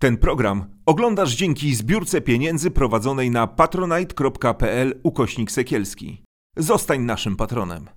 Ten 0.00 0.16
program 0.16 0.64
oglądasz 0.86 1.34
dzięki 1.34 1.74
zbiórce 1.74 2.20
pieniędzy 2.20 2.70
prowadzonej 2.70 3.30
na 3.30 3.46
patronite.pl 3.46 5.00
ukośnik 5.02 5.50
sekielski. 5.50 6.24
Zostań 6.56 7.00
naszym 7.00 7.36
patronem. 7.36 7.88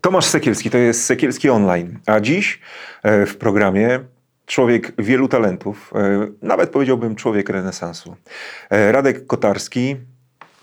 Tomasz 0.00 0.24
Sekielski, 0.24 0.70
to 0.70 0.78
jest 0.78 1.04
Sekielski 1.04 1.50
Online. 1.50 1.98
A 2.06 2.20
dziś 2.20 2.60
e, 3.02 3.26
w 3.26 3.36
programie 3.36 4.00
człowiek 4.46 4.92
wielu 4.98 5.28
talentów, 5.28 5.92
e, 5.94 6.26
nawet 6.42 6.70
powiedziałbym 6.70 7.16
człowiek 7.16 7.48
renesansu. 7.48 8.16
E, 8.70 8.92
Radek 8.92 9.26
Kotarski, 9.26 9.96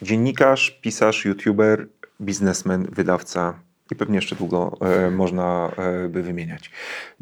dziennikarz, 0.01 0.71
pisarz, 0.81 1.25
youtuber, 1.25 1.87
biznesmen, 2.21 2.87
wydawca 2.91 3.59
i 3.91 3.95
pewnie 3.95 4.15
jeszcze 4.15 4.35
długo 4.35 4.77
można 5.11 5.71
by 6.09 6.23
wymieniać. 6.23 6.71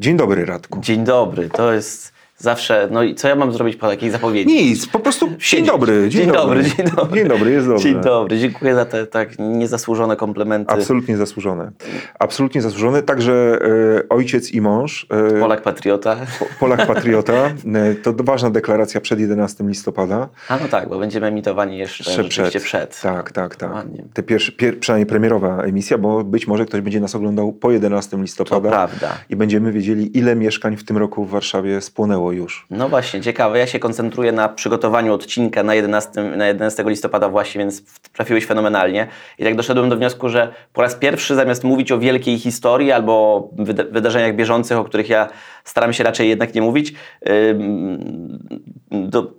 Dzień 0.00 0.16
dobry, 0.16 0.44
Radku. 0.44 0.80
Dzień 0.80 1.04
dobry, 1.04 1.48
to 1.48 1.72
jest 1.72 2.12
zawsze, 2.40 2.88
no 2.90 3.02
i 3.02 3.14
co 3.14 3.28
ja 3.28 3.36
mam 3.36 3.52
zrobić 3.52 3.76
po 3.76 3.88
takiej 3.88 4.10
zapowiedzi? 4.10 4.54
Nic, 4.54 4.86
po 4.86 5.00
prostu 5.00 5.28
dzień 5.50 5.66
dobry. 5.66 6.08
Dzień, 6.08 6.22
dzień 6.22 6.32
dobry, 6.32 6.64
dzień 6.64 6.86
dobry. 6.96 7.20
Dzień 7.20 7.28
dobry, 7.28 7.50
jest 7.50 7.66
dobrze. 7.66 7.84
Dzień 7.84 8.00
dobry, 8.00 8.38
dziękuję 8.38 8.74
za 8.74 8.84
te 8.84 9.06
tak 9.06 9.38
niezasłużone 9.38 10.16
komplementy. 10.16 10.74
Absolutnie 10.74 11.16
zasłużone. 11.16 11.70
Absolutnie 12.18 12.62
zasłużone. 12.62 13.02
Także 13.02 13.58
e, 14.02 14.08
ojciec 14.08 14.52
i 14.52 14.60
mąż. 14.60 15.06
E, 15.36 15.40
Polak 15.40 15.62
patriota. 15.62 16.16
Po, 16.38 16.46
Polak 16.60 16.86
patriota. 16.86 17.32
E, 17.74 17.94
to 17.94 18.14
ważna 18.18 18.50
deklaracja 18.50 19.00
przed 19.00 19.20
11 19.20 19.64
listopada. 19.64 20.28
A 20.48 20.56
no 20.56 20.68
tak, 20.68 20.88
bo 20.88 20.98
będziemy 20.98 21.26
emitowani 21.26 21.78
jeszcze 21.78 22.24
przed. 22.28 22.62
przed. 22.62 23.00
Tak, 23.00 23.32
tak, 23.32 23.56
tak. 23.56 23.72
Ładnie. 23.72 24.04
Te 24.14 24.22
pierwsze, 24.22 24.52
pier, 24.52 24.78
przynajmniej 24.78 25.06
premierowa 25.06 25.62
emisja, 25.62 25.98
bo 25.98 26.24
być 26.24 26.46
może 26.46 26.66
ktoś 26.66 26.80
będzie 26.80 27.00
nas 27.00 27.14
oglądał 27.14 27.52
po 27.52 27.70
11 27.70 28.16
listopada. 28.16 28.70
To 28.70 28.76
prawda. 28.76 29.14
I 29.30 29.36
będziemy 29.36 29.72
wiedzieli, 29.72 30.18
ile 30.18 30.36
mieszkań 30.36 30.76
w 30.76 30.84
tym 30.84 30.96
roku 30.96 31.24
w 31.24 31.30
Warszawie 31.30 31.80
spłonęło 31.80 32.29
już. 32.32 32.66
No 32.70 32.88
właśnie, 32.88 33.20
ciekawe. 33.20 33.58
Ja 33.58 33.66
się 33.66 33.78
koncentruję 33.78 34.32
na 34.32 34.48
przygotowaniu 34.48 35.14
odcinka 35.14 35.62
na 35.62 35.74
11, 35.74 36.22
na 36.22 36.46
11 36.46 36.84
listopada 36.86 37.28
właśnie, 37.28 37.58
więc 37.58 37.82
trafiłeś 38.12 38.46
fenomenalnie. 38.46 39.06
I 39.38 39.44
tak 39.44 39.56
doszedłem 39.56 39.88
do 39.88 39.96
wniosku, 39.96 40.28
że 40.28 40.52
po 40.72 40.82
raz 40.82 40.94
pierwszy 40.94 41.34
zamiast 41.34 41.64
mówić 41.64 41.92
o 41.92 41.98
wielkiej 41.98 42.38
historii 42.38 42.92
albo 42.92 43.12
o 43.12 43.50
wydarzeniach 43.90 44.36
bieżących, 44.36 44.78
o 44.78 44.84
których 44.84 45.08
ja 45.08 45.28
staram 45.70 45.92
się 45.92 46.04
raczej 46.04 46.28
jednak 46.28 46.54
nie 46.54 46.62
mówić, 46.62 46.94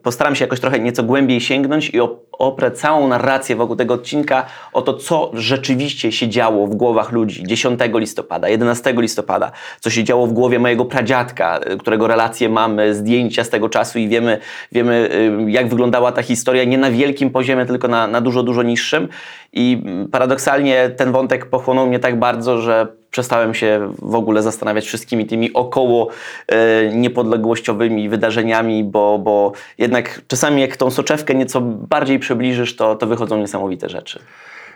postaram 0.04 0.36
się 0.36 0.46
jakoś 0.46 0.60
trochę 0.60 0.80
nieco 0.80 1.04
głębiej 1.04 1.42
sięgnąć 1.42 1.90
i 1.90 2.00
oprę 2.32 2.72
całą 2.72 3.08
narrację 3.08 3.56
wokół 3.56 3.76
tego 3.76 3.94
odcinka 3.94 4.46
o 4.73 4.82
to, 4.82 4.94
co 4.94 5.32
rzeczywiście 5.34 6.12
się 6.12 6.30
działo 6.30 6.68
w 6.68 6.76
głowach 6.76 7.12
ludzi 7.12 7.44
10 7.44 7.80
listopada, 7.94 8.50
11 8.50 8.94
listopada, 8.98 9.52
co 9.80 9.90
się 9.90 10.04
działo 10.04 10.28
w 10.28 10.34
głowie 10.34 10.60
mojego 10.60 10.86
pradziadka, 10.86 11.60
którego 11.80 12.08
relacje 12.08 12.50
mamy 12.50 12.95
zdjęcia 12.95 13.44
z 13.44 13.50
tego 13.50 13.70
czasu 13.70 14.00
i 14.00 14.08
wiemy, 14.08 14.38
wiemy 14.72 15.10
y, 15.48 15.52
jak 15.52 15.68
wyglądała 15.68 16.12
ta 16.12 16.22
historia 16.22 16.64
nie 16.64 16.78
na 16.78 16.92
wielkim 16.92 17.30
poziomie, 17.30 17.66
tylko 17.66 17.88
na, 17.88 18.08
na 18.08 18.22
dużo, 18.22 18.44
dużo 18.44 18.64
niższym. 18.64 19.08
I 19.54 19.84
paradoksalnie 20.12 20.90
ten 20.90 21.12
wątek 21.12 21.45
pochłonął 21.45 21.88
mnie 21.88 22.00
tak 22.00 22.20
bardzo, 22.20 22.58
że 22.58 23.01
przestałem 23.12 23.54
się 23.54 23.94
w 24.02 24.16
ogóle 24.16 24.42
zastanawiać 24.42 24.86
wszystkimi 24.86 25.26
tymi 25.26 25.54
około 25.54 26.09
y, 26.52 26.56
niepodległościowymi 26.95 28.09
wydarzeniami, 28.09 28.84
bo, 28.84 29.20
bo 29.20 29.52
jednak 29.78 30.22
czasami 30.28 30.62
jak 30.62 30.78
tą 30.78 30.92
soczewkę 30.92 31.36
nieco 31.36 31.62
bardziej 31.62 32.20
przybliżysz, 32.20 32.76
to, 32.76 32.95
to 32.95 33.08
wychodzą 33.08 33.38
niesamowite 33.38 33.89
rzeczy. 33.89 34.20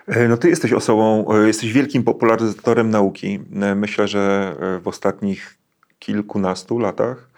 E, 0.08 0.28
no 0.28 0.38
ty 0.38 0.50
jesteś 0.50 0.74
osobą, 0.74 1.26
e, 1.34 1.48
jesteś 1.48 1.74
wielkim 1.74 2.04
popularyzatorem 2.04 2.90
nauki. 2.90 3.40
E, 3.62 3.76
myślę, 3.76 4.08
że 4.08 4.56
w 4.82 4.88
ostatnich 4.88 5.58
kilkunastu 6.00 6.80
latach 6.80 7.30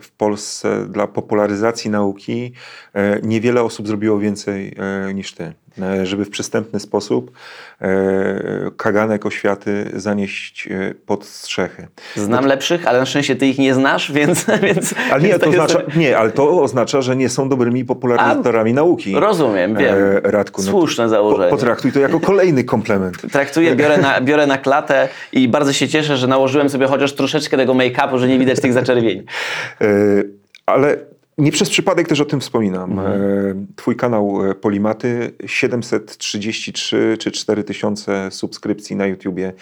w 0.00 0.08
Polsce 0.16 0.86
dla 0.88 1.06
popularyzacji 1.06 1.90
nauki 1.90 2.52
niewiele 3.22 3.62
osób 3.62 3.86
zrobiło 3.88 4.18
więcej 4.18 4.76
niż 5.14 5.32
ty. 5.34 5.52
E, 5.78 6.06
żeby 6.06 6.24
w 6.24 6.30
przystępny 6.30 6.80
sposób 6.80 7.30
e, 7.80 7.90
kaganek 8.76 9.26
oświaty 9.26 9.90
zanieść 9.94 10.68
e, 10.70 10.94
pod 11.06 11.24
strzechy. 11.24 11.88
Znam 12.16 12.46
lepszych, 12.46 12.86
ale 12.86 12.98
na 12.98 13.06
szczęście 13.06 13.36
ty 13.36 13.46
ich 13.46 13.58
nie 13.58 13.74
znasz, 13.74 14.12
więc... 14.18 14.46
więc 14.62 14.94
ale 15.12 15.22
nie, 15.22 15.38
to 15.38 15.50
oznacza, 15.50 15.82
nie, 15.96 16.18
ale 16.18 16.30
to 16.30 16.62
oznacza, 16.62 17.02
że 17.02 17.16
nie 17.16 17.28
są 17.28 17.48
dobrymi 17.48 17.84
popularyzatorami 17.84 18.74
nauki. 18.74 19.14
Rozumiem, 19.14 19.76
wiem. 19.76 19.96
Radku, 20.22 20.62
no 20.62 20.70
Słuszne 20.70 21.08
założenie. 21.08 21.50
Potraktuj 21.50 21.92
to 21.92 22.00
jako 22.00 22.20
kolejny 22.20 22.64
komplement. 22.64 23.32
Traktuję, 23.32 23.76
biorę 23.76 23.98
na, 23.98 24.20
biorę 24.20 24.46
na 24.46 24.58
klatę 24.58 25.08
i 25.32 25.48
bardzo 25.48 25.72
się 25.72 25.88
cieszę, 25.88 26.16
że 26.16 26.26
nałożyłem 26.26 26.68
sobie 26.68 26.86
chociaż 26.86 27.12
troszeczkę 27.12 27.56
tego 27.56 27.74
make-upu, 27.74 28.18
że 28.18 28.28
nie 28.28 28.38
widać 28.38 28.60
tych 28.60 28.72
zaczerwień. 28.72 29.24
ale 30.66 31.09
nie 31.38 31.52
przez 31.52 31.70
przypadek 31.70 32.08
też 32.08 32.20
o 32.20 32.24
tym 32.24 32.40
wspominam. 32.40 32.90
Mhm. 32.90 33.22
E, 33.22 33.66
twój 33.76 33.96
kanał 33.96 34.50
e, 34.50 34.54
Polimaty, 34.54 35.32
733 35.46 37.16
czy 37.18 37.30
4000 37.30 38.30
subskrypcji 38.30 38.96
na 38.96 39.06
YouTubie, 39.06 39.52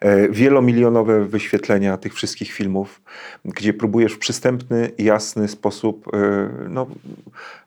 e, 0.00 0.28
wielomilionowe 0.28 1.24
wyświetlenia 1.24 1.96
tych 1.96 2.14
wszystkich 2.14 2.52
filmów, 2.52 3.00
gdzie 3.44 3.74
próbujesz 3.74 4.12
w 4.12 4.18
przystępny, 4.18 4.90
jasny 4.98 5.48
sposób 5.48 6.10
no, 6.68 6.86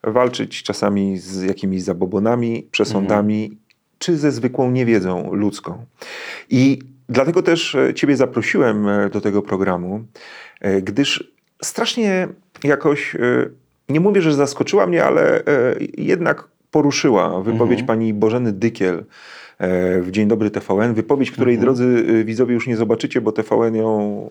walczyć 0.03 0.63
czasami 0.63 1.17
z 1.17 1.43
jakimiś 1.43 1.83
zabobonami, 1.83 2.67
przesądami, 2.71 3.43
mhm. 3.43 3.61
czy 3.99 4.17
ze 4.17 4.31
zwykłą 4.31 4.71
niewiedzą 4.71 5.33
ludzką. 5.33 5.85
I 6.49 6.79
dlatego 7.09 7.43
też 7.43 7.77
Ciebie 7.95 8.17
zaprosiłem 8.17 8.87
do 9.11 9.21
tego 9.21 9.41
programu, 9.41 10.03
gdyż 10.81 11.36
strasznie 11.61 12.27
jakoś, 12.63 13.15
e, 13.15 13.19
nie 13.89 13.99
mówię, 13.99 14.21
że 14.21 14.33
zaskoczyła 14.33 14.87
mnie, 14.87 15.03
ale 15.03 15.39
e, 15.39 15.43
jednak 15.97 16.47
poruszyła 16.71 17.41
wypowiedź 17.41 17.79
mhm. 17.79 17.87
pani 17.87 18.13
Bożeny 18.13 18.51
Dykiel 18.51 19.03
e, 19.57 20.01
w 20.01 20.11
Dzień 20.11 20.27
Dobry 20.27 20.51
TVN. 20.51 20.93
Wypowiedź, 20.93 21.31
której 21.31 21.55
mhm. 21.55 21.65
drodzy 21.65 22.05
widzowie 22.25 22.53
już 22.53 22.67
nie 22.67 22.77
zobaczycie, 22.77 23.21
bo 23.21 23.31
TVN 23.31 23.75
ją 23.75 24.29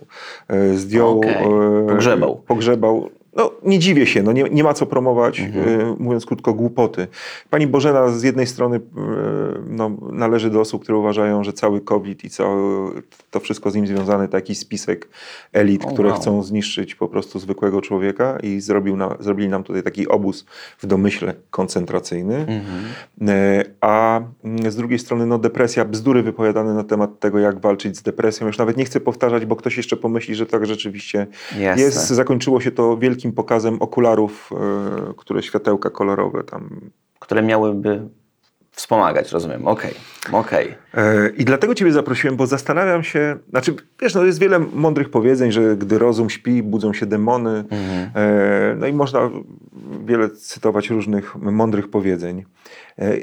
zdjął. 0.74 1.18
Okay. 1.18 1.34
Pogrzebał. 1.88 2.42
Pogrzebał 2.46 3.10
no, 3.36 3.52
nie 3.64 3.78
dziwię 3.78 4.06
się, 4.06 4.22
no 4.22 4.32
nie, 4.32 4.42
nie 4.42 4.64
ma 4.64 4.74
co 4.74 4.86
promować, 4.86 5.40
mhm. 5.40 5.80
y, 5.80 5.94
mówiąc 5.98 6.26
krótko, 6.26 6.54
głupoty. 6.54 7.06
Pani 7.50 7.66
Bożena 7.66 8.08
z 8.08 8.22
jednej 8.22 8.46
strony 8.46 8.76
y, 8.76 8.80
no, 9.68 9.90
należy 10.12 10.50
do 10.50 10.60
osób, 10.60 10.82
które 10.82 10.98
uważają, 10.98 11.44
że 11.44 11.52
cały 11.52 11.80
COVID 11.80 12.24
i 12.24 12.30
cały, 12.30 12.90
to 13.30 13.40
wszystko 13.40 13.70
z 13.70 13.74
nim 13.74 13.86
związane, 13.86 14.28
taki 14.28 14.54
spisek 14.54 15.08
elit, 15.52 15.84
oh, 15.84 15.92
które 15.92 16.08
wow. 16.08 16.18
chcą 16.18 16.42
zniszczyć 16.42 16.94
po 16.94 17.08
prostu 17.08 17.38
zwykłego 17.38 17.80
człowieka 17.80 18.38
i 18.42 18.60
zrobił 18.60 18.96
na, 18.96 19.16
zrobili 19.20 19.48
nam 19.48 19.64
tutaj 19.64 19.82
taki 19.82 20.08
obóz 20.08 20.46
w 20.78 20.86
domyśle 20.86 21.34
koncentracyjny. 21.50 22.36
Mhm. 22.36 23.28
Y, 23.28 23.64
a 23.80 24.20
z 24.68 24.76
drugiej 24.76 24.98
strony 24.98 25.26
no, 25.26 25.38
depresja, 25.38 25.84
bzdury 25.84 26.22
wypowiadane 26.22 26.74
na 26.74 26.84
temat 26.84 27.20
tego, 27.20 27.38
jak 27.38 27.60
walczyć 27.60 27.96
z 27.96 28.02
depresją. 28.02 28.46
Już 28.46 28.58
nawet 28.58 28.76
nie 28.76 28.84
chcę 28.84 29.00
powtarzać, 29.00 29.46
bo 29.46 29.56
ktoś 29.56 29.76
jeszcze 29.76 29.96
pomyśli, 29.96 30.34
że 30.34 30.46
tak 30.46 30.66
rzeczywiście 30.66 31.26
Jasne. 31.58 31.82
jest. 31.82 32.08
Zakończyło 32.08 32.60
się 32.60 32.70
to 32.70 32.96
wielkim 32.96 33.25
wielkim 33.26 33.32
pokazem 33.32 33.82
okularów, 33.82 34.50
e, 34.52 35.14
które 35.16 35.42
światełka 35.42 35.90
kolorowe 35.90 36.44
tam. 36.44 36.90
Które 37.18 37.42
miałyby 37.42 38.08
wspomagać, 38.70 39.32
rozumiem. 39.32 39.66
Okej, 39.66 39.94
okay. 40.28 40.40
okej. 40.40 40.74
Okay. 40.92 41.34
I 41.36 41.44
dlatego 41.44 41.74
Ciebie 41.74 41.92
zaprosiłem, 41.92 42.36
bo 42.36 42.46
zastanawiam 42.46 43.02
się, 43.02 43.36
znaczy, 43.50 43.74
wiesz, 44.00 44.14
no 44.14 44.24
jest 44.24 44.38
wiele 44.38 44.58
mądrych 44.58 45.10
powiedzeń, 45.10 45.52
że 45.52 45.76
gdy 45.76 45.98
rozum 45.98 46.30
śpi, 46.30 46.62
budzą 46.62 46.92
się 46.92 47.06
demony. 47.06 47.64
Mhm. 47.70 48.10
E, 48.14 48.76
no 48.76 48.86
i 48.86 48.92
można 48.92 49.30
wiele 50.04 50.30
cytować 50.30 50.90
różnych 50.90 51.36
mądrych 51.36 51.88
powiedzeń. 51.90 52.44
E, 52.98 53.16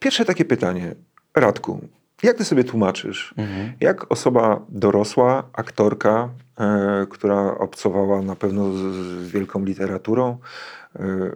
pierwsze 0.00 0.24
takie 0.24 0.44
pytanie. 0.44 0.94
Radku, 1.36 1.80
jak 2.22 2.36
ty 2.36 2.44
sobie 2.44 2.64
tłumaczysz, 2.64 3.34
mhm. 3.36 3.72
jak 3.80 4.12
osoba 4.12 4.60
dorosła, 4.68 5.44
aktorka, 5.52 6.14
e, 6.20 6.28
która 7.10 7.58
obcowała 7.58 8.22
na 8.22 8.36
pewno 8.36 8.72
z, 8.72 9.28
wielką 9.28 9.64
literaturą, 9.64 10.38
e, 10.96 11.30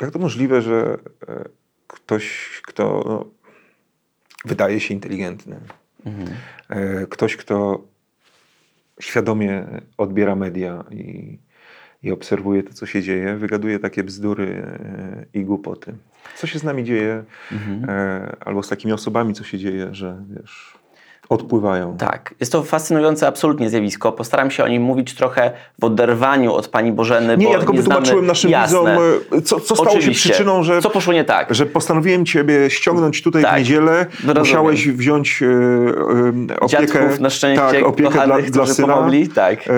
jak 0.00 0.10
to 0.10 0.18
możliwe, 0.18 0.62
że 0.62 0.98
e, 1.28 1.44
ktoś, 1.86 2.48
kto 2.66 3.04
no, 3.06 3.24
wydaje 4.44 4.80
się 4.80 4.94
inteligentny, 4.94 5.60
mhm. 6.06 6.28
E, 6.68 7.06
ktoś, 7.06 7.36
kto 7.36 7.84
świadomie 9.00 9.66
odbiera 9.96 10.36
media 10.36 10.84
i 10.90 11.38
i 12.02 12.12
obserwuje 12.12 12.62
to, 12.62 12.74
co 12.74 12.86
się 12.86 13.02
dzieje, 13.02 13.36
wygaduje 13.36 13.78
takie 13.78 14.04
bzdury 14.04 14.62
e, 14.64 15.26
i 15.34 15.44
głupoty. 15.44 15.94
Co 16.36 16.46
się 16.46 16.58
z 16.58 16.64
nami 16.64 16.84
dzieje, 16.84 17.24
mhm. 17.52 17.90
E, 17.90 18.36
albo 18.40 18.62
z 18.62 18.68
takimi 18.68 18.92
osobami, 18.92 19.34
co 19.34 19.44
się 19.44 19.58
dzieje, 19.58 19.88
że 19.94 20.24
wiesz. 20.30 20.77
Odpływają. 21.28 21.96
Tak. 21.96 22.34
Jest 22.40 22.52
to 22.52 22.62
fascynujące 22.62 23.26
absolutnie 23.26 23.70
zjawisko. 23.70 24.12
Postaram 24.12 24.50
się 24.50 24.64
o 24.64 24.68
nim 24.68 24.82
mówić 24.82 25.14
trochę 25.14 25.50
w 25.80 25.84
oderwaniu 25.84 26.54
od 26.54 26.68
Pani 26.68 26.92
Bożeny, 26.92 27.36
Nie, 27.36 27.46
bo 27.46 27.52
ja 27.52 27.58
tylko 27.58 27.72
nie 27.72 27.82
znamy... 27.82 28.00
wytłumaczyłem 28.00 28.26
naszym 28.26 28.50
Jasne. 28.50 28.78
widzom, 28.78 29.38
e, 29.38 29.42
co, 29.42 29.60
co 29.60 29.74
stało 29.74 29.90
się 29.90 29.98
Oczywiście. 29.98 30.28
przyczyną, 30.30 30.62
że, 30.62 30.82
Co 30.82 30.90
poszło 30.90 31.12
nie 31.12 31.24
tak? 31.24 31.54
że 31.54 31.66
postanowiłem 31.66 32.26
Ciebie 32.26 32.70
ściągnąć 32.70 33.22
tutaj 33.22 33.42
Tak. 33.42 33.54
w 33.54 33.58
niedzielę. 33.58 34.06
Rozumiem. 34.12 34.38
Musiałeś 34.38 34.88
wziąć 34.88 35.42
e, 35.42 36.60
opiekę, 36.60 36.86
Dziadków 36.86 37.20
na 37.20 37.30
szczęście 37.30 37.62
tak, 37.62 37.86
opiekę 37.86 38.10
dla, 38.10 38.22
kochanych, 38.24 38.50
dla 38.50 38.62
którzy 38.62 38.74
syna. 38.74 38.88
pomogli. 38.94 39.28
Tak. 39.28 39.58
E, 39.68 39.72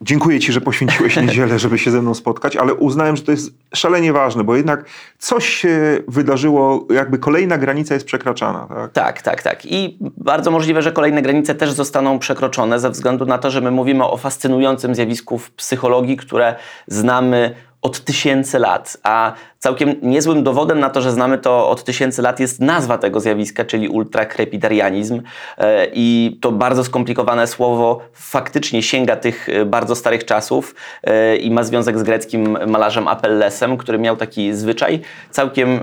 dziękuję 0.00 0.40
Ci, 0.40 0.52
że 0.52 0.60
poświęciłeś 0.60 1.16
niedzielę, 1.26 1.58
żeby 1.58 1.78
się 1.78 1.90
ze 1.90 2.02
mną 2.02 2.14
spotkać, 2.14 2.56
ale 2.56 2.74
uznałem, 2.74 3.16
że 3.16 3.22
to 3.22 3.30
jest 3.32 3.52
szalenie 3.74 4.12
ważne, 4.12 4.44
bo 4.44 4.56
jednak 4.56 4.84
coś 5.18 5.48
się 5.48 5.98
wydarzyło, 6.08 6.86
jakby 6.90 7.18
kolejna 7.18 7.58
granica 7.58 7.94
jest 7.94 8.06
przekraczana. 8.06 8.66
Tak? 8.68 8.92
Tak, 8.92 9.22
tak, 9.22 9.42
tak. 9.42 9.66
I 9.66 9.98
bardzo 10.00 10.50
możliwe, 10.62 10.82
że 10.82 10.92
kolejne 10.92 11.22
granice 11.22 11.54
też 11.54 11.72
zostaną 11.72 12.18
przekroczone 12.18 12.80
ze 12.80 12.90
względu 12.90 13.26
na 13.26 13.38
to, 13.38 13.50
że 13.50 13.60
my 13.60 13.70
mówimy 13.70 14.04
o 14.04 14.16
fascynującym 14.16 14.94
zjawisku 14.94 15.38
w 15.38 15.50
psychologii, 15.50 16.16
które 16.16 16.54
znamy 16.86 17.54
od 17.82 18.04
tysięcy 18.04 18.58
lat, 18.58 18.96
a 19.02 19.32
całkiem 19.62 19.94
niezłym 20.02 20.42
dowodem 20.42 20.80
na 20.80 20.90
to, 20.90 21.02
że 21.02 21.12
znamy 21.12 21.38
to 21.38 21.70
od 21.70 21.84
tysięcy 21.84 22.22
lat 22.22 22.40
jest 22.40 22.60
nazwa 22.60 22.98
tego 22.98 23.20
zjawiska, 23.20 23.64
czyli 23.64 23.88
ultrakrepidarianizm 23.88 25.22
E, 25.58 25.86
i 25.94 26.38
to 26.40 26.52
bardzo 26.52 26.84
skomplikowane 26.84 27.46
słowo 27.46 28.00
faktycznie 28.12 28.82
sięga 28.82 29.16
tych 29.16 29.48
e, 29.48 29.64
bardzo 29.64 29.94
starych 29.94 30.24
czasów 30.24 30.74
e, 31.04 31.36
i 31.36 31.50
ma 31.50 31.64
związek 31.64 31.98
z 31.98 32.02
greckim 32.02 32.58
malarzem 32.66 33.08
Apellesem, 33.08 33.76
który 33.76 33.98
miał 33.98 34.16
taki 34.16 34.54
zwyczaj 34.54 35.00
całkiem 35.30 35.80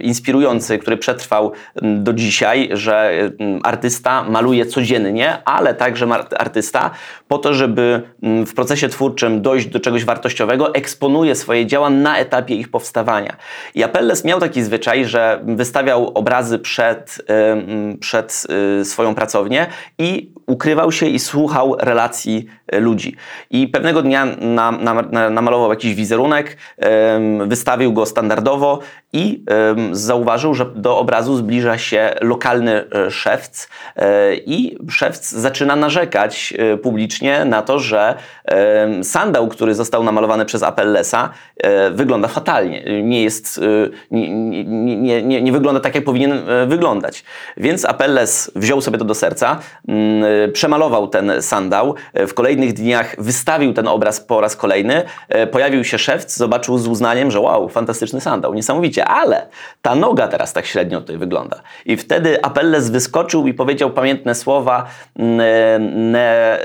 inspirujący, 0.00 0.78
który 0.78 0.96
przetrwał 0.96 1.52
do 1.82 2.12
dzisiaj, 2.12 2.68
że 2.72 3.12
artysta 3.62 4.24
maluje 4.24 4.66
codziennie, 4.66 5.38
ale 5.44 5.74
także 5.74 6.06
artysta 6.38 6.90
po 7.28 7.38
to, 7.38 7.54
żeby 7.54 8.02
w 8.22 8.54
procesie 8.54 8.88
twórczym 8.88 9.42
dojść 9.42 9.66
do 9.66 9.80
czegoś 9.80 10.04
wartościowego, 10.04 10.74
eksponuje 10.74 11.34
swoje 11.34 11.66
dzieła 11.66 11.90
na 11.90 12.18
etapie 12.18 12.54
ich 12.54 12.68
powstawania. 12.68 13.05
I 13.74 13.84
Apelles 13.84 14.24
miał 14.24 14.40
taki 14.40 14.62
zwyczaj, 14.62 15.04
że 15.04 15.40
wystawiał 15.44 16.08
obrazy 16.14 16.58
przed, 16.58 17.18
przed 18.00 18.46
y, 18.80 18.84
swoją 18.84 19.14
pracownię 19.14 19.66
i 19.98 20.32
ukrywał 20.46 20.92
się 20.92 21.06
i 21.06 21.18
słuchał 21.18 21.76
relacji 21.80 22.46
y, 22.74 22.80
ludzi. 22.80 23.16
I 23.50 23.68
pewnego 23.68 24.02
dnia 24.02 24.26
na, 24.40 24.72
na, 24.72 24.94
na, 25.02 25.30
namalował 25.30 25.70
jakiś 25.70 25.94
wizerunek, 25.94 26.56
wystawił 27.46 27.92
go 27.92 28.06
standardowo 28.06 28.78
i 29.16 29.44
zauważył, 29.92 30.54
że 30.54 30.66
do 30.74 30.98
obrazu 30.98 31.36
zbliża 31.36 31.78
się 31.78 32.14
lokalny 32.20 32.84
e, 32.90 33.10
szewc 33.10 33.68
e, 33.96 34.34
i 34.34 34.78
szewc 34.90 35.30
zaczyna 35.30 35.76
narzekać 35.76 36.54
e, 36.58 36.76
publicznie 36.76 37.44
na 37.44 37.62
to, 37.62 37.78
że 37.78 38.14
sandał, 39.02 39.48
który 39.48 39.74
został 39.74 40.04
namalowany 40.04 40.44
przez 40.44 40.62
Apellesa 40.62 41.30
wygląda 41.90 42.28
fatalnie. 42.28 43.02
Nie 43.02 43.22
jest, 43.22 43.60
nie, 44.10 44.30
nie, 44.64 45.22
nie, 45.22 45.42
nie, 45.42 45.52
wygląda 45.52 45.80
tak, 45.80 45.94
jak 45.94 46.04
powinien 46.04 46.40
wyglądać. 46.66 47.24
Więc 47.56 47.84
Apelles 47.84 48.50
wziął 48.56 48.80
sobie 48.80 48.98
to 48.98 49.04
do 49.04 49.14
serca, 49.14 49.58
mm, 49.88 50.52
przemalował 50.52 51.08
ten 51.08 51.32
sandał. 51.40 51.94
W 52.14 52.34
kolejnych 52.34 52.72
dniach 52.72 53.16
wystawił 53.18 53.72
ten 53.72 53.88
obraz 53.88 54.20
po 54.20 54.40
raz 54.40 54.56
kolejny. 54.56 55.02
Pojawił 55.50 55.84
się 55.84 55.98
szewc, 55.98 56.36
zobaczył 56.36 56.78
z 56.78 56.86
uznaniem, 56.86 57.30
że 57.30 57.40
wow, 57.40 57.68
fantastyczny 57.68 58.20
sandał, 58.20 58.54
niesamowicie, 58.54 59.05
ale 59.08 59.46
ta 59.82 59.94
noga 59.94 60.28
teraz 60.28 60.52
tak 60.52 60.66
średnio 60.66 61.00
tutaj 61.00 61.18
wygląda. 61.18 61.62
I 61.86 61.96
wtedy 61.96 62.44
Apelles 62.44 62.90
wyskoczył 62.90 63.46
i 63.46 63.54
powiedział 63.54 63.90
pamiętne 63.90 64.34
słowa 64.34 64.86
ne, 65.16 65.78
ne, 65.78 66.58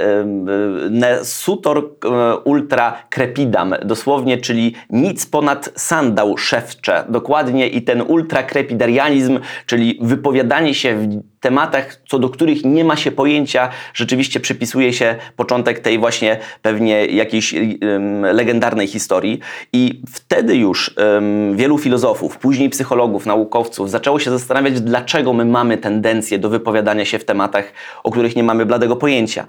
ne 0.89 1.25
sutor 1.25 1.77
e, 1.77 2.35
ultra 2.35 2.93
crepidam, 3.09 3.75
dosłownie, 3.85 4.37
czyli 4.37 4.75
nic 4.89 5.25
ponad 5.25 5.69
sandał 5.75 6.37
szewcze, 6.37 7.03
dokładnie 7.09 7.67
i 7.67 7.81
ten 7.81 8.01
ultra 8.01 8.43
crepidarianizm, 8.43 9.39
czyli 9.65 9.99
wypowiadanie 10.01 10.73
się 10.73 10.95
w 10.95 11.30
tematach, 11.41 12.01
co 12.09 12.19
do 12.19 12.29
których 12.29 12.65
nie 12.65 12.83
ma 12.83 12.95
się 12.95 13.11
pojęcia, 13.11 13.69
rzeczywiście 13.93 14.39
przypisuje 14.39 14.93
się 14.93 15.15
początek 15.35 15.79
tej 15.79 15.99
właśnie 15.99 16.39
pewnie 16.61 17.05
jakiejś 17.05 17.53
em, 17.53 18.21
legendarnej 18.21 18.87
historii. 18.87 19.39
I 19.73 20.01
wtedy 20.11 20.55
już 20.55 20.95
em, 20.97 21.57
wielu 21.57 21.77
filozofów, 21.77 22.37
później 22.37 22.69
psychologów, 22.69 23.25
naukowców 23.25 23.89
zaczęło 23.89 24.19
się 24.19 24.31
zastanawiać, 24.31 24.81
dlaczego 24.81 25.33
my 25.33 25.45
mamy 25.45 25.77
tendencję 25.77 26.39
do 26.39 26.49
wypowiadania 26.49 27.05
się 27.05 27.19
w 27.19 27.25
tematach, 27.25 27.73
o 28.03 28.11
których 28.11 28.35
nie 28.35 28.43
mamy 28.43 28.65
bladego 28.65 28.95
pojęcia. 28.95 29.45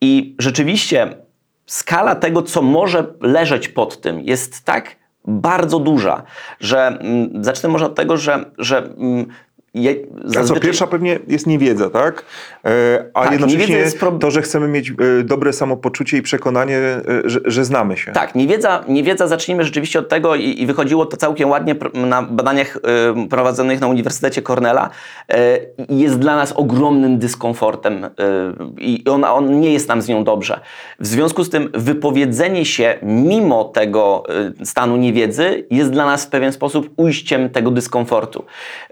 I 0.00 0.34
rzeczywiście 0.38 1.16
skala 1.66 2.14
tego, 2.14 2.42
co 2.42 2.62
może 2.62 3.06
leżeć 3.20 3.68
pod 3.68 4.00
tym, 4.00 4.20
jest 4.20 4.64
tak 4.64 4.96
bardzo 5.24 5.78
duża, 5.78 6.22
że 6.60 6.86
mm, 6.86 7.44
zacznę 7.44 7.68
może 7.68 7.86
od 7.86 7.94
tego, 7.94 8.16
że, 8.16 8.44
że 8.58 8.78
mm, 8.78 9.26
je, 9.74 9.90
A 9.90 10.32
co, 10.32 10.40
zazwyczaj- 10.40 10.60
pierwsza 10.60 10.86
pewnie 10.86 11.18
jest 11.28 11.46
niewiedza, 11.46 11.90
tak? 11.90 12.24
E, 12.64 13.04
a 13.14 13.22
Tak, 13.22 13.32
jednocześnie 13.32 13.84
pro- 14.00 14.12
to, 14.12 14.30
że 14.30 14.42
chcemy 14.42 14.68
mieć 14.68 14.90
e, 14.90 14.94
dobre 15.24 15.52
samopoczucie 15.52 16.16
i 16.16 16.22
przekonanie, 16.22 16.76
e, 16.76 17.02
że, 17.24 17.40
że 17.44 17.64
znamy 17.64 17.96
się. 17.96 18.12
Tak, 18.12 18.34
niewiedza, 18.34 18.84
niewiedza 18.88 19.26
zacznijmy 19.26 19.64
rzeczywiście 19.64 19.98
od 19.98 20.08
tego 20.08 20.34
i, 20.34 20.62
i 20.62 20.66
wychodziło 20.66 21.06
to 21.06 21.16
całkiem 21.16 21.48
ładnie 21.50 21.74
na 21.94 22.22
badaniach 22.22 22.78
prowadzonych 23.30 23.80
na 23.80 23.86
Uniwersytecie 23.86 24.42
Cornella. 24.42 24.90
Jest 25.88 26.18
dla 26.18 26.36
nas 26.36 26.52
ogromnym 26.52 27.18
dyskomfortem 27.18 28.06
i 28.78 29.04
on, 29.10 29.24
on 29.24 29.60
nie 29.60 29.72
jest 29.72 29.88
nam 29.88 30.02
z 30.02 30.08
nią 30.08 30.24
dobrze. 30.24 30.60
W 31.00 31.06
związku 31.06 31.44
z 31.44 31.50
tym 31.50 31.70
wypowiedzenie 31.74 32.64
się 32.64 32.94
mimo 33.02 33.64
tego 33.64 34.22
stanu 34.64 34.96
niewiedzy 34.96 35.66
jest 35.70 35.90
dla 35.90 36.06
nas 36.06 36.24
w 36.24 36.28
pewien 36.28 36.52
sposób 36.52 36.90
ujściem 36.96 37.50
tego 37.50 37.70
dyskomfortu. 37.70 38.44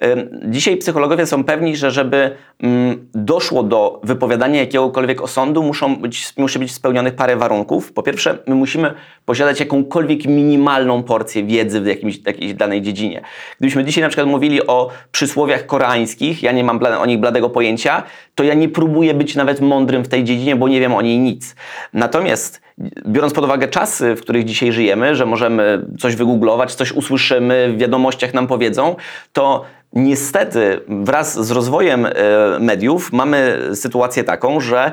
Y, 0.04 0.28
dzisiaj 0.68 0.78
psychologowie 0.78 1.26
są 1.26 1.44
pewni, 1.44 1.76
że 1.76 1.90
żeby 1.90 2.36
mm, 2.62 3.08
doszło 3.14 3.62
do 3.62 4.00
wypowiadania 4.04 4.60
jakiegokolwiek 4.60 5.22
osądu, 5.22 5.62
muszą 5.62 5.96
być, 5.96 6.32
musi 6.36 6.58
być 6.58 6.72
spełnionych 6.72 7.14
parę 7.14 7.36
warunków. 7.36 7.92
Po 7.92 8.02
pierwsze, 8.02 8.38
my 8.46 8.54
musimy 8.54 8.94
posiadać 9.24 9.60
jakąkolwiek 9.60 10.26
minimalną 10.26 11.02
porcję 11.02 11.44
wiedzy 11.44 11.80
w 11.80 11.86
jakimś, 11.86 12.20
jakiejś 12.26 12.54
danej 12.54 12.82
dziedzinie. 12.82 13.22
Gdybyśmy 13.58 13.84
dzisiaj 13.84 14.02
na 14.02 14.08
przykład 14.08 14.28
mówili 14.28 14.66
o 14.66 14.90
przysłowiach 15.12 15.66
koreańskich, 15.66 16.42
ja 16.42 16.52
nie 16.52 16.64
mam 16.64 16.80
o 16.98 17.06
nich 17.06 17.20
bladego 17.20 17.50
pojęcia, 17.50 18.02
to 18.34 18.44
ja 18.44 18.54
nie 18.54 18.68
próbuję 18.68 19.14
być 19.14 19.36
nawet 19.36 19.60
mądrym 19.60 20.04
w 20.04 20.08
tej 20.08 20.24
dziedzinie, 20.24 20.56
bo 20.56 20.68
nie 20.68 20.80
wiem 20.80 20.94
o 20.94 21.02
niej 21.02 21.18
nic. 21.18 21.56
Natomiast 21.92 22.60
biorąc 23.06 23.32
pod 23.32 23.44
uwagę 23.44 23.68
czasy, 23.68 24.16
w 24.16 24.20
których 24.20 24.44
dzisiaj 24.44 24.72
żyjemy, 24.72 25.14
że 25.14 25.26
możemy 25.26 25.86
coś 25.98 26.16
wygooglować, 26.16 26.74
coś 26.74 26.92
usłyszymy, 26.92 27.72
w 27.72 27.78
wiadomościach 27.78 28.34
nam 28.34 28.46
powiedzą, 28.46 28.96
to 29.32 29.64
Niestety, 29.92 30.80
wraz 30.88 31.46
z 31.46 31.50
rozwojem 31.50 32.06
e, 32.06 32.12
mediów 32.60 33.12
mamy 33.12 33.60
sytuację 33.74 34.24
taką, 34.24 34.60
że 34.60 34.92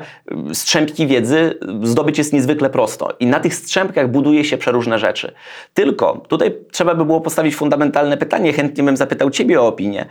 e, 0.50 0.54
strzępki 0.54 1.06
wiedzy 1.06 1.58
zdobyć 1.82 2.18
jest 2.18 2.32
niezwykle 2.32 2.70
prosto 2.70 3.16
i 3.20 3.26
na 3.26 3.40
tych 3.40 3.54
strzępkach 3.54 4.10
buduje 4.10 4.44
się 4.44 4.58
przeróżne 4.58 4.98
rzeczy. 4.98 5.32
Tylko 5.74 6.24
tutaj 6.28 6.54
trzeba 6.72 6.94
by 6.94 7.04
było 7.04 7.20
postawić 7.20 7.56
fundamentalne 7.56 8.16
pytanie, 8.16 8.52
chętnie 8.52 8.84
bym 8.84 8.96
zapytał 8.96 9.30
Ciebie 9.30 9.60
o 9.60 9.66
opinię, 9.66 10.06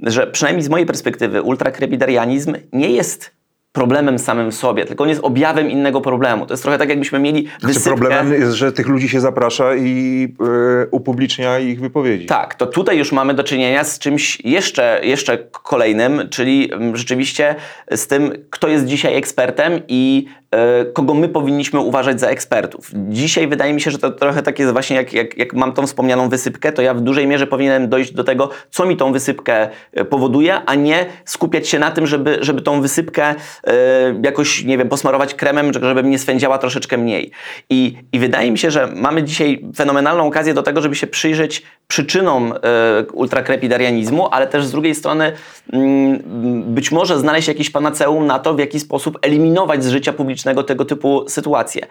że 0.00 0.26
przynajmniej 0.26 0.62
z 0.62 0.68
mojej 0.68 0.86
perspektywy 0.86 1.42
ultrakrepidarianizm 1.42 2.54
nie 2.72 2.90
jest 2.90 3.35
problemem 3.76 4.18
samym 4.18 4.50
w 4.50 4.54
sobie, 4.54 4.84
tylko 4.84 5.04
on 5.04 5.10
jest 5.10 5.20
objawem 5.24 5.70
innego 5.70 6.00
problemu. 6.00 6.46
To 6.46 6.52
jest 6.52 6.62
trochę 6.62 6.78
tak, 6.78 6.88
jakbyśmy 6.88 7.18
mieli 7.18 7.42
Znaczy, 7.42 7.66
wysypkę... 7.66 7.90
problemem 7.90 8.32
jest, 8.32 8.52
że 8.52 8.72
tych 8.72 8.88
ludzi 8.88 9.08
się 9.08 9.20
zaprasza 9.20 9.74
i 9.74 10.28
e, 10.40 10.86
upublicznia 10.90 11.58
ich 11.58 11.80
wypowiedzi. 11.80 12.26
Tak, 12.26 12.54
to 12.54 12.66
tutaj 12.66 12.98
już 12.98 13.12
mamy 13.12 13.34
do 13.34 13.44
czynienia 13.44 13.84
z 13.84 13.98
czymś 13.98 14.40
jeszcze, 14.44 15.00
jeszcze 15.02 15.38
kolejnym, 15.62 16.28
czyli 16.30 16.72
mm, 16.72 16.96
rzeczywiście 16.96 17.54
z 17.90 18.06
tym, 18.06 18.32
kto 18.50 18.68
jest 18.68 18.86
dzisiaj 18.86 19.16
ekspertem 19.16 19.80
i 19.88 20.26
e, 20.50 20.84
kogo 20.84 21.14
my 21.14 21.28
powinniśmy 21.28 21.80
uważać 21.80 22.20
za 22.20 22.28
ekspertów. 22.28 22.90
Dzisiaj 22.94 23.48
wydaje 23.48 23.74
mi 23.74 23.80
się, 23.80 23.90
że 23.90 23.98
to 23.98 24.10
trochę 24.10 24.42
tak 24.42 24.58
jest 24.58 24.72
właśnie, 24.72 24.96
jak, 24.96 25.12
jak, 25.12 25.38
jak 25.38 25.54
mam 25.54 25.72
tą 25.72 25.86
wspomnianą 25.86 26.28
wysypkę, 26.28 26.72
to 26.72 26.82
ja 26.82 26.94
w 26.94 27.00
dużej 27.00 27.26
mierze 27.26 27.46
powinienem 27.46 27.88
dojść 27.88 28.12
do 28.12 28.24
tego, 28.24 28.50
co 28.70 28.86
mi 28.86 28.96
tą 28.96 29.12
wysypkę 29.12 29.68
powoduje, 30.10 30.60
a 30.66 30.74
nie 30.74 31.06
skupiać 31.24 31.68
się 31.68 31.78
na 31.78 31.90
tym, 31.90 32.06
żeby, 32.06 32.38
żeby 32.40 32.62
tą 32.62 32.80
wysypkę 32.80 33.34
jakoś, 34.22 34.64
nie 34.64 34.78
wiem, 34.78 34.88
posmarować 34.88 35.34
kremem, 35.34 35.72
żeby 35.72 36.02
mnie 36.02 36.18
swędziała 36.18 36.58
troszeczkę 36.58 36.98
mniej. 36.98 37.30
I, 37.70 37.96
I 38.12 38.18
wydaje 38.18 38.50
mi 38.50 38.58
się, 38.58 38.70
że 38.70 38.86
mamy 38.86 39.22
dzisiaj 39.22 39.64
fenomenalną 39.76 40.26
okazję 40.26 40.54
do 40.54 40.62
tego, 40.62 40.82
żeby 40.82 40.94
się 40.94 41.06
przyjrzeć 41.06 41.62
przyczyną 41.88 42.54
e, 42.54 42.58
ultrakrepidarianizmu, 43.12 44.28
ale 44.30 44.46
też 44.46 44.64
z 44.64 44.70
drugiej 44.70 44.94
strony 44.94 45.32
mm, 45.72 46.22
być 46.74 46.92
może 46.92 47.18
znaleźć 47.18 47.48
jakiś 47.48 47.70
panaceum 47.70 48.26
na 48.26 48.38
to, 48.38 48.54
w 48.54 48.58
jaki 48.58 48.80
sposób 48.80 49.18
eliminować 49.22 49.84
z 49.84 49.88
życia 49.88 50.12
publicznego 50.12 50.62
tego 50.62 50.84
typu 50.84 51.24
sytuacje. 51.28 51.86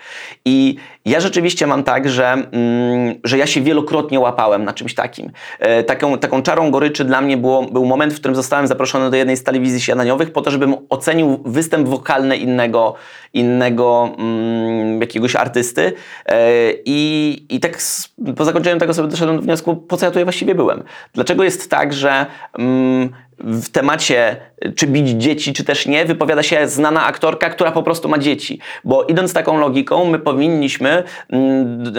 I 0.46 0.76
ja 1.06 1.20
rzeczywiście 1.20 1.68
mam 1.68 1.84
tak, 1.84 2.10
że, 2.10 2.32
mm, 2.32 3.16
że 3.24 3.38
ja 3.38 3.48
się 3.48 3.62
wielokrotnie 3.62 4.20
łapałem 4.20 4.64
na 4.64 4.74
czymś 4.74 4.94
takim. 4.94 5.32
E, 5.60 5.84
taką, 5.84 6.18
taką 6.18 6.42
czarą 6.42 6.72
goryczy 6.72 7.06
dla 7.06 7.22
mnie 7.22 7.38
było, 7.38 7.64
był 7.64 7.86
moment, 7.86 8.14
w 8.14 8.20
którym 8.20 8.36
zostałem 8.36 8.68
zaproszony 8.68 9.10
do 9.10 9.18
jednej 9.18 9.38
z 9.38 9.44
telewizji 9.44 9.82
śniadaniowych 9.82 10.32
po 10.32 10.42
to, 10.42 10.52
żebym 10.52 10.76
ocenił 10.90 11.40
występ 11.46 11.65
wokalny 11.86 12.38
innego, 12.38 12.96
innego 13.34 14.16
mm, 14.18 15.02
jakiegoś 15.02 15.36
artysty 15.36 15.94
e, 16.26 16.72
i, 16.86 17.46
i 17.50 17.60
tak 17.60 17.78
po 18.36 18.46
zakończeniu 18.46 18.80
tego 18.80 18.94
sobie 18.94 19.08
doszedłem 19.08 19.38
do 19.38 19.42
wniosku, 19.42 19.76
po 19.76 19.98
co 19.98 20.06
ja 20.06 20.12
tutaj 20.12 20.24
właściwie 20.24 20.56
byłem. 20.56 20.84
Dlaczego 21.14 21.44
jest 21.44 21.70
tak, 21.70 21.94
że 21.94 22.26
mm, 22.60 23.10
w 23.40 23.70
temacie 23.70 24.38
czy 24.76 24.88
bić 24.88 25.10
dzieci, 25.10 25.54
czy 25.54 25.64
też 25.64 25.86
nie, 25.86 26.06
wypowiada 26.06 26.44
się 26.44 26.68
znana 26.68 27.06
aktorka, 27.06 27.50
która 27.50 27.72
po 27.72 27.84
prostu 27.84 28.10
ma 28.10 28.18
dzieci. 28.18 28.60
Bo 28.84 29.04
idąc 29.04 29.34
taką 29.34 29.60
logiką, 29.60 30.06
my 30.06 30.20
powinniśmy 30.20 31.04
mm, 31.30 31.94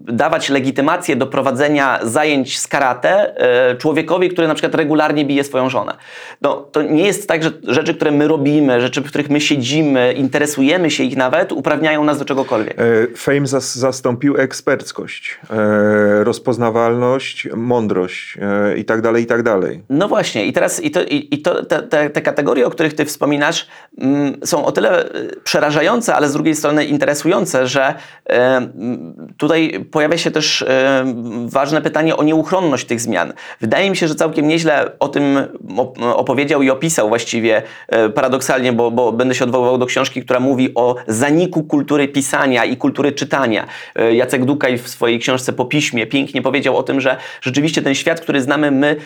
dawać 0.00 0.48
legitymację 0.48 1.16
do 1.16 1.26
prowadzenia 1.26 1.98
zajęć 2.02 2.58
z 2.58 2.68
karate 2.68 3.36
e, 3.36 3.76
człowiekowi, 3.76 4.28
który 4.28 4.48
na 4.48 4.54
przykład 4.54 4.74
regularnie 4.74 5.24
bije 5.24 5.44
swoją 5.44 5.70
żonę. 5.70 5.96
No, 6.42 6.56
to 6.72 6.82
nie 6.82 7.04
jest 7.04 7.28
tak, 7.28 7.42
że 7.42 7.50
rzeczy, 7.68 7.94
które 7.94 8.10
my 8.10 8.28
robimy, 8.28 8.80
rzeczy, 8.80 9.00
w 9.00 9.08
których 9.08 9.30
my 9.30 9.40
siedzimy, 9.40 10.12
interesujemy 10.12 10.90
się 10.90 11.04
ich 11.04 11.16
nawet, 11.16 11.52
uprawniają 11.52 12.04
nas 12.04 12.18
do 12.18 12.24
czegokolwiek. 12.24 12.80
E, 12.80 13.06
fame 13.16 13.46
zas 13.46 13.74
zastąpił 13.74 14.36
eksperckość, 14.36 15.38
e, 15.50 16.24
rozpoznawalność, 16.24 17.48
mądrość 17.56 18.38
e, 18.40 18.78
i 18.78 18.84
tak 18.84 19.00
dalej, 19.00 19.22
i 19.22 19.26
tak 19.26 19.42
dalej. 19.42 19.82
No 19.90 20.08
właśnie 20.08 20.21
właśnie, 20.22 20.46
i 20.46 20.52
teraz 20.52 20.84
i 20.84 20.90
to, 20.90 21.02
i, 21.02 21.28
i 21.30 21.38
to, 21.38 21.64
te, 21.64 21.82
te, 21.82 22.10
te, 22.10 22.22
kategorie, 22.22 22.66
o 22.66 22.70
których 22.70 22.94
ty 22.94 23.04
wspominasz, 23.04 23.66
mm, 23.98 24.36
są 24.44 24.64
o 24.64 24.72
tyle 24.72 25.04
e, 25.04 25.10
przerażające, 25.44 26.14
ale 26.14 26.28
z 26.28 26.32
drugiej 26.32 26.54
strony 26.54 26.84
interesujące, 26.84 27.66
że 27.66 27.94
e, 28.30 28.68
tutaj 29.36 29.84
pojawia 29.90 30.18
się 30.18 30.30
też 30.30 30.62
e, 30.62 31.04
ważne 31.46 31.82
pytanie 31.82 32.16
o 32.16 32.22
nieuchronność 32.22 32.86
tych 32.86 33.00
zmian. 33.00 33.32
Wydaje 33.60 33.90
mi 33.90 33.96
się, 33.96 34.08
że 34.08 34.14
całkiem 34.14 34.48
nieźle 34.48 34.90
o 34.98 35.08
tym 35.08 35.38
opowiedział 36.14 36.62
i 36.62 36.70
opisał 36.70 37.08
właściwie 37.08 37.62
paradoksalnie, 38.14 38.72
bo, 38.72 38.90
bo 38.90 39.12
będę 39.12 39.34
się 39.34 39.44
odwoływał 39.44 39.78
do 39.78 39.86
książki, 39.86 40.22
która 40.22 40.40
mówi 40.40 40.74
o 40.74 40.96
zaniku 41.06 41.64
kultury 41.64 42.08
pisania 42.08 42.64
i 42.64 42.76
kultury 42.76 43.12
czytania. 43.12 43.66
Jacek 44.12 44.44
Dukaj 44.44 44.78
w 44.78 44.88
swojej 44.88 45.18
książce 45.18 45.52
po 45.52 45.64
piśmie 45.64 46.06
pięknie 46.06 46.42
powiedział 46.42 46.76
o 46.76 46.82
tym, 46.82 47.00
że 47.00 47.16
rzeczywiście 47.40 47.82
ten 47.82 47.94
świat, 47.94 48.20
który 48.20 48.40
znamy 48.40 48.70
my, 48.70 48.96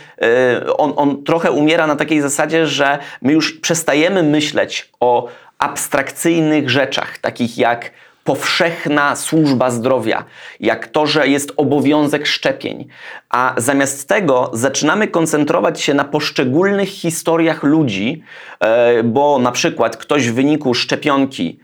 on, 0.78 0.92
on 0.96 1.05
trochę 1.14 1.50
umiera 1.50 1.86
na 1.86 1.96
takiej 1.96 2.20
zasadzie, 2.20 2.66
że 2.66 2.98
my 3.22 3.32
już 3.32 3.52
przestajemy 3.52 4.22
myśleć 4.22 4.90
o 5.00 5.28
abstrakcyjnych 5.58 6.70
rzeczach, 6.70 7.18
takich 7.18 7.58
jak 7.58 7.90
powszechna 8.24 9.16
służba 9.16 9.70
zdrowia, 9.70 10.24
jak 10.60 10.86
to, 10.86 11.06
że 11.06 11.28
jest 11.28 11.52
obowiązek 11.56 12.26
szczepień. 12.26 12.88
A 13.30 13.54
zamiast 13.56 14.08
tego 14.08 14.50
zaczynamy 14.52 15.08
koncentrować 15.08 15.80
się 15.80 15.94
na 15.94 16.04
poszczególnych 16.04 16.88
historiach 16.88 17.62
ludzi, 17.62 18.22
e, 18.60 19.02
bo 19.02 19.38
na 19.38 19.52
przykład 19.52 19.96
ktoś 19.96 20.28
w 20.28 20.34
wyniku 20.34 20.74
szczepionki 20.74 21.58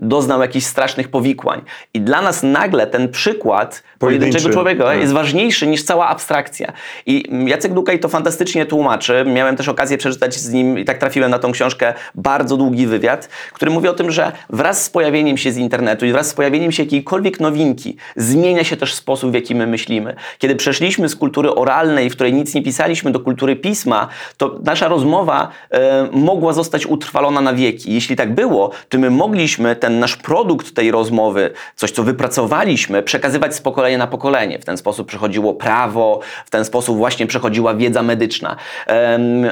doznał 0.00 0.40
jakichś 0.40 0.66
strasznych 0.66 1.08
powikłań. 1.08 1.62
I 1.94 2.00
dla 2.00 2.22
nas 2.22 2.42
nagle 2.42 2.86
ten 2.86 3.08
przykład 3.08 3.82
pojedynczego 3.98 4.50
człowieka 4.50 4.84
tak. 4.84 5.00
jest 5.00 5.12
ważniejszy 5.12 5.66
niż 5.66 5.82
cała 5.82 6.08
abstrakcja. 6.08 6.72
I 7.06 7.24
Jacek 7.46 7.74
Dukaj 7.74 8.00
to 8.00 8.08
fantastycznie 8.08 8.66
tłumaczy. 8.66 9.24
Miałem 9.26 9.56
też 9.56 9.68
okazję 9.68 9.98
przeczytać 9.98 10.34
z 10.34 10.52
nim 10.52 10.78
i 10.78 10.84
tak 10.84 10.98
trafiłem 10.98 11.30
na 11.30 11.38
tą 11.38 11.52
książkę 11.52 11.94
bardzo 12.14 12.56
długi 12.56 12.86
wywiad, 12.86 13.28
który 13.52 13.70
mówi 13.70 13.88
o 13.88 13.92
tym, 13.92 14.10
że 14.10 14.32
wraz 14.50 14.84
z 14.84 14.90
pojawieniem 14.90 15.36
się 15.36 15.52
z 15.52 15.56
internetu 15.56 16.06
i 16.06 16.12
wraz 16.12 16.28
z 16.28 16.34
pojawieniem 16.34 16.72
się 16.72 16.82
jakiejkolwiek 16.82 17.40
nowinki 17.40 17.96
zmienia 18.16 18.64
się 18.64 18.76
też 18.76 18.94
sposób, 18.94 19.30
w 19.30 19.34
jaki 19.34 19.54
my 19.54 19.66
myślimy. 19.66 20.14
Kiedy 20.38 20.56
przeszliśmy 20.56 21.08
z 21.08 21.16
kultury 21.16 21.54
oralnej, 21.54 22.10
w 22.10 22.12
której 22.12 22.32
nic 22.32 22.54
nie 22.54 22.62
pisaliśmy, 22.62 23.10
do 23.10 23.20
kultury 23.20 23.56
pisma, 23.56 24.08
to 24.36 24.58
nasza 24.64 24.88
rozmowa 24.88 25.48
e, 25.70 26.08
mogła 26.12 26.52
zostać 26.52 26.86
utrwalona 26.86 27.40
na 27.40 27.54
wieki. 27.54 27.94
Jeśli 27.94 28.16
tak 28.16 28.34
było, 28.34 28.70
to 28.88 28.98
my 28.98 29.10
mogliśmy 29.10 29.47
mogliśmy 29.48 29.76
ten 29.76 29.98
nasz 29.98 30.16
produkt 30.16 30.74
tej 30.74 30.90
rozmowy, 30.90 31.50
coś 31.76 31.90
co 31.90 32.02
wypracowaliśmy, 32.02 33.02
przekazywać 33.02 33.54
z 33.54 33.60
pokolenia 33.60 33.98
na 33.98 34.06
pokolenie. 34.06 34.58
W 34.58 34.64
ten 34.64 34.76
sposób 34.76 35.08
przechodziło 35.08 35.54
prawo, 35.54 36.20
w 36.46 36.50
ten 36.50 36.64
sposób 36.64 36.96
właśnie 36.96 37.26
przechodziła 37.26 37.74
wiedza 37.74 38.02
medyczna. 38.02 38.56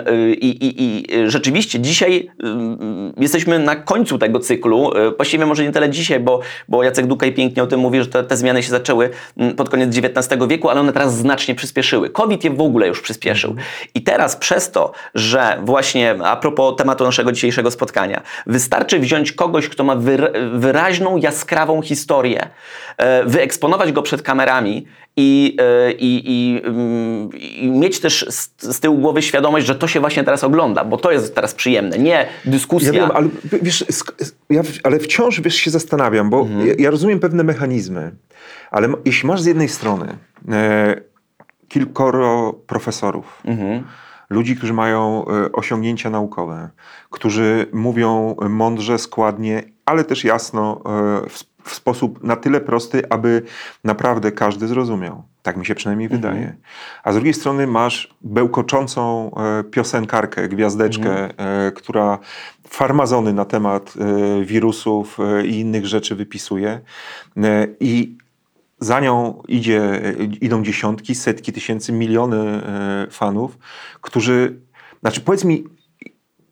Y, 0.08 0.34
I, 0.34 0.64
i, 0.66 0.82
i 0.82 1.06
rzeczywiście 1.26 1.80
dzisiaj 1.80 2.30
jesteśmy 3.16 3.58
na 3.58 3.76
końcu 3.76 4.18
tego 4.18 4.40
cyklu. 4.40 4.96
Y, 4.96 5.16
właściwie 5.16 5.46
może 5.46 5.64
nie 5.64 5.72
tyle 5.72 5.90
dzisiaj, 5.90 6.20
bo, 6.20 6.40
bo 6.68 6.82
Jacek 6.82 7.06
Dukaj 7.06 7.32
pięknie 7.32 7.62
o 7.62 7.66
tym 7.66 7.80
mówi, 7.80 8.00
że 8.00 8.06
te, 8.06 8.24
te 8.24 8.36
zmiany 8.36 8.62
się 8.62 8.70
zaczęły 8.70 9.10
pod 9.56 9.68
koniec 9.68 9.98
XIX 9.98 10.46
wieku, 10.48 10.68
ale 10.68 10.80
one 10.80 10.92
teraz 10.92 11.16
znacznie 11.16 11.54
przyspieszyły. 11.54 12.10
COVID 12.10 12.44
je 12.44 12.50
w 12.50 12.60
ogóle 12.60 12.88
już 12.88 13.00
przyspieszył. 13.00 13.54
I 13.94 14.02
teraz 14.02 14.36
przez 14.36 14.70
to, 14.70 14.92
że 15.14 15.58
właśnie 15.64 16.14
a 16.24 16.36
propos 16.36 16.76
tematu 16.76 17.04
naszego 17.04 17.32
dzisiejszego 17.32 17.70
spotkania, 17.70 18.22
wystarczy 18.46 18.98
wziąć 18.98 19.32
kogoś, 19.32 19.68
kto 19.68 19.85
ma 19.86 19.96
wyraźną, 20.52 21.16
jaskrawą 21.16 21.82
historię, 21.82 22.48
e, 22.96 23.24
wyeksponować 23.24 23.92
go 23.92 24.02
przed 24.02 24.22
kamerami 24.22 24.86
i, 25.16 25.56
e, 25.60 25.92
i, 25.92 26.22
i, 26.24 26.62
mm, 26.64 27.30
i, 27.32 27.70
mieć 27.70 28.00
też 28.00 28.26
z, 28.58 28.80
tyłu 28.80 28.98
głowy 28.98 29.22
świadomość, 29.22 29.66
że 29.66 29.74
to 29.74 29.88
się 29.88 30.00
właśnie 30.00 30.24
teraz 30.24 30.44
ogląda, 30.44 30.84
bo 30.84 30.96
to 30.96 31.12
jest 31.12 31.34
teraz 31.34 31.54
przyjemne, 31.54 31.98
nie 31.98 32.26
dyskusja. 32.44 32.92
Ja 32.92 33.00
wiem, 33.00 33.10
ale, 33.14 33.28
wiesz, 33.62 33.84
ja, 34.50 34.62
ale 34.82 34.98
wciąż 34.98 35.40
wiesz, 35.40 35.54
się 35.54 35.70
zastanawiam, 35.70 36.30
bo 36.30 36.40
mhm. 36.40 36.66
ja, 36.66 36.74
ja, 36.78 36.90
rozumiem 36.90 37.20
pewne 37.20 37.44
mechanizmy, 37.44 38.12
ale 38.70 38.88
jeśli 39.04 39.26
masz 39.26 39.40
z 39.40 39.46
jednej 39.46 39.68
strony 39.68 40.18
e, 40.52 41.00
kilkoro 41.68 42.52
profesorów, 42.66 43.42
mhm 43.44 43.84
ludzi, 44.30 44.56
którzy 44.56 44.72
mają 44.72 45.24
e, 45.26 45.52
osiągnięcia 45.52 46.10
naukowe, 46.10 46.70
którzy 47.10 47.66
mówią 47.72 48.36
mądrze, 48.48 48.98
składnie, 48.98 49.62
ale 49.84 50.04
też 50.04 50.24
jasno, 50.24 50.82
e, 51.24 51.28
w, 51.28 51.74
sposób 51.74 52.24
na 52.24 52.36
tyle 52.36 52.60
prosty, 52.60 53.02
aby 53.10 53.42
naprawdę 53.84 54.32
każdy 54.32 54.68
zrozumiał. 54.68 55.22
Tak 55.42 55.56
mi 55.56 55.66
się 55.66 55.74
przynajmniej 55.74 56.06
mhm. 56.06 56.22
wydaje. 56.22 56.56
A 57.04 57.12
z 57.12 57.14
drugiej 57.14 57.34
strony 57.34 57.66
masz 57.66 58.14
bełkoczącą 58.20 59.30
e, 59.34 59.64
piosenkarkę, 59.64 60.48
gwiazdeczkę, 60.48 61.30
mhm. 61.30 61.72
która 61.72 62.18
farmazony 62.68 63.32
na 63.32 63.44
temat 63.44 63.94
wirusów 64.42 65.18
i 65.44 65.60
innych 65.60 65.86
rzeczy 65.86 66.14
wypisuje. 66.14 66.80
I 67.80 68.16
za 68.78 69.00
nią 69.00 69.42
idzie, 69.48 70.02
idą 70.40 70.62
dziesiątki, 70.62 71.14
setki 71.14 71.52
tysięcy, 71.52 71.92
miliony 71.92 72.36
e, 72.38 73.06
fanów, 73.10 73.58
którzy. 74.00 74.60
Znaczy, 75.00 75.20
powiedz 75.20 75.44
mi, 75.44 75.64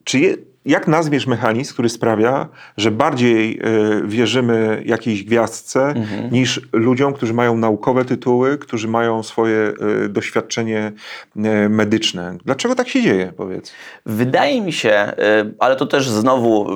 czy 0.04 0.18
je, 0.18 0.36
jak 0.64 0.88
nazwiesz 0.88 1.26
mechanizm, 1.26 1.72
który 1.72 1.88
sprawia, 1.88 2.48
że 2.76 2.90
bardziej 2.90 3.60
y, 3.66 4.02
wierzymy 4.04 4.82
jakiejś 4.86 5.24
gwiazdce 5.24 5.86
mhm. 5.86 6.30
niż 6.32 6.60
ludziom, 6.72 7.12
którzy 7.12 7.34
mają 7.34 7.56
naukowe 7.56 8.04
tytuły, 8.04 8.58
którzy 8.58 8.88
mają 8.88 9.22
swoje 9.22 9.72
y, 10.04 10.08
doświadczenie 10.08 10.92
y, 11.36 11.68
medyczne? 11.68 12.36
Dlaczego 12.44 12.74
tak 12.74 12.88
się 12.88 13.02
dzieje, 13.02 13.32
powiedz? 13.36 13.72
Wydaje 14.06 14.60
mi 14.60 14.72
się, 14.72 15.12
ale 15.58 15.76
to 15.76 15.86
też 15.86 16.08
znowu 16.08 16.66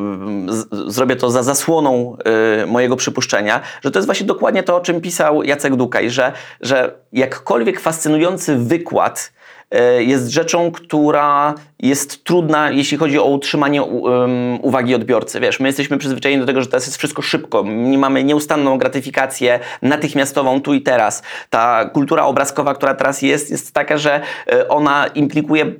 zrobię 0.70 1.16
to 1.16 1.30
za 1.30 1.42
zasłoną 1.42 2.16
mojego 2.66 2.96
przypuszczenia, 2.96 3.60
że 3.82 3.90
to 3.90 3.98
jest 3.98 4.06
właśnie 4.06 4.26
dokładnie 4.26 4.62
to, 4.62 4.76
o 4.76 4.80
czym 4.80 5.00
pisał 5.00 5.42
Jacek 5.42 5.76
Dukaj, 5.76 6.10
że, 6.10 6.32
że 6.60 6.94
jakkolwiek 7.12 7.80
fascynujący 7.80 8.56
wykład 8.56 9.32
jest 9.98 10.28
rzeczą, 10.28 10.72
która 10.72 11.54
jest 11.80 12.24
trudna, 12.24 12.70
jeśli 12.70 12.98
chodzi 12.98 13.18
o 13.18 13.24
utrzymanie 13.24 13.82
uwagi 14.62 14.94
odbiorcy. 14.94 15.40
Wiesz, 15.40 15.60
my 15.60 15.68
jesteśmy 15.68 15.98
przyzwyczajeni 15.98 16.40
do 16.40 16.46
tego, 16.46 16.60
że 16.60 16.66
teraz 16.66 16.86
jest 16.86 16.98
wszystko 16.98 17.22
szybko. 17.22 17.64
Nie 17.66 17.98
mamy 17.98 18.24
nieustanną 18.24 18.78
gratyfikację 18.78 19.60
natychmiastową 19.82 20.60
tu 20.60 20.74
i 20.74 20.82
teraz. 20.82 21.22
Ta 21.50 21.84
kultura 21.84 22.24
obrazkowa, 22.24 22.74
która 22.74 22.94
teraz 22.94 23.22
jest, 23.22 23.50
jest 23.50 23.72
taka, 23.72 23.98
że 23.98 24.20
e, 24.46 24.68
ona 24.68 25.06
implikuje 25.06 25.72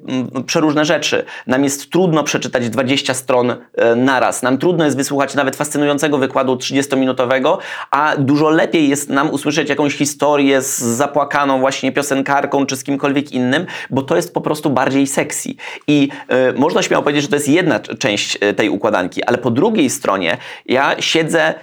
przeróżne 0.46 0.84
rzeczy. 0.84 1.24
Nam 1.46 1.64
jest 1.64 1.90
trudno 1.90 2.24
przeczytać 2.24 2.70
20 2.70 3.14
stron 3.14 3.50
e, 3.50 3.94
naraz. 3.94 4.42
Nam 4.42 4.58
trudno 4.58 4.84
jest 4.84 4.96
wysłuchać 4.96 5.34
nawet 5.34 5.56
fascynującego 5.56 6.18
wykładu 6.18 6.54
30-minutowego, 6.54 7.58
a 7.90 8.16
dużo 8.18 8.50
lepiej 8.50 8.88
jest 8.88 9.10
nam 9.10 9.30
usłyszeć 9.30 9.68
jakąś 9.68 9.96
historię 9.96 10.62
z 10.62 10.78
zapłakaną 10.78 11.60
właśnie 11.60 11.92
piosenkarką 11.92 12.66
czy 12.66 12.76
z 12.76 12.84
kimkolwiek 12.84 13.32
innym, 13.32 13.66
bo 13.90 14.02
to 14.02 14.16
jest 14.16 14.34
po 14.34 14.40
prostu 14.40 14.70
bardziej 14.70 15.06
sexy. 15.06 15.54
I 15.88 16.08
y, 16.50 16.58
można 16.58 16.82
śmiało 16.82 17.02
powiedzieć, 17.02 17.22
że 17.22 17.28
to 17.28 17.36
jest 17.36 17.48
jedna 17.48 17.80
część 17.80 18.38
y, 18.42 18.54
tej 18.54 18.68
układanki, 18.68 19.24
ale 19.24 19.38
po 19.38 19.50
drugiej 19.50 19.90
stronie 19.90 20.36
ja 20.66 20.96
siedzę 21.00 21.54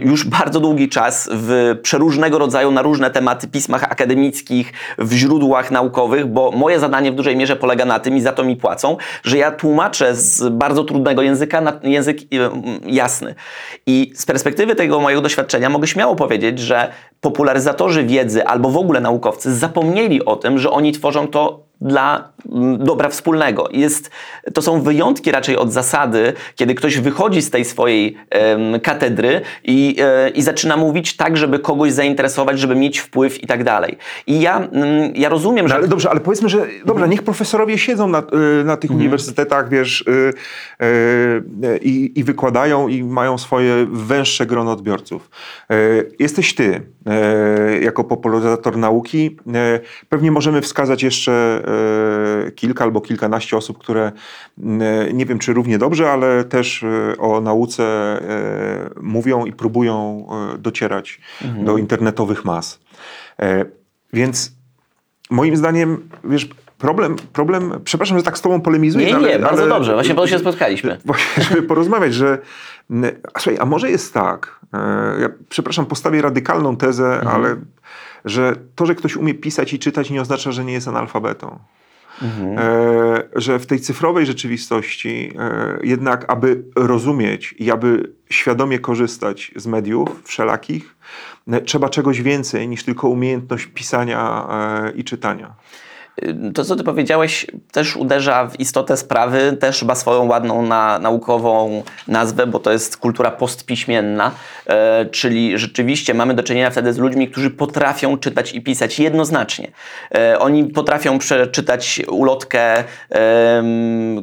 już 0.00 0.24
bardzo 0.24 0.60
długi 0.60 0.88
czas 0.88 1.28
w 1.32 1.78
przeróżnego 1.82 2.38
rodzaju, 2.38 2.70
na 2.70 2.82
różne 2.82 3.10
tematy 3.10 3.48
pismach 3.48 3.84
akademickich, 3.84 4.72
w 4.98 5.12
źródłach 5.12 5.70
naukowych, 5.70 6.26
bo 6.26 6.50
moje 6.50 6.80
zadanie 6.80 7.12
w 7.12 7.14
dużej 7.14 7.36
mierze 7.36 7.56
polega 7.56 7.84
na 7.84 7.98
tym 7.98 8.16
i 8.16 8.20
za 8.20 8.32
to 8.32 8.44
mi 8.44 8.56
płacą, 8.56 8.96
że 9.22 9.38
ja 9.38 9.50
tłumaczę 9.50 10.14
z 10.14 10.48
bardzo 10.48 10.84
trudnego 10.84 11.22
języka 11.22 11.60
na 11.60 11.72
język 11.82 12.18
jasny. 12.86 13.34
I 13.86 14.12
z 14.14 14.26
perspektywy 14.26 14.74
tego 14.74 15.00
mojego 15.00 15.22
doświadczenia 15.22 15.68
mogę 15.68 15.86
śmiało 15.86 16.16
powiedzieć, 16.16 16.58
że 16.58 16.88
popularyzatorzy 17.20 18.04
wiedzy 18.04 18.46
albo 18.46 18.70
w 18.70 18.76
ogóle 18.76 19.00
naukowcy 19.00 19.54
zapomnieli 19.54 20.24
o 20.24 20.36
tym, 20.36 20.58
że 20.58 20.70
oni 20.70 20.92
tworzą 20.92 21.28
to 21.28 21.64
dla 21.80 22.28
dobra 22.78 23.08
wspólnego. 23.08 23.68
Jest, 23.72 24.10
to 24.54 24.62
są 24.62 24.82
wyjątki 24.82 25.30
raczej 25.30 25.56
od 25.56 25.72
zasady, 25.72 26.32
kiedy 26.56 26.74
ktoś 26.74 26.98
wychodzi 26.98 27.42
z 27.42 27.50
tej 27.50 27.64
swojej 27.64 28.16
katedry 28.82 29.33
i, 29.64 29.96
e, 30.00 30.28
i 30.28 30.42
zaczyna 30.42 30.76
mówić 30.76 31.16
tak, 31.16 31.36
żeby 31.36 31.58
kogoś 31.58 31.92
zainteresować, 31.92 32.58
żeby 32.58 32.74
mieć 32.74 32.98
wpływ 32.98 33.42
i 33.42 33.46
tak 33.46 33.64
dalej. 33.64 33.98
I 34.26 34.40
ja, 34.40 34.56
mm, 34.56 35.12
ja 35.16 35.28
rozumiem, 35.28 35.68
że... 35.68 35.74
No, 35.74 35.78
ale 35.78 35.88
dobrze, 35.88 36.10
ale 36.10 36.20
powiedzmy, 36.20 36.48
że 36.48 36.66
dobra, 36.84 37.06
niech 37.06 37.22
profesorowie 37.22 37.78
siedzą 37.78 38.08
na, 38.08 38.18
e, 38.18 38.64
na 38.64 38.76
tych 38.76 38.90
mhm. 38.90 39.00
uniwersytetach, 39.00 39.68
wiesz, 39.68 40.04
yy, 40.06 40.32
yy, 41.62 41.78
i, 41.78 42.12
i 42.20 42.24
wykładają 42.24 42.88
i 42.88 43.04
mają 43.04 43.38
swoje 43.38 43.86
węższe 43.90 44.46
grono 44.46 44.72
odbiorców. 44.72 45.30
Yy, 45.70 46.10
jesteś 46.18 46.54
ty, 46.54 46.80
jako 47.80 48.04
popularyzator 48.04 48.76
nauki. 48.76 49.36
pewnie 50.08 50.30
możemy 50.30 50.60
wskazać 50.60 51.02
jeszcze 51.02 51.34
E, 52.44 52.50
kilka 52.50 52.84
albo 52.84 53.00
kilkanaście 53.00 53.56
osób, 53.56 53.78
które 53.78 54.12
nie 55.12 55.26
wiem 55.26 55.38
czy 55.38 55.52
równie 55.52 55.78
dobrze, 55.78 56.10
ale 56.10 56.44
też 56.44 56.82
e, 56.82 57.18
o 57.18 57.40
nauce 57.40 57.84
e, 57.84 58.90
mówią 59.24 59.44
i 59.44 59.52
próbują 59.52 60.26
docierać 60.58 61.20
mhm. 61.42 61.64
do 61.64 61.78
internetowych 61.78 62.44
mas. 62.44 62.80
Więc 64.12 64.52
moim 65.30 65.56
zdaniem, 65.56 66.08
wiesz, 66.24 66.48
problem, 66.78 67.16
problem, 67.32 67.80
przepraszam, 67.84 68.18
że 68.18 68.24
tak 68.24 68.38
z 68.38 68.40
tobą 68.40 68.60
polemizuję. 68.60 69.06
Nie, 69.06 69.12
nie, 69.12 69.18
ale, 69.18 69.38
bardzo 69.38 69.62
ale, 69.62 69.68
dobrze, 69.68 69.94
właśnie 69.94 70.14
po 70.14 70.20
to 70.20 70.26
się 70.26 70.38
spotkaliśmy. 70.38 70.98
Właśnie, 71.04 71.44
żeby 71.44 71.62
porozmawiać, 71.62 72.14
że 72.14 72.38
a, 73.34 73.40
słuchaj, 73.40 73.58
a 73.60 73.64
może 73.64 73.90
jest 73.90 74.14
tak, 74.14 74.60
ja 75.20 75.28
przepraszam, 75.48 75.86
postawię 75.86 76.22
radykalną 76.22 76.76
tezę, 76.76 77.14
mhm. 77.14 77.36
ale 77.36 77.56
że 78.24 78.56
to, 78.74 78.86
że 78.86 78.94
ktoś 78.94 79.16
umie 79.16 79.34
pisać 79.34 79.72
i 79.72 79.78
czytać 79.78 80.10
nie 80.10 80.20
oznacza, 80.20 80.52
że 80.52 80.64
nie 80.64 80.72
jest 80.72 80.88
analfabetą. 80.88 81.58
Mhm. 82.22 82.58
E, 82.58 83.22
że 83.36 83.58
w 83.58 83.66
tej 83.66 83.80
cyfrowej 83.80 84.26
rzeczywistości 84.26 85.32
e, 85.38 85.78
jednak, 85.82 86.24
aby 86.28 86.62
rozumieć 86.76 87.54
i 87.58 87.70
aby 87.70 88.12
świadomie 88.30 88.78
korzystać 88.78 89.52
z 89.56 89.66
mediów 89.66 90.22
wszelakich, 90.24 90.96
e, 91.48 91.60
trzeba 91.60 91.88
czegoś 91.88 92.22
więcej 92.22 92.68
niż 92.68 92.84
tylko 92.84 93.08
umiejętność 93.08 93.66
pisania 93.66 94.48
i 94.94 95.04
czytania. 95.04 95.54
To, 96.54 96.64
co 96.64 96.76
ty 96.76 96.84
powiedziałeś, 96.84 97.46
też 97.72 97.96
uderza 97.96 98.46
w 98.48 98.60
istotę 98.60 98.96
sprawy, 98.96 99.56
też 99.60 99.82
ma 99.82 99.94
swoją 99.94 100.24
ładną 100.24 100.62
na, 100.62 100.98
naukową 100.98 101.82
nazwę, 102.08 102.46
bo 102.46 102.58
to 102.58 102.72
jest 102.72 102.96
kultura 102.96 103.30
postpiśmienna, 103.30 104.30
e, 104.66 105.06
czyli 105.06 105.58
rzeczywiście 105.58 106.14
mamy 106.14 106.34
do 106.34 106.42
czynienia 106.42 106.70
wtedy 106.70 106.92
z 106.92 106.98
ludźmi, 106.98 107.28
którzy 107.28 107.50
potrafią 107.50 108.18
czytać 108.18 108.52
i 108.52 108.62
pisać 108.62 108.98
jednoznacznie. 108.98 109.70
E, 110.14 110.38
oni 110.38 110.64
potrafią 110.64 111.18
przeczytać 111.18 112.02
ulotkę, 112.08 112.78
e, 112.78 112.84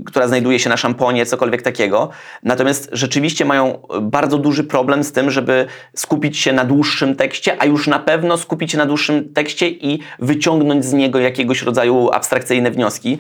która 0.06 0.28
znajduje 0.28 0.60
się 0.60 0.70
na 0.70 0.78
szamponie, 0.78 1.26
cokolwiek 1.26 1.62
takiego, 1.62 2.10
natomiast 2.44 2.90
rzeczywiście 2.92 3.46
mają 3.46 3.82
bardzo 4.02 4.38
duży 4.38 4.64
problem 4.64 5.04
z 5.04 5.12
tym, 5.12 5.32
żeby 5.32 5.66
skupić 5.96 6.38
się 6.38 6.54
na 6.54 6.66
dłuższym 6.66 7.16
tekście, 7.16 7.56
a 7.60 7.66
już 7.66 7.88
na 7.88 8.00
pewno 8.00 8.38
skupić 8.38 8.72
się 8.72 8.78
na 8.78 8.86
dłuższym 8.86 9.34
tekście 9.34 9.70
i 9.70 10.00
wyciągnąć 10.20 10.86
z 10.86 10.94
niego 10.94 11.20
jakiegoś 11.20 11.62
rodzaju 11.62 11.81
rodzaju 11.82 12.10
abstrakcyjne 12.12 12.72
wnioski. 12.72 13.18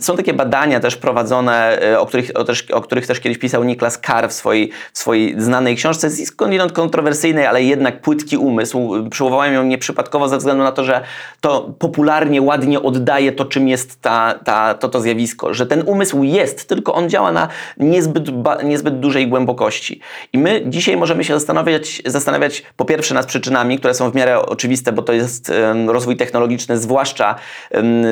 Są 0.00 0.16
takie 0.16 0.34
badania 0.34 0.80
też 0.80 0.96
prowadzone, 0.96 1.82
e, 1.82 2.00
o 2.00 2.06
których, 2.06 2.30
o 2.34 2.44
też, 2.44 2.70
o 2.70 2.80
których 2.80 3.06
też 3.06 3.20
kiedyś 3.20 3.38
pisał 3.38 3.64
Niklas 3.64 4.00
Carr 4.06 4.28
w 4.28 4.32
swojej, 4.32 4.70
w 4.92 4.98
swojej 4.98 5.40
znanej 5.40 5.76
książce, 5.76 6.10
skądinąd 6.10 6.72
kontrowersyjnej, 6.72 7.46
ale 7.46 7.62
jednak 7.62 8.00
płytki 8.00 8.36
umysł. 8.36 9.08
Przywołałem 9.10 9.54
ją 9.54 9.64
nieprzypadkowo 9.64 10.28
ze 10.28 10.38
względu 10.38 10.64
na 10.64 10.72
to, 10.72 10.84
że 10.84 11.00
to 11.40 11.74
popularnie, 11.78 12.42
ładnie 12.42 12.82
oddaje 12.82 13.32
to, 13.32 13.44
czym 13.44 13.68
jest 13.68 14.02
ta, 14.02 14.34
ta, 14.44 14.74
to, 14.74 14.88
to 14.88 15.00
zjawisko. 15.00 15.54
Że 15.54 15.66
ten 15.66 15.82
umysł 15.86 16.22
jest, 16.22 16.68
tylko 16.68 16.94
on 16.94 17.10
działa 17.10 17.32
na 17.32 17.48
niezbyt, 17.76 18.24
niezbyt 18.64 19.00
dużej 19.00 19.28
głębokości. 19.28 20.00
I 20.32 20.38
my 20.38 20.62
dzisiaj 20.66 20.96
możemy 20.96 21.24
się 21.24 21.34
zastanawiać, 21.34 22.02
zastanawiać 22.06 22.62
po 22.76 22.84
pierwsze 22.84 23.14
nad 23.14 23.26
przyczynami, 23.26 23.78
które 23.78 23.94
są 23.94 24.10
w 24.10 24.14
miarę 24.14 24.46
oczywiste, 24.46 24.92
bo 24.92 25.02
to 25.02 25.12
jest 25.12 25.52
rozwój 25.86 26.16
technologiczny, 26.16 26.78
zwłaszcza 26.78 27.34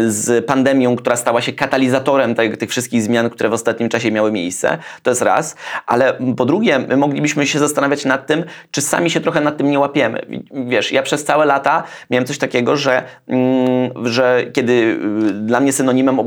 z 0.06 0.46
pandemią, 0.46 0.96
która 0.96 1.16
stała 1.16 1.40
się 1.40 1.52
katalizatorem 1.52 2.35
tych, 2.35 2.56
tych 2.56 2.70
wszystkich 2.70 3.02
zmian, 3.02 3.30
które 3.30 3.48
w 3.48 3.52
ostatnim 3.52 3.88
czasie 3.88 4.11
miały 4.11 4.33
miejsce. 4.33 4.78
To 5.02 5.11
jest 5.11 5.22
raz. 5.22 5.56
Ale 5.87 6.14
po 6.37 6.44
drugie, 6.44 6.78
my 6.78 6.96
moglibyśmy 6.96 7.46
się 7.46 7.59
zastanawiać 7.59 8.04
nad 8.04 8.26
tym, 8.26 8.44
czy 8.70 8.83
sami 8.83 9.11
się 9.11 9.20
trochę 9.20 9.40
nad 9.40 9.56
tym 9.56 9.70
nie 9.70 9.78
łapiemy. 9.78 10.26
Wiesz, 10.68 10.92
ja 10.92 11.02
przez 11.02 11.24
całe 11.24 11.46
lata 11.46 11.83
miałem 12.11 12.26
coś 12.26 12.38
takiego, 12.38 12.76
że, 12.76 13.02
mm, 13.28 14.06
że 14.06 14.44
kiedy 14.52 14.72
y, 14.72 15.33
dla 15.33 15.61
mnie 15.61 15.72
synonimem 15.72 16.18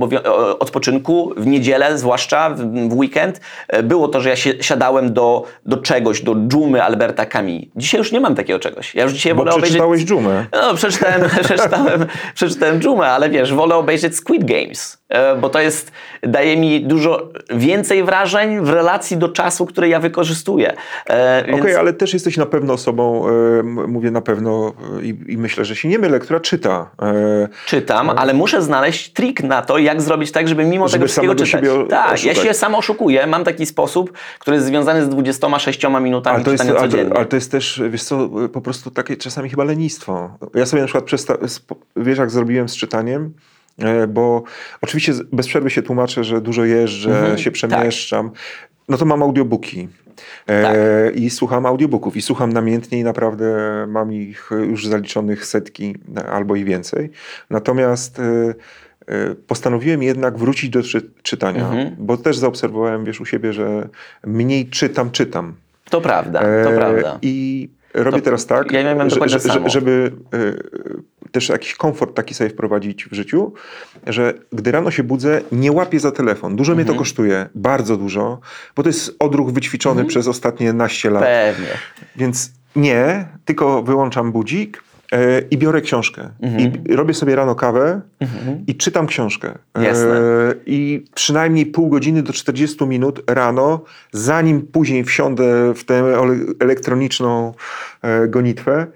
odpoczynku 0.59 1.33
w 1.37 1.47
niedzielę, 1.47 1.97
zwłaszcza 1.97 2.49
w, 2.49 2.89
w 2.89 2.93
weekend, 2.93 3.41
e, 3.67 3.83
było 3.83 4.07
to, 4.07 4.21
że 4.21 4.29
ja 4.29 4.35
się, 4.35 4.53
siadałem 4.61 5.13
do, 5.13 5.43
do 5.65 5.77
czegoś, 5.77 6.21
do 6.21 6.35
dżumy 6.35 6.83
Alberta 6.83 7.25
Camus. 7.25 7.61
Dzisiaj 7.75 7.97
już 7.97 8.11
nie 8.11 8.19
mam 8.19 8.35
takiego 8.35 8.59
czegoś. 8.59 8.95
Ja 8.95 9.03
już 9.03 9.13
dzisiaj 9.13 9.35
Bo 9.35 9.43
wolę 9.43 9.51
przeczytałeś 9.51 9.81
obejrzeć... 9.81 10.07
dżumę. 10.07 10.45
No, 10.53 10.73
przeczytałem, 10.75 11.21
przeczytałem, 11.43 12.05
przeczytałem 12.35 12.79
dżumę, 12.79 13.07
ale 13.07 13.20
wiesz, 13.29 13.53
wolę 13.53 13.75
obejrzeć 13.75 14.15
Squid 14.15 14.45
Games, 14.45 15.00
bo 15.41 15.49
to 15.49 15.59
jest, 15.59 15.91
daje 16.23 16.57
mi 16.57 16.85
dużo 16.85 17.29
więcej 17.55 18.03
wrażeń 18.03 18.61
w 18.61 18.69
relacji 18.69 19.17
do 19.17 19.29
czasu, 19.29 19.65
który 19.65 19.87
ja 19.87 19.99
wykorzystuję. 19.99 20.73
E, 21.07 21.43
więc... 21.45 21.59
Okej, 21.59 21.71
okay, 21.71 21.79
ale 21.79 21.93
też 21.93 22.13
jesteś 22.13 22.37
na 22.37 22.45
pewno 22.45 22.73
osobą, 22.73 23.27
e, 23.27 23.63
mówię 23.63 24.11
na 24.11 24.21
pewno 24.21 24.73
i, 25.01 25.15
i, 25.27 25.37
myślę, 25.37 25.65
że 25.65 25.75
się 25.75 25.89
nie 25.89 25.99
mylę, 25.99 26.19
która 26.19 26.39
czyta. 26.39 26.89
Czytam, 27.65 28.09
ale 28.09 28.33
muszę 28.33 28.61
znaleźć 28.61 29.13
trik 29.13 29.43
na 29.43 29.61
to, 29.61 29.77
jak 29.77 30.01
zrobić 30.01 30.31
tak, 30.31 30.47
żeby 30.47 30.65
mimo 30.65 30.87
żeby 30.87 30.99
tego 30.99 31.07
wszystkiego 31.07 31.35
czytać. 31.35 31.49
Siebie 31.49 31.87
tak, 31.89 32.13
oszukać. 32.13 32.37
ja 32.37 32.43
się 32.43 32.53
sam 32.53 32.75
oszukuję. 32.75 33.27
Mam 33.27 33.43
taki 33.43 33.65
sposób, 33.65 34.11
który 34.39 34.55
jest 34.55 34.67
związany 34.67 35.05
z 35.05 35.09
26 35.09 35.83
minutami 36.01 36.35
ale 36.35 36.45
to 36.45 36.51
czytania 36.51 36.71
jest, 36.71 36.81
codziennie. 36.83 37.05
Ale, 37.05 37.15
ale 37.15 37.25
to 37.25 37.35
jest 37.35 37.51
też, 37.51 37.81
wiesz 37.89 38.03
co, 38.03 38.29
po 38.53 38.61
prostu 38.61 38.91
takie 38.91 39.17
czasami 39.17 39.49
chyba 39.49 39.63
lenistwo. 39.63 40.37
Ja 40.55 40.65
sobie 40.65 40.81
na 40.81 40.87
przykład, 40.87 41.39
wiesz 41.95 42.17
jak 42.17 42.31
zrobiłem 42.31 42.69
z 42.69 42.75
czytaniem, 42.75 43.23
e, 43.23 43.50
bo 44.07 44.43
oczywiście 44.81 45.13
bez 45.31 45.47
przerwy 45.47 45.69
się 45.69 45.81
tłumaczę, 45.81 46.23
że 46.23 46.41
dużo 46.41 46.65
jeżdżę, 46.65 47.19
mhm, 47.19 47.37
się 47.37 47.43
tak. 47.43 47.53
przemieszczam. 47.53 48.29
Tak. 48.29 48.39
No 48.89 48.97
to 48.97 49.05
mam 49.05 49.23
audiobooki. 49.23 49.87
E, 50.47 50.63
tak. 50.63 50.75
I 51.15 51.29
słucham 51.29 51.65
audiobooków 51.65 52.17
i 52.17 52.21
słucham 52.21 52.53
namiętnie 52.53 52.99
i 52.99 53.03
naprawdę 53.03 53.55
mam 53.87 54.13
ich 54.13 54.49
już 54.51 54.87
zaliczonych 54.87 55.45
setki 55.45 55.95
albo 56.31 56.55
i 56.55 56.63
więcej. 56.63 57.09
Natomiast 57.49 58.19
e, 58.19 59.35
postanowiłem 59.47 60.03
jednak 60.03 60.37
wrócić 60.37 60.69
do 60.69 60.81
czytania, 61.23 61.65
mhm. 61.65 61.95
bo 61.97 62.17
też 62.17 62.37
zaobserwowałem, 62.37 63.05
wiesz, 63.05 63.21
u 63.21 63.25
siebie, 63.25 63.53
że 63.53 63.89
mniej 64.25 64.69
czytam, 64.69 65.11
czytam. 65.11 65.53
To 65.89 66.01
prawda, 66.01 66.39
to 66.63 66.71
prawda. 66.71 67.19
I 67.21 67.69
robię 67.93 68.17
to, 68.17 68.25
teraz 68.25 68.45
tak, 68.45 68.71
ja 68.71 69.09
że, 69.09 69.39
że, 69.39 69.69
żeby 69.69 70.11
też 71.31 71.49
jakiś 71.49 71.75
komfort 71.75 72.15
taki 72.15 72.33
sobie 72.33 72.49
wprowadzić 72.49 73.05
w 73.05 73.13
życiu, 73.13 73.53
że 74.07 74.33
gdy 74.51 74.71
rano 74.71 74.91
się 74.91 75.03
budzę, 75.03 75.41
nie 75.51 75.71
łapię 75.71 75.99
za 75.99 76.11
telefon. 76.11 76.55
Dużo 76.55 76.71
mhm. 76.71 76.77
mnie 76.77 76.85
to 76.85 76.91
mhm. 76.91 76.99
kosztuje, 76.99 77.49
bardzo 77.55 77.97
dużo, 77.97 78.39
bo 78.75 78.83
to 78.83 78.89
jest 78.89 79.15
odruch 79.19 79.51
wyćwiczony 79.51 80.01
mhm. 80.01 80.07
przez 80.07 80.27
ostatnie 80.27 80.73
naście 80.73 81.09
lat. 81.09 81.23
Pewnie. 81.23 81.67
Więc 82.15 82.51
nie, 82.75 83.27
tylko 83.45 83.83
wyłączam 83.83 84.31
budzik, 84.31 84.83
e, 85.11 85.41
i 85.51 85.57
biorę 85.57 85.81
książkę. 85.81 86.29
Mhm. 86.41 86.83
I 86.85 86.95
robię 86.95 87.13
sobie 87.13 87.35
rano 87.35 87.55
kawę 87.55 88.01
mhm. 88.19 88.63
i 88.67 88.75
czytam 88.75 89.07
książkę. 89.07 89.57
Jasne. 89.81 90.17
E, 90.17 90.53
I 90.65 91.05
przynajmniej 91.15 91.65
pół 91.65 91.89
godziny 91.89 92.23
do 92.23 92.33
40 92.33 92.85
minut 92.85 93.23
rano, 93.27 93.83
zanim 94.11 94.61
później 94.61 95.03
wsiądę 95.03 95.73
w 95.73 95.83
tę 95.83 96.17
elektroniczną 96.59 97.53
e, 98.01 98.27
gonitwę, 98.27 98.87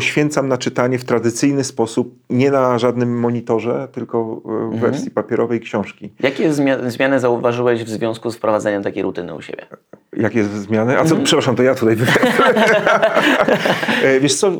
poświęcam 0.00 0.48
na 0.48 0.58
czytanie 0.58 0.98
w 0.98 1.04
tradycyjny 1.04 1.64
sposób, 1.64 2.14
nie 2.30 2.50
na 2.50 2.78
żadnym 2.78 3.18
monitorze, 3.20 3.88
tylko 3.92 4.18
e, 4.44 4.48
w 4.48 4.50
Mhm. 4.74 4.80
wersji 4.80 5.10
papierowej 5.10 5.60
książki. 5.60 6.12
Jakie 6.20 6.50
zmia- 6.50 6.90
zmiany 6.90 7.20
zauważyłeś 7.20 7.84
w 7.84 7.88
związku 7.88 8.30
z 8.30 8.36
wprowadzeniem 8.36 8.82
takiej 8.82 9.02
rutyny 9.02 9.34
u 9.34 9.42
siebie? 9.42 9.66
Jakie 10.16 10.44
zmiany? 10.44 10.92
A 10.94 10.96
co, 10.96 11.02
Mhm. 11.10 11.24
przepraszam, 11.24 11.56
to 11.56 11.62
ja 11.62 11.74
tutaj 11.74 11.96
E, 14.04 14.20
Wiesz 14.20 14.34
co, 14.34 14.48
e, 14.48 14.52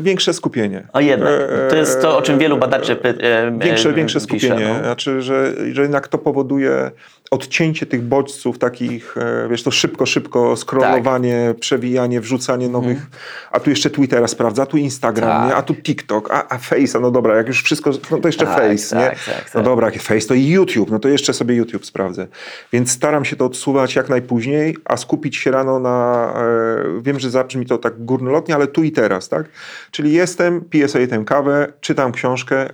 większe 0.00 0.32
skupienie. 0.32 0.86
O 0.92 1.00
jednak. 1.00 1.32
To 1.70 1.76
jest 1.76 2.02
to, 2.02 2.18
o 2.18 2.22
czym 2.22 2.38
wielu 2.38 2.56
badaczy 2.58 2.96
py- 2.96 3.14
Większe, 3.58 3.92
większe 3.92 4.20
pisze, 4.20 4.46
skupienie. 4.48 4.68
no. 4.74 4.78
Znaczy, 4.84 5.22
że, 5.22 5.52
że 5.72 5.82
jednak 5.82 6.08
to 6.08 6.18
powoduje 6.18 6.90
odcięcie 7.34 7.86
tych 7.86 8.02
bodźców, 8.02 8.58
takich, 8.58 9.16
e, 9.16 9.48
wiesz, 9.48 9.62
to 9.62 9.70
szybko, 9.70 10.06
szybko 10.06 10.56
scrollowanie, 10.56 11.44
Tak. 11.48 11.60
przewijanie, 11.60 12.20
wrzucanie 12.20 12.68
nowych, 12.68 13.06
a 13.50 13.60
tu 13.60 13.70
jeszcze 13.70 13.90
Twittera 13.90 14.28
sprawdza, 14.28 14.62
a 14.62 14.66
tu 14.66 14.76
Instagram, 14.76 15.30
Mhm. 15.30 15.42
Tak. 15.42 15.50
nie? 15.50 15.56
a 15.56 15.62
tu 15.62 15.74
TikTok, 15.74 16.30
a, 16.30 16.48
a 16.48 16.58
Face, 16.58 17.00
no 17.00 17.10
dobra, 17.10 17.36
jak 17.36 17.46
już 17.48 17.62
wszystko, 17.62 17.90
no 18.10 18.18
to 18.18 18.28
jeszcze 18.28 18.46
Tak, 18.46 18.54
Face, 18.58 18.96
nie? 18.96 19.02
tak, 19.04 19.24
tak, 19.24 19.44
No 19.44 19.50
tak. 19.52 19.64
dobra, 19.64 19.86
jak 19.90 20.02
Face, 20.02 20.26
to 20.28 20.34
i 20.34 20.46
YouTube, 20.48 20.90
no 20.90 20.98
to 20.98 21.08
jeszcze 21.08 21.32
sobie 21.34 21.54
YouTube 21.54 21.86
sprawdzę. 21.86 22.26
Więc 22.72 22.90
staram 22.90 23.24
się 23.24 23.36
to 23.36 23.44
odsuwać 23.44 23.94
jak 23.96 24.08
najpóźniej, 24.08 24.76
a 24.84 24.96
skupić 24.96 25.36
się 25.36 25.50
rano 25.50 25.78
na, 25.78 26.32
e, 26.36 27.02
wiem, 27.02 27.20
że 27.20 27.30
zabrzmi 27.30 27.66
to 27.66 27.78
tak 27.78 28.04
górnolotnie, 28.04 28.54
ale 28.54 28.66
tu 28.66 28.82
i 28.82 28.92
teraz, 28.92 29.28
tak? 29.28 29.46
Czyli 29.90 30.12
jestem, 30.12 30.60
piję 30.60 30.88
sobie 30.88 31.08
tę 31.08 31.22
kawę, 31.26 31.72
czytam 31.80 32.12
książkę, 32.12 32.68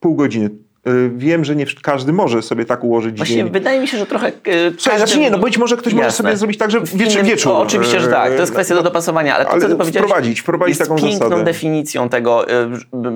pół 0.00 0.14
godziny. 0.14 0.50
Y, 0.88 1.10
Wiem, 1.16 1.44
że 1.44 1.56
nie 1.56 1.66
każdy 1.82 2.12
może 2.12 2.42
sobie 2.42 2.64
tak 2.64 2.84
ułożyć 2.84 3.16
Właśnie 3.16 3.36
dzień. 3.36 3.50
wydaje 3.50 3.80
mi 3.80 3.88
się, 3.88 3.98
że 3.98 4.06
trochę. 4.06 4.32
Słuchaj, 4.32 4.72
każdy- 4.84 4.96
znaczy 4.98 5.18
nie, 5.18 5.30
no 5.30 5.38
być 5.38 5.58
może 5.58 5.76
ktoś 5.76 5.92
może 5.92 6.04
Jasne. 6.04 6.24
sobie 6.24 6.36
zrobić 6.36 6.58
tak, 6.58 6.70
że 6.70 6.80
wieczór, 6.80 6.98
innym- 7.14 7.24
wieczór. 7.26 7.52
O, 7.52 7.58
oczywiście, 7.58 8.00
że 8.00 8.08
tak. 8.08 8.26
To 8.34 8.40
jest 8.40 8.52
e, 8.52 8.54
kwestia 8.54 8.74
do 8.74 8.82
dopasowania, 8.82 9.34
ale 9.36 9.44
to, 9.44 9.50
ale 9.50 9.60
co 9.60 9.68
ty 9.68 9.76
powiedziałeś, 9.76 10.06
wprowadzić, 10.08 10.40
wprowadzić 10.40 10.78
jest 10.78 10.90
taką 10.90 11.02
piękną 11.02 11.28
zasadę. 11.28 11.44
definicją 11.44 12.08
tego. 12.08 12.50
Y, 12.50 12.54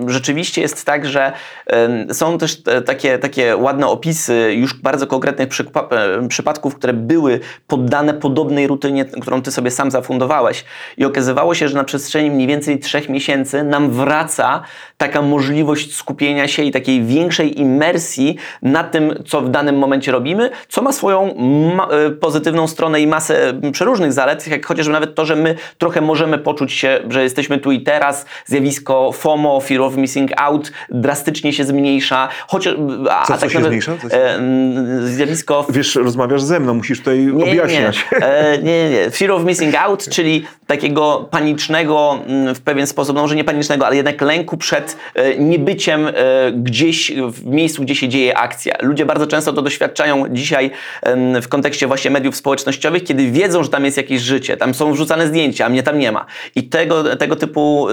Rzeczywiście 0.06 0.60
jest 0.60 0.84
tak, 0.84 1.06
że 1.06 1.32
są 2.12 2.38
też 2.38 2.62
takie, 2.86 3.18
takie 3.18 3.56
ładne 3.56 3.86
opisy 3.86 4.54
już 4.56 4.74
bardzo 4.74 5.06
konkretnych 5.06 5.48
e, 5.90 6.28
przypadków, 6.28 6.74
które 6.74 6.92
były 6.92 7.40
poddane 7.66 8.14
podobnej 8.14 8.66
rutynie, 8.66 9.04
którą 9.04 9.42
ty 9.42 9.52
sobie 9.52 9.70
sam 9.70 9.90
zafundowałeś. 9.90 10.64
I 10.96 11.04
okazywało 11.04 11.54
się, 11.54 11.68
że 11.68 11.74
na 11.76 11.84
przestrzeni 11.84 12.30
mniej 12.30 12.46
więcej 12.46 12.78
trzech 12.78 13.08
miesięcy 13.08 13.62
nam 13.64 13.90
wraca 13.90 14.62
taka 14.96 15.22
możliwość 15.22 15.94
skupienia 15.96 16.48
się 16.48 16.62
i 16.62 16.70
takiej 16.72 17.04
większej 17.04 17.53
imersji 17.60 18.36
na 18.62 18.84
tym, 18.84 19.14
co 19.26 19.40
w 19.40 19.48
danym 19.50 19.78
momencie 19.78 20.12
robimy, 20.12 20.50
co 20.68 20.82
ma 20.82 20.92
swoją 20.92 21.34
ma- 21.76 21.88
e, 21.88 22.10
pozytywną 22.10 22.66
stronę 22.68 23.00
i 23.00 23.06
masę 23.06 23.60
przeróżnych 23.72 24.12
zalet, 24.12 24.46
jak 24.48 24.66
chociażby 24.66 24.92
nawet 24.92 25.14
to, 25.14 25.24
że 25.24 25.36
my 25.36 25.54
trochę 25.78 26.00
możemy 26.00 26.38
poczuć 26.38 26.72
się, 26.72 27.00
że 27.08 27.22
jesteśmy 27.22 27.58
tu 27.58 27.72
i 27.72 27.80
teraz, 27.80 28.26
zjawisko 28.46 29.12
FOMO, 29.12 29.60
Fear 29.60 29.80
of 29.82 29.96
Missing 29.96 30.30
Out, 30.36 30.72
drastycznie 30.90 31.52
się 31.52 31.64
zmniejsza, 31.64 32.28
chociaż... 32.48 32.74
A, 33.10 33.26
Co- 33.26 33.34
a 33.34 33.38
tak 33.38 33.50
się 33.50 33.54
nawet, 33.58 33.66
zmniejsza? 33.68 33.92
Co 34.02 34.08
się- 34.08 34.16
e, 34.16 34.38
zjawisko 35.04 35.66
Wiesz, 35.70 35.94
rozmawiasz 35.94 36.42
ze 36.42 36.60
mną, 36.60 36.74
musisz 36.74 36.98
tutaj 36.98 37.18
nie, 37.18 37.44
objaśniać. 37.44 38.06
Nie. 38.12 38.26
E, 38.26 38.58
nie, 38.58 38.90
nie. 38.90 39.10
Fear 39.10 39.30
of 39.32 39.44
missing 39.44 39.74
out, 39.74 40.08
czyli 40.08 40.44
takiego 40.66 41.28
panicznego, 41.30 42.18
w 42.54 42.60
pewien 42.60 42.86
sposób, 42.86 43.16
no 43.16 43.22
może 43.22 43.36
nie 43.36 43.44
panicznego, 43.44 43.86
ale 43.86 43.96
jednak 43.96 44.20
lęku 44.20 44.56
przed 44.56 44.96
e, 45.14 45.38
niebyciem 45.38 46.06
e, 46.06 46.12
gdzieś 46.52 47.12
w 47.32 47.43
miejscu, 47.46 47.82
gdzie 47.82 47.94
się 47.94 48.08
dzieje 48.08 48.38
akcja. 48.38 48.74
Ludzie 48.82 49.06
bardzo 49.06 49.26
często 49.26 49.52
to 49.52 49.62
doświadczają 49.62 50.24
dzisiaj 50.28 50.70
w 51.42 51.48
kontekście 51.48 51.86
właśnie 51.86 52.10
mediów 52.10 52.36
społecznościowych, 52.36 53.04
kiedy 53.04 53.30
wiedzą, 53.30 53.62
że 53.62 53.68
tam 53.68 53.84
jest 53.84 53.96
jakieś 53.96 54.20
życie, 54.20 54.56
tam 54.56 54.74
są 54.74 54.92
wrzucane 54.92 55.26
zdjęcia, 55.26 55.66
a 55.66 55.68
mnie 55.68 55.82
tam 55.82 55.98
nie 55.98 56.12
ma. 56.12 56.26
I 56.54 56.68
tego, 56.68 57.16
tego 57.16 57.36
typu 57.36 57.86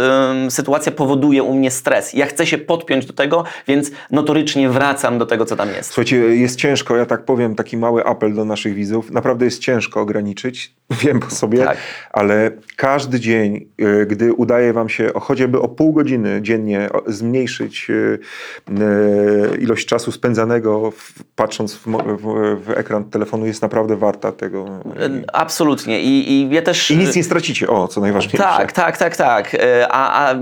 sytuacja 0.49 0.91
powoduje 0.91 1.43
u 1.43 1.53
mnie 1.53 1.71
stres. 1.71 2.13
Ja 2.13 2.25
chcę 2.25 2.47
się 2.47 2.57
podpiąć 2.57 3.05
do 3.05 3.13
tego, 3.13 3.43
więc 3.67 3.91
notorycznie 4.11 4.69
wracam 4.69 5.17
do 5.17 5.25
tego, 5.25 5.45
co 5.45 5.55
tam 5.55 5.69
jest. 5.69 5.89
Słuchajcie, 5.89 6.17
jest 6.17 6.59
ciężko, 6.59 6.95
ja 6.95 7.05
tak 7.05 7.25
powiem, 7.25 7.55
taki 7.55 7.77
mały 7.77 8.05
apel 8.05 8.33
do 8.33 8.45
naszych 8.45 8.73
widzów. 8.73 9.11
Naprawdę 9.11 9.45
jest 9.45 9.59
ciężko 9.59 10.01
ograniczyć, 10.01 10.73
wiem 11.03 11.19
po 11.19 11.29
sobie, 11.29 11.65
Tak. 11.65 11.77
ale 12.11 12.51
każdy 12.75 13.19
dzień, 13.19 13.67
y, 13.81 14.05
gdy 14.05 14.33
udaje 14.33 14.73
wam 14.73 14.89
się 14.89 15.13
o, 15.13 15.19
chociażby 15.19 15.61
o 15.61 15.67
pół 15.67 15.93
godziny 15.93 16.39
dziennie 16.41 16.89
zmniejszyć 17.07 17.89
y, 17.89 17.93
y, 17.93 19.40
ilość 19.59 19.85
czasu 19.85 20.11
spędzanego 20.11 20.91
w, 20.91 21.13
patrząc 21.35 21.75
w, 21.75 21.87
w, 21.87 22.65
w 22.65 22.69
ekran 22.69 23.03
telefonu, 23.03 23.45
jest 23.45 23.61
naprawdę 23.61 23.97
warta 23.97 24.31
tego. 24.31 24.65
Absolutnie. 25.33 26.01
I, 26.01 26.31
i 26.31 26.49
ja 26.49 26.61
też... 26.61 26.91
I 26.91 26.97
nic 26.97 27.15
nie 27.15 27.23
stracicie, 27.23 27.69
o, 27.69 27.87
co 27.87 28.01
najważniejsze. 28.01 28.37
Tak, 28.37 28.71
tak, 28.71 28.97
tak, 28.97 29.17
tak. 29.17 29.55
E, 29.55 29.87
A, 29.91 30.29
a 30.29 30.35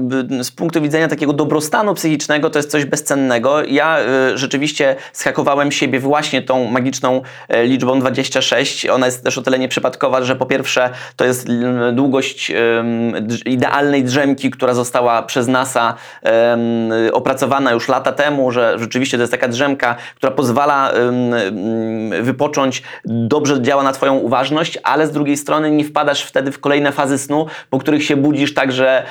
z 0.43 0.51
punktu 0.51 0.81
widzenia 0.81 1.07
takiego 1.07 1.33
dobrostanu 1.33 1.93
psychicznego 1.93 2.49
to 2.49 2.59
jest 2.59 2.71
coś 2.71 2.85
bezcennego. 2.85 3.63
Ja 3.63 3.99
e, 3.99 4.38
rzeczywiście 4.38 4.95
schakowałem 5.13 5.71
siebie 5.71 5.99
właśnie 5.99 6.41
tą 6.41 6.71
magiczną 6.71 7.21
e, 7.47 7.65
liczbą 7.65 7.99
26. 7.99 8.85
Ona 8.85 9.05
jest 9.05 9.23
też 9.23 9.38
o 9.38 9.41
tyle 9.41 9.59
nieprzypadkowa, 9.59 10.23
że 10.23 10.35
po 10.35 10.45
pierwsze 10.45 10.89
to 11.15 11.25
jest 11.25 11.47
długość 11.93 12.51
idealnej 13.45 14.03
drzemki, 14.03 14.51
która 14.51 14.73
została 14.73 15.23
przez 15.23 15.47
NASA 15.47 15.95
opracowana 17.13 17.71
już 17.71 17.88
lata 17.88 18.12
temu, 18.12 18.51
że 18.51 18.77
rzeczywiście 18.89 19.17
to 19.17 19.23
jest 19.23 19.32
taka 19.32 19.47
drzemka, 19.47 19.95
która 20.15 20.32
pozwala 20.32 20.91
wypocząć, 22.21 22.84
dobrze 23.06 23.62
działa 23.62 23.84
na 23.84 23.91
twoją 23.91 24.15
uważność, 24.15 24.78
ale 24.84 25.08
z 25.08 25.12
drugiej 25.12 25.38
strony 25.38 25.71
nie 25.71 25.84
wpadasz 25.86 26.23
wtedy 26.23 26.52
w 26.52 26.60
kolejne 26.60 26.91
fazy 26.91 27.17
snu, 27.17 27.45
po 27.69 27.80
których 27.80 28.04
się 28.04 28.15
budzisz 28.15 28.54
tak, 28.54 28.71
że 28.71 29.04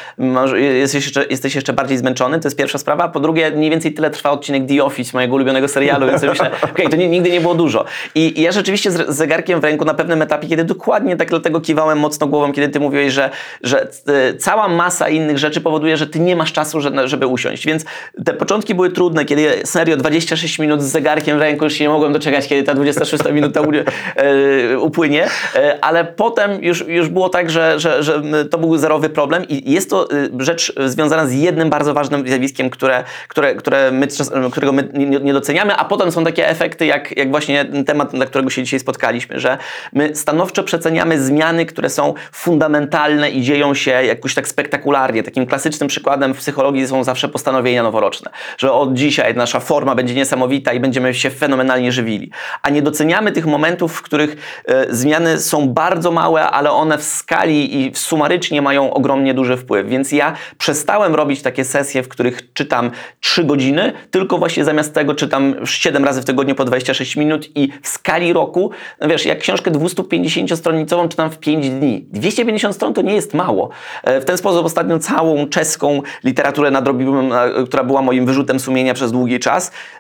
jesteś 0.55 1.05
jeszcze, 1.05 1.25
jesteś 1.31 1.55
jeszcze 1.55 1.73
bardziej 1.73 1.99
zmęczony, 1.99 2.41
to 2.41 2.49
jest 2.49 2.57
pierwsza 2.57 2.79
sprawa. 2.79 3.09
Po 3.09 3.21
drugie, 3.21 3.51
mniej 3.51 3.71
więcej 3.71 3.95
tyle 3.95 4.11
trwa 4.11 4.31
odcinek 4.31 4.69
The 4.69 4.85
Office, 4.85 5.11
mojego 5.15 5.35
ulubionego 5.35 5.69
serialu, 5.69 6.07
więc 6.07 6.23
myślę, 6.23 6.51
okej, 6.63 6.89
to 6.89 6.97
nie, 6.97 7.09
nigdy 7.09 7.31
nie 7.31 7.41
było 7.41 7.55
dużo. 7.55 7.85
I, 8.15 8.43
ja 8.43 8.53
rzeczywiście 8.53 8.91
z, 8.91 9.09
zegarkiem 9.09 9.61
w 9.61 9.65
ręku 9.65 9.85
na 9.85 9.95
pewnym 9.95 10.23
etapie, 10.23 10.49
kiedy 10.49 10.65
dokładnie 10.65 11.17
tak 11.17 11.29
dlatego 11.29 11.61
kiwałem 11.61 11.99
mocno 11.99 12.27
głową, 12.27 12.53
kiedy 12.53 12.69
ty 12.69 12.81
mówiłeś, 12.81 13.13
że, 13.13 13.31
że 13.63 13.83
e, 13.83 14.35
cała 14.35 14.69
masa 14.69 15.09
innych 15.09 15.39
rzeczy 15.39 15.61
powoduje, 15.61 15.97
że 15.97 16.07
ty 16.07 16.21
nie 16.21 16.37
masz 16.37 16.53
czasu, 16.53 16.81
że- 16.81 17.09
żeby 17.09 17.27
usiąść. 17.27 17.67
Więc 17.67 17.85
te 18.25 18.33
początki 18.35 18.75
były 18.75 18.91
trudne, 18.91 19.25
kiedy 19.25 19.63
serio 19.69 19.97
26 19.97 20.59
minut 20.59 20.83
z 20.83 20.87
zegarkiem 20.87 21.39
w 21.39 21.41
ręku, 21.41 21.65
już 21.65 21.73
się 21.75 21.85
nie 21.85 21.91
mogłem 21.91 22.13
doczekać, 22.13 22.49
kiedy 22.49 22.63
ta 22.63 22.75
26 22.75 23.25
minuta 23.33 23.61
e, 23.61 24.79
upłynie, 24.79 25.29
E, 25.55 25.85
ale 25.85 26.05
potem 26.05 26.65
już, 26.65 26.85
już 26.89 27.09
było 27.09 27.29
tak, 27.29 27.51
że, 27.51 27.81
że, 27.81 28.03
że 28.03 28.23
to 28.51 28.59
był 28.59 28.77
zerowy 28.77 29.09
problem 29.09 29.45
i 29.49 29.73
jest 29.73 29.91
to 29.91 30.13
y, 30.13 30.31
rzecz 30.39 30.73
związana 30.87 31.27
z 31.27 31.33
jednym 31.33 31.71
bardzo 31.71 31.95
ważnym 31.95 32.29
zjawiskiem, 32.29 32.71
które, 32.71 33.05
które, 33.29 33.55
które 33.55 33.91
my, 33.91 34.07
którego 34.51 34.73
my 34.73 34.89
nie, 35.23 35.33
doceniamy, 35.33 35.77
a 35.77 35.85
potem 35.85 36.13
są 36.13 36.25
takie 36.25 36.49
efekty, 36.49 36.87
jak, 36.87 37.17
jak 37.17 37.31
właśnie 37.31 37.65
temat, 37.87 38.13
dla 38.13 38.27
którego 38.27 38.51
się 38.51 38.63
dzisiaj 38.63 38.81
spotkaliśmy, 38.81 39.41
że 39.41 39.59
my 39.93 40.17
stanowczo 40.17 40.63
przeceniamy 40.63 41.23
zmiany, 41.23 41.67
które 41.67 41.91
są 41.91 42.15
fundamentalne 42.33 43.31
i 43.31 43.43
dzieją 43.43 43.75
się 43.75 43.91
jakoś 43.91 44.35
tak 44.35 44.49
spektakularnie. 44.49 45.23
Takim 45.23 45.47
klasycznym 45.47 45.89
przykładem 45.89 46.35
w 46.35 46.39
psychologii 46.39 46.89
są 46.89 47.05
zawsze 47.05 47.29
postanowienia 47.29 47.83
noworoczne, 47.83 48.31
że 48.59 48.73
od 48.73 48.95
dzisiaj 48.95 49.35
nasza 49.35 49.58
forma 49.61 49.95
będzie 49.95 50.15
niesamowita 50.15 50.73
i 50.73 50.81
będziemy 50.81 51.15
się 51.15 51.31
fenomenalnie 51.31 51.93
żywili. 51.93 52.31
A 52.63 52.71
nie 52.71 52.83
doceniamy 52.83 53.33
tych 53.33 53.47
momentów, 53.47 53.97
w 53.97 54.03
których 54.03 54.37
e, 54.67 54.95
zmiany 54.95 55.39
są 55.39 55.69
bardzo 55.69 56.11
małe, 56.11 56.47
ale 56.47 56.71
one 56.71 56.99
w 56.99 57.03
skali 57.03 57.81
i 57.81 57.95
sumarycznie 57.95 58.63
mają 58.63 58.95
ogromnie 58.95 59.35
duży 59.35 59.57
wpływ. 59.57 59.89
Więc 59.89 60.13
ja 60.13 60.33
przestałem 60.59 61.15
robić 61.15 61.43
takie 61.43 61.65
sesje, 61.65 62.03
w 62.03 62.09
których 62.09 62.53
czytam 62.53 62.91
3 63.21 63.45
godziny, 63.45 63.93
tylko 64.11 64.39
właśnie 64.39 64.65
zamiast 64.65 64.95
tego 64.95 65.15
czytam 65.15 65.55
7 65.65 66.05
razy 66.05 66.23
w 66.23 66.25
tygodniu 66.25 66.55
po 66.55 66.65
26 66.65 67.17
minut 67.17 67.57
i 67.57 67.73
w 67.83 67.89
skali 67.89 68.33
roku, 68.33 68.71
no 69.01 69.09
wiesz, 69.09 69.27
jak 69.27 69.39
książkę 69.39 69.71
250-stronicową 69.71 71.09
czytam 71.09 71.31
w 71.31 71.39
5 71.39 71.71
dni. 71.71 72.07
250 72.11 72.75
stron 72.75 72.95
to 72.95 73.03
nie 73.03 73.15
jest 73.15 73.35
mało. 73.35 73.69
E, 74.05 74.21
W 74.21 74.25
ten 74.25 74.39
sposób 74.39 74.67
ostatnio 74.67 74.99
całą 74.99 75.47
czeską 75.49 76.03
literaturę 76.25 76.71
nadrobiłem, 76.71 77.33
e, 77.33 77.65
która 77.67 77.85
była 77.85 78.03
moim 78.03 78.27
wyrzutem 78.27 78.61
sumienia 78.61 78.95
przez 78.95 79.13
długi 79.13 79.39
czas. 79.39 79.48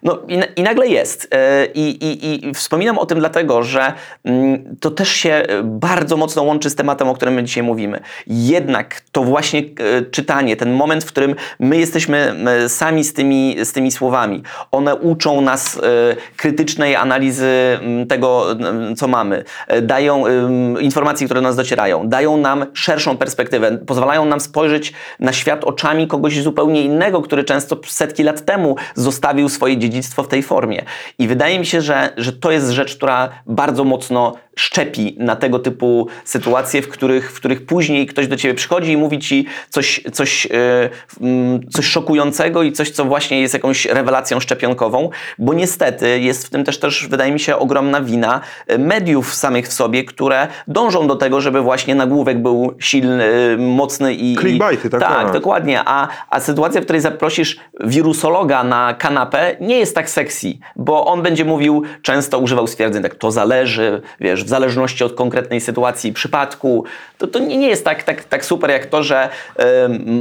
No 0.03 0.19
i, 0.29 0.61
i 0.61 0.63
nagle 0.63 0.89
jest. 0.89 1.29
E, 1.35 1.67
I, 1.67 2.05
i, 2.05 2.49
I 2.49 2.55
wspominam 2.55 2.99
o 2.99 3.07
tym 3.07 3.19
dlatego, 3.19 3.63
że 3.63 3.93
mm, 4.25 4.77
to 4.81 4.91
też 4.91 5.09
się 5.09 5.31
e, 5.31 5.63
bardzo 5.63 6.17
mocno 6.17 6.43
łączy 6.43 6.71
z 6.71 6.75
tematem, 6.75 7.09
o 7.09 7.15
którym 7.15 7.35
my 7.35 7.45
dzisiaj 7.45 7.63
mówimy. 7.63 8.01
Jednak 8.27 9.01
to 9.13 9.23
właśnie 9.23 9.61
e, 9.61 10.03
czytanie, 10.03 10.57
ten 10.57 10.73
moment, 10.73 11.05
w 11.05 11.09
którym 11.09 11.35
my 11.61 11.77
jesteśmy 11.77 12.35
sami 12.69 13.05
z 13.05 13.15
tymi, 13.15 13.57
z 13.65 13.73
tymi 13.73 13.91
słowami, 13.91 14.43
one 14.71 14.97
uczą 14.97 15.41
nas 15.41 15.81
krytycznej 16.37 16.97
analizy 16.97 17.79
tego, 18.09 18.47
co 18.97 19.09
mamy, 19.09 19.45
dają 19.83 20.25
informacji, 20.81 21.27
które 21.27 21.41
do 21.41 21.49
nas 21.49 21.57
docierają, 21.57 22.09
dają 22.09 22.37
nam 22.37 22.67
szerszą 22.75 23.17
perspektywę, 23.17 23.79
pozwalają 23.79 24.25
nam 24.25 24.41
spojrzeć 24.41 24.93
na 25.21 25.33
świat 25.33 25.65
oczami 25.65 26.09
kogoś 26.09 26.43
zupełnie 26.43 26.83
innego, 26.83 27.23
który 27.23 27.45
często 27.45 27.77
setki 27.87 28.23
lat 28.23 28.45
temu 28.45 28.77
zostawił 28.95 29.38
swoje 29.49 29.79
dziedzictwo 29.79 30.23
w 30.23 30.29
tej 30.29 30.43
formie. 30.43 30.85
I 31.19 31.29
wydaje 31.29 31.59
mi 31.59 31.67
się, 31.67 31.83
że, 31.83 32.13
że 32.17 32.33
to 32.33 32.51
jest 32.51 32.71
rzecz, 32.71 32.97
która 32.97 33.29
bardzo 33.47 33.85
mocno 33.85 34.37
szczepi 34.59 35.17
na 35.19 35.37
tego 35.37 35.59
typu 35.59 36.09
sytuacje, 36.25 36.83
w 36.83 36.89
których, 36.89 37.33
w 37.33 37.35
których 37.35 37.67
później 37.67 38.07
ktoś 38.07 38.29
do 38.29 38.37
ciebie 38.37 38.55
przychodzi 38.55 38.93
i 38.93 38.97
mówi 38.97 39.19
ci 39.19 39.47
coś, 39.69 40.01
coś, 40.13 40.49
yy, 41.21 41.61
coś 41.71 41.87
szokującego 41.87 42.63
i 42.63 42.73
coś, 42.73 42.91
co 42.91 43.05
właśnie 43.05 43.41
jest 43.41 43.55
jakąś 43.55 43.87
rewelacją 43.87 44.41
szczepionkową, 44.41 45.11
bo 45.39 45.55
niestety 45.55 46.21
jest 46.21 46.47
w 46.47 46.51
tym 46.51 46.65
też, 46.65 46.79
też 46.79 47.07
wydaje 47.11 47.33
mi 47.33 47.41
się, 47.41 47.57
ogromna 47.57 48.01
wina 48.01 48.41
mediów 48.79 49.35
samych 49.35 49.69
w 49.69 49.73
sobie, 49.73 50.05
które 50.05 50.49
dążą 50.69 51.07
do 51.07 51.17
tego, 51.17 51.41
żeby 51.41 51.61
właśnie 51.61 51.95
nagłówek 51.95 52.43
był 52.43 52.75
silny, 52.79 53.57
mocny 53.59 54.15
i... 54.15 54.37
Clickbaity, 54.37 54.91
tak? 54.91 55.01
Tak, 55.01 55.23
tak. 55.23 55.33
dokładnie. 55.33 55.83
A, 55.85 56.09
a 56.31 56.41
sytuacja, 56.41 56.81
w 56.81 56.85
której 56.85 57.01
zaprosisz 57.01 57.61
wirusologa 57.81 58.65
na 58.65 58.95
kanapę 58.95 59.57
nie 59.61 59.79
jest 59.79 59.95
tak 59.95 60.11
sexy, 60.11 60.55
bo 60.77 61.07
on 61.07 61.23
będzie 61.23 61.45
mówił, 61.45 61.83
często 62.03 62.39
używał 62.39 62.67
stwierdzeń 62.67 63.03
tak, 63.03 63.15
to 63.15 63.31
zależy, 63.31 64.03
wiesz, 64.21 64.48
w 64.49 64.51
zależności 64.51 65.05
od 65.05 65.15
konkretnej 65.15 65.61
sytuacji 65.61 66.11
i 66.11 66.13
przypadku. 66.13 66.85
To, 67.19 67.27
to 67.27 67.39
nie 67.39 67.69
jest 67.69 67.85
tak, 67.85 68.03
tak, 68.03 68.25
tak 68.25 68.45
super 68.45 68.71
jak 68.71 68.87
to, 68.87 69.03
że 69.03 69.29
y, 69.29 69.63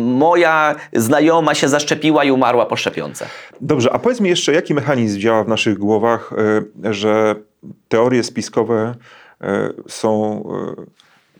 moja 0.03 0.75
znajoma 0.93 1.55
się 1.55 1.69
zaszczepiła 1.69 2.23
i 2.23 2.31
umarła 2.31 2.65
po 2.65 2.75
szczepionce. 2.75 3.25
Dobrze, 3.61 3.93
a 3.93 3.99
powiedz 3.99 4.19
mi 4.19 4.29
jeszcze, 4.29 4.53
jaki 4.53 4.73
mechanizm 4.73 5.19
działa 5.19 5.43
w 5.43 5.47
naszych 5.47 5.77
głowach, 5.77 6.33
y, 6.85 6.93
że 6.93 7.35
teorie 7.87 8.23
spiskowe 8.23 8.95
y, 9.41 9.47
są 9.87 10.43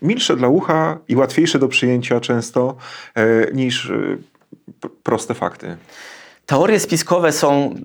milsze 0.02 0.36
dla 0.36 0.47
ucha 0.47 0.97
i 1.08 1.15
łatwiejsze 1.15 1.60
do 1.60 1.67
przyjęcia 1.67 2.19
często 2.19 2.76
niż 3.54 3.91
proste 5.04 5.34
fakty. 5.34 5.78
Teorie 6.48 6.80
spiskowe 6.80 7.32
są 7.32 7.76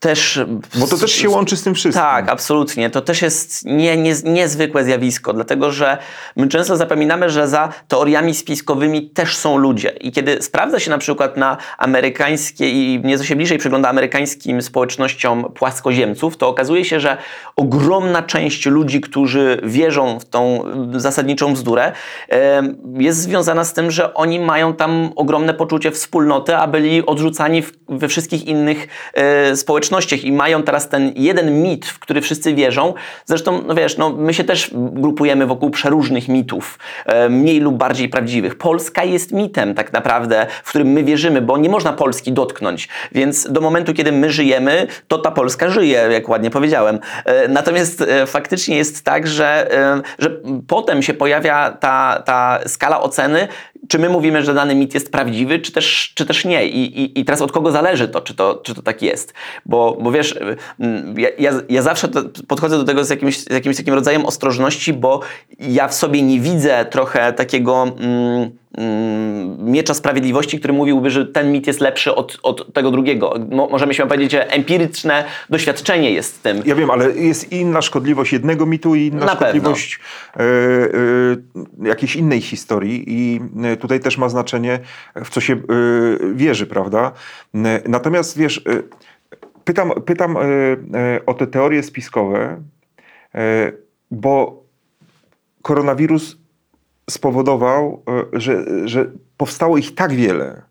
też. 0.00 0.40
Bo 0.74 0.86
to 0.86 0.98
też 0.98 1.12
się 1.12 1.28
łączy 1.28 1.56
z 1.56 1.62
tym 1.62 1.74
wszystkim. 1.74 2.02
Tak, 2.02 2.28
absolutnie. 2.28 2.90
To 2.90 3.00
też 3.00 3.22
jest 3.22 3.64
nie, 3.64 3.96
nie, 3.96 4.14
niezwykłe 4.24 4.84
zjawisko, 4.84 5.32
dlatego 5.32 5.72
że 5.72 5.98
my 6.36 6.48
często 6.48 6.76
zapominamy, 6.76 7.30
że 7.30 7.48
za 7.48 7.72
teoriami 7.88 8.34
spiskowymi 8.34 9.10
też 9.10 9.36
są 9.36 9.56
ludzie. 9.56 9.88
I 9.88 10.12
kiedy 10.12 10.42
sprawdza 10.42 10.80
się 10.80 10.90
na 10.90 10.98
przykład 10.98 11.36
na 11.36 11.56
amerykańskie 11.78 12.70
i 12.70 13.00
nieco 13.04 13.24
się 13.24 13.36
bliżej 13.36 13.58
przygląda 13.58 13.88
amerykańskim 13.88 14.62
społecznościom 14.62 15.52
płaskoziemców, 15.54 16.36
to 16.36 16.48
okazuje 16.48 16.84
się, 16.84 17.00
że 17.00 17.16
ogromna 17.56 18.22
część 18.22 18.66
ludzi, 18.66 19.00
którzy 19.00 19.60
wierzą 19.62 20.20
w 20.20 20.24
tą 20.24 20.64
zasadniczą 20.94 21.52
bzdurę, 21.52 21.92
jest 22.98 23.18
związana 23.18 23.64
z 23.64 23.72
tym, 23.72 23.90
że 23.90 24.14
oni 24.14 24.40
mają 24.40 24.74
tam 24.74 25.12
ogromne 25.16 25.54
poczucie 25.54 25.90
wspólnoty, 25.90 26.56
a 26.56 26.66
byli 26.66 27.06
odrzucani 27.06 27.62
w, 27.62 27.72
w 27.88 28.05
we 28.06 28.10
wszystkich 28.10 28.46
innych 28.46 28.88
e, 29.14 29.56
społecznościach 29.56 30.24
i 30.24 30.32
mają 30.32 30.62
teraz 30.62 30.88
ten 30.88 31.12
jeden 31.16 31.62
mit, 31.62 31.86
w 31.86 31.98
który 31.98 32.20
wszyscy 32.20 32.54
wierzą. 32.54 32.94
Zresztą, 33.24 33.62
no 33.66 33.74
wiesz, 33.74 33.96
no, 33.96 34.10
my 34.10 34.34
się 34.34 34.44
też 34.44 34.70
grupujemy 34.74 35.46
wokół 35.46 35.70
przeróżnych 35.70 36.28
mitów, 36.28 36.78
e, 37.06 37.28
mniej 37.28 37.60
lub 37.60 37.76
bardziej 37.76 38.08
prawdziwych. 38.08 38.58
Polska 38.58 39.04
jest 39.04 39.32
mitem 39.32 39.74
tak 39.74 39.92
naprawdę, 39.92 40.46
w 40.64 40.68
którym 40.68 40.88
my 40.88 41.04
wierzymy, 41.04 41.40
bo 41.42 41.58
nie 41.58 41.68
można 41.68 41.92
Polski 41.92 42.32
dotknąć. 42.32 42.88
Więc 43.12 43.52
do 43.52 43.60
momentu, 43.60 43.94
kiedy 43.94 44.12
my 44.12 44.30
żyjemy, 44.30 44.86
to 45.08 45.18
ta 45.18 45.30
Polska 45.30 45.68
żyje, 45.68 46.08
jak 46.12 46.28
ładnie 46.28 46.50
powiedziałem. 46.50 46.98
E, 47.24 47.48
natomiast 47.48 48.00
e, 48.00 48.26
faktycznie 48.26 48.76
jest 48.76 49.04
tak, 49.04 49.26
że, 49.26 49.74
e, 49.74 50.02
że 50.18 50.30
potem 50.66 51.02
się 51.02 51.14
pojawia 51.14 51.70
ta, 51.70 52.22
ta 52.26 52.58
skala 52.66 53.00
oceny, 53.00 53.48
czy 53.88 53.98
my 53.98 54.08
mówimy, 54.08 54.42
że 54.42 54.54
dany 54.54 54.74
mit 54.74 54.94
jest 54.94 55.12
prawdziwy, 55.12 55.58
czy 55.58 55.72
też, 55.72 56.12
czy 56.14 56.26
też 56.26 56.44
nie. 56.44 56.66
I, 56.66 57.00
i, 57.00 57.20
I 57.20 57.24
teraz 57.24 57.42
od 57.42 57.52
kogo 57.52 57.72
zależy 57.72 58.08
to, 58.08 58.20
czy 58.20 58.34
to, 58.34 58.60
czy 58.64 58.74
to 58.74 58.82
tak 58.82 59.02
jest. 59.02 59.34
Bo, 59.66 59.98
bo 60.00 60.12
wiesz, 60.12 60.38
mm, 60.80 61.14
ja, 61.38 61.50
ja 61.68 61.82
zawsze 61.82 62.08
podchodzę 62.48 62.78
do 62.78 62.84
tego 62.84 63.04
z 63.04 63.10
jakimś, 63.10 63.38
z 63.38 63.50
jakimś 63.50 63.76
takim 63.76 63.94
rodzajem 63.94 64.26
ostrożności, 64.26 64.92
bo 64.92 65.20
ja 65.58 65.88
w 65.88 65.94
sobie 65.94 66.22
nie 66.22 66.40
widzę 66.40 66.84
trochę 66.90 67.32
takiego... 67.32 67.92
Mm, 67.98 68.50
Mm, 68.76 68.95
miecza 69.76 69.94
sprawiedliwości, 69.94 70.58
który 70.58 70.72
mówiłby, 70.72 71.10
że 71.10 71.26
ten 71.26 71.52
mit 71.52 71.66
jest 71.66 71.80
lepszy 71.80 72.14
od, 72.14 72.38
od 72.42 72.72
tego 72.72 72.90
drugiego. 72.90 73.34
Mo, 73.50 73.68
możemy 73.68 73.94
się 73.94 74.08
powiedzieć, 74.08 74.32
że 74.32 74.50
empiryczne 74.50 75.24
doświadczenie 75.50 76.10
jest 76.10 76.42
tym. 76.42 76.62
Ja 76.64 76.74
wiem, 76.74 76.90
ale 76.90 77.10
jest 77.10 77.52
inna 77.52 77.82
szkodliwość 77.82 78.32
jednego 78.32 78.66
mitu 78.66 78.94
i 78.94 79.06
inna 79.06 79.26
Na 79.26 79.34
szkodliwość 79.34 80.00
e, 80.36 80.40
e, 80.40 80.46
jakiejś 81.82 82.16
innej 82.16 82.40
historii 82.40 83.04
i 83.06 83.40
e, 83.64 83.76
tutaj 83.76 84.00
też 84.00 84.18
ma 84.18 84.28
znaczenie, 84.28 84.78
w 85.24 85.30
co 85.30 85.40
się 85.40 85.54
e, 85.54 85.58
wierzy, 86.34 86.66
prawda? 86.66 87.12
Natomiast 87.88 88.38
wiesz, 88.38 88.64
pytam, 89.64 89.92
pytam 90.06 90.36
o 91.26 91.34
te 91.34 91.46
teorie 91.46 91.82
spiskowe, 91.82 92.60
bo 94.10 94.62
koronawirus 95.62 96.36
spowodował, 97.10 98.02
że, 98.32 98.64
że 98.88 99.10
powstało 99.36 99.78
ich 99.78 99.94
tak 99.94 100.12
wiele, 100.12 100.62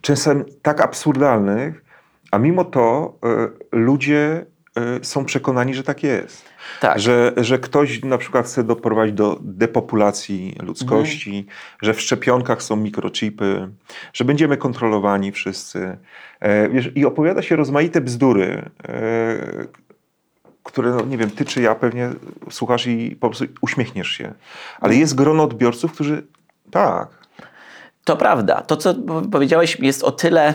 czasem 0.00 0.44
tak 0.62 0.80
absurdalnych, 0.80 1.84
a 2.30 2.38
mimo 2.38 2.64
to 2.64 3.14
e, 3.24 3.48
ludzie 3.72 4.46
e, 4.76 5.04
są 5.04 5.24
przekonani, 5.24 5.74
że 5.74 5.82
tak 5.82 6.02
jest. 6.02 6.44
Tak. 6.80 7.00
Że, 7.00 7.32
że 7.36 7.58
ktoś 7.58 8.02
na 8.04 8.18
przykład 8.18 8.46
chce 8.46 8.64
doprowadzić 8.64 9.14
do 9.14 9.38
depopulacji 9.40 10.56
ludzkości, 10.62 11.36
mhm. 11.38 11.56
że 11.82 11.94
w 11.94 12.00
szczepionkach 12.00 12.62
są 12.62 12.76
mikrochipy, 12.76 13.68
że 14.12 14.24
będziemy 14.24 14.56
kontrolowani 14.56 15.32
wszyscy. 15.32 15.96
Wiesz, 16.70 16.90
I 16.94 17.04
opowiada 17.04 17.42
się 17.42 17.56
rozmaite 17.56 18.00
bzdury, 18.00 18.70
które, 20.62 20.90
no, 20.90 21.04
nie 21.04 21.18
wiem, 21.18 21.30
ty 21.30 21.44
czy 21.44 21.62
ja 21.62 21.74
pewnie 21.74 22.10
słuchasz 22.50 22.86
i 22.86 23.16
po 23.20 23.28
prostu 23.28 23.44
uśmiechniesz 23.60 24.08
się. 24.08 24.34
Ale 24.80 24.94
jest 24.94 25.14
grono 25.14 25.42
odbiorców, 25.42 25.92
którzy 25.92 26.26
tak, 26.70 27.21
to 28.04 28.16
prawda. 28.16 28.60
To, 28.60 28.76
co 28.76 28.94
powiedziałeś, 29.32 29.76
jest 29.80 30.04
o 30.04 30.12
tyle 30.12 30.54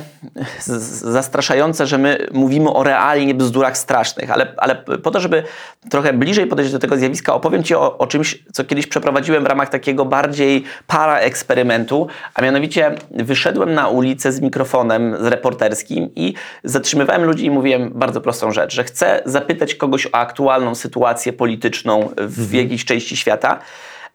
zastraszające, 1.02 1.88
że 1.88 1.98
my 1.98 2.28
mówimy 2.34 2.74
o 2.74 2.84
realnie 2.84 3.36
bzdurach 3.36 3.78
strasznych, 3.78 4.32
ale, 4.32 4.54
ale 4.58 4.76
po 4.76 5.12
to, 5.12 5.20
żeby 5.20 5.44
trochę 5.90 6.14
bliżej 6.14 6.48
podejść 6.48 6.72
do 6.72 6.80
tego 6.80 6.98
zjawiska, 6.98 7.34
opowiem 7.34 7.64
Ci 7.64 7.76
o, 7.76 7.98
o 7.98 8.08
czymś, 8.08 8.44
co 8.54 8.64
kiedyś 8.64 8.88
przeprowadziłem 8.88 9.44
w 9.44 9.48
ramach 9.48 9.70
takiego 9.70 10.06
bardziej 10.06 10.64
para 10.88 11.20
eksperymentu, 11.20 12.08
a 12.34 12.42
mianowicie 12.42 12.96
wyszedłem 13.12 13.74
na 13.74 13.88
ulicę 13.88 14.32
z 14.32 14.42
mikrofonem 14.42 15.16
z 15.20 15.26
reporterskim 15.26 16.10
i 16.16 16.34
zatrzymywałem 16.64 17.24
ludzi 17.24 17.46
i 17.46 17.52
mówiłem 17.52 17.92
bardzo 17.96 18.22
prostą 18.22 18.52
rzecz, 18.52 18.74
że 18.74 18.84
chcę 18.84 19.22
zapytać 19.26 19.76
kogoś 19.76 20.08
o 20.08 20.16
aktualną 20.16 20.76
sytuację 20.76 21.34
polityczną 21.34 22.10
w 22.18 22.40
mhm. 22.40 22.64
jakiejś 22.64 22.86
części 22.86 23.18
świata, 23.18 23.60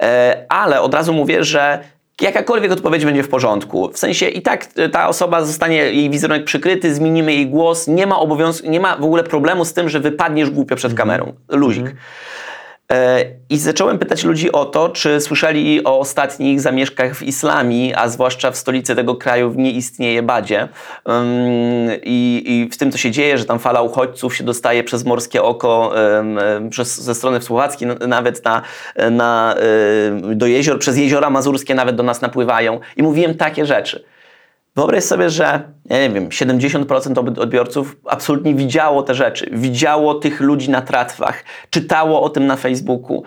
e, 0.03 0.47
ale 0.49 0.81
od 0.81 0.95
razu 0.95 1.13
mówię, 1.15 1.45
że 1.45 1.93
jakakolwiek 2.21 2.73
odpowiedź 2.73 3.05
będzie 3.05 3.23
w 3.23 3.29
porządku. 3.29 3.91
W 3.93 3.99
sensie 3.99 4.29
i 4.29 4.43
tak 4.43 4.67
e, 4.77 4.89
ta 4.89 5.09
osoba 5.09 5.45
zostanie, 5.45 5.77
jej 5.77 6.11
wizerunek 6.11 6.45
przykryty, 6.45 6.95
zmienimy 6.95 7.33
jej 7.33 7.47
głos, 7.47 7.89
nie 7.89 8.07
ma 8.07 8.19
obowiązku, 8.19 8.71
nie 8.71 8.81
ma 8.81 8.97
w 8.97 9.05
ogóle 9.05 9.25
problemu 9.25 9.65
z 9.65 9.73
tym, 9.73 9.89
że 9.89 10.01
wypadniesz 10.01 10.51
głupio 10.51 10.77
przed 10.77 10.93
mhm. 10.93 11.09
kamerą. 11.09 11.35
Luzik. 11.49 11.87
E, 12.93 13.25
I 13.51 13.59
zacząłem 13.59 13.99
pytać 13.99 14.25
ludzi 14.25 14.53
o 14.53 14.65
to, 14.65 14.89
czy 14.89 15.21
słyszeli 15.21 15.85
o 15.85 15.99
ostatnich 15.99 16.61
zamieszkach 16.61 17.15
w 17.15 17.23
islamie, 17.23 17.99
a 17.99 18.09
zwłaszcza 18.09 18.51
w 18.51 18.57
stolicy 18.57 18.95
tego 18.95 19.15
kraju 19.15 19.55
nie 19.57 19.71
istnieje 19.71 20.23
Badzie. 20.23 20.69
I, 22.03 22.43
I, 22.47 22.69
w 22.73 22.79
tym, 22.79 22.93
co 22.93 22.99
się 22.99 23.11
dzieje, 23.11 23.39
że 23.39 23.45
tam 23.45 23.59
fala 23.59 23.83
uchodźców 23.83 24.37
się 24.37 24.45
dostaje 24.45 24.85
przez 24.85 25.05
morskie 25.05 25.43
oko, 25.43 25.93
przez, 26.71 27.01
ze 27.01 27.15
strony 27.15 27.43
słowackiej, 27.43 27.89
nawet 28.09 28.45
na, 28.45 28.63
na, 29.11 29.55
do 30.35 30.47
jezior, 30.47 30.79
przez 30.79 30.99
jeziora 30.99 31.31
mazurskie 31.31 31.75
nawet 31.75 31.97
do 31.97 32.03
nas 32.03 32.21
napływają. 32.21 32.81
I 32.97 33.03
mówiłem 33.03 33.35
takie 33.35 33.67
rzeczy. 33.67 34.05
Wyobraź 34.77 35.05
sobie, 35.05 35.31
że 35.31 35.73
ja 35.91 36.09
nie 36.09 36.11
wiem, 36.11 36.29
70% 36.29 37.41
odbiorców 37.41 37.97
absolutnie 38.11 38.55
widziało 38.55 39.03
te 39.03 39.15
rzeczy, 39.15 39.51
widziało 39.53 40.15
tych 40.15 40.41
ludzi 40.41 40.71
na 40.71 40.83
tratwach, 40.83 41.45
czytało 41.71 42.23
o 42.23 42.29
tym 42.29 42.47
na 42.47 42.57
Facebooku, 42.57 43.23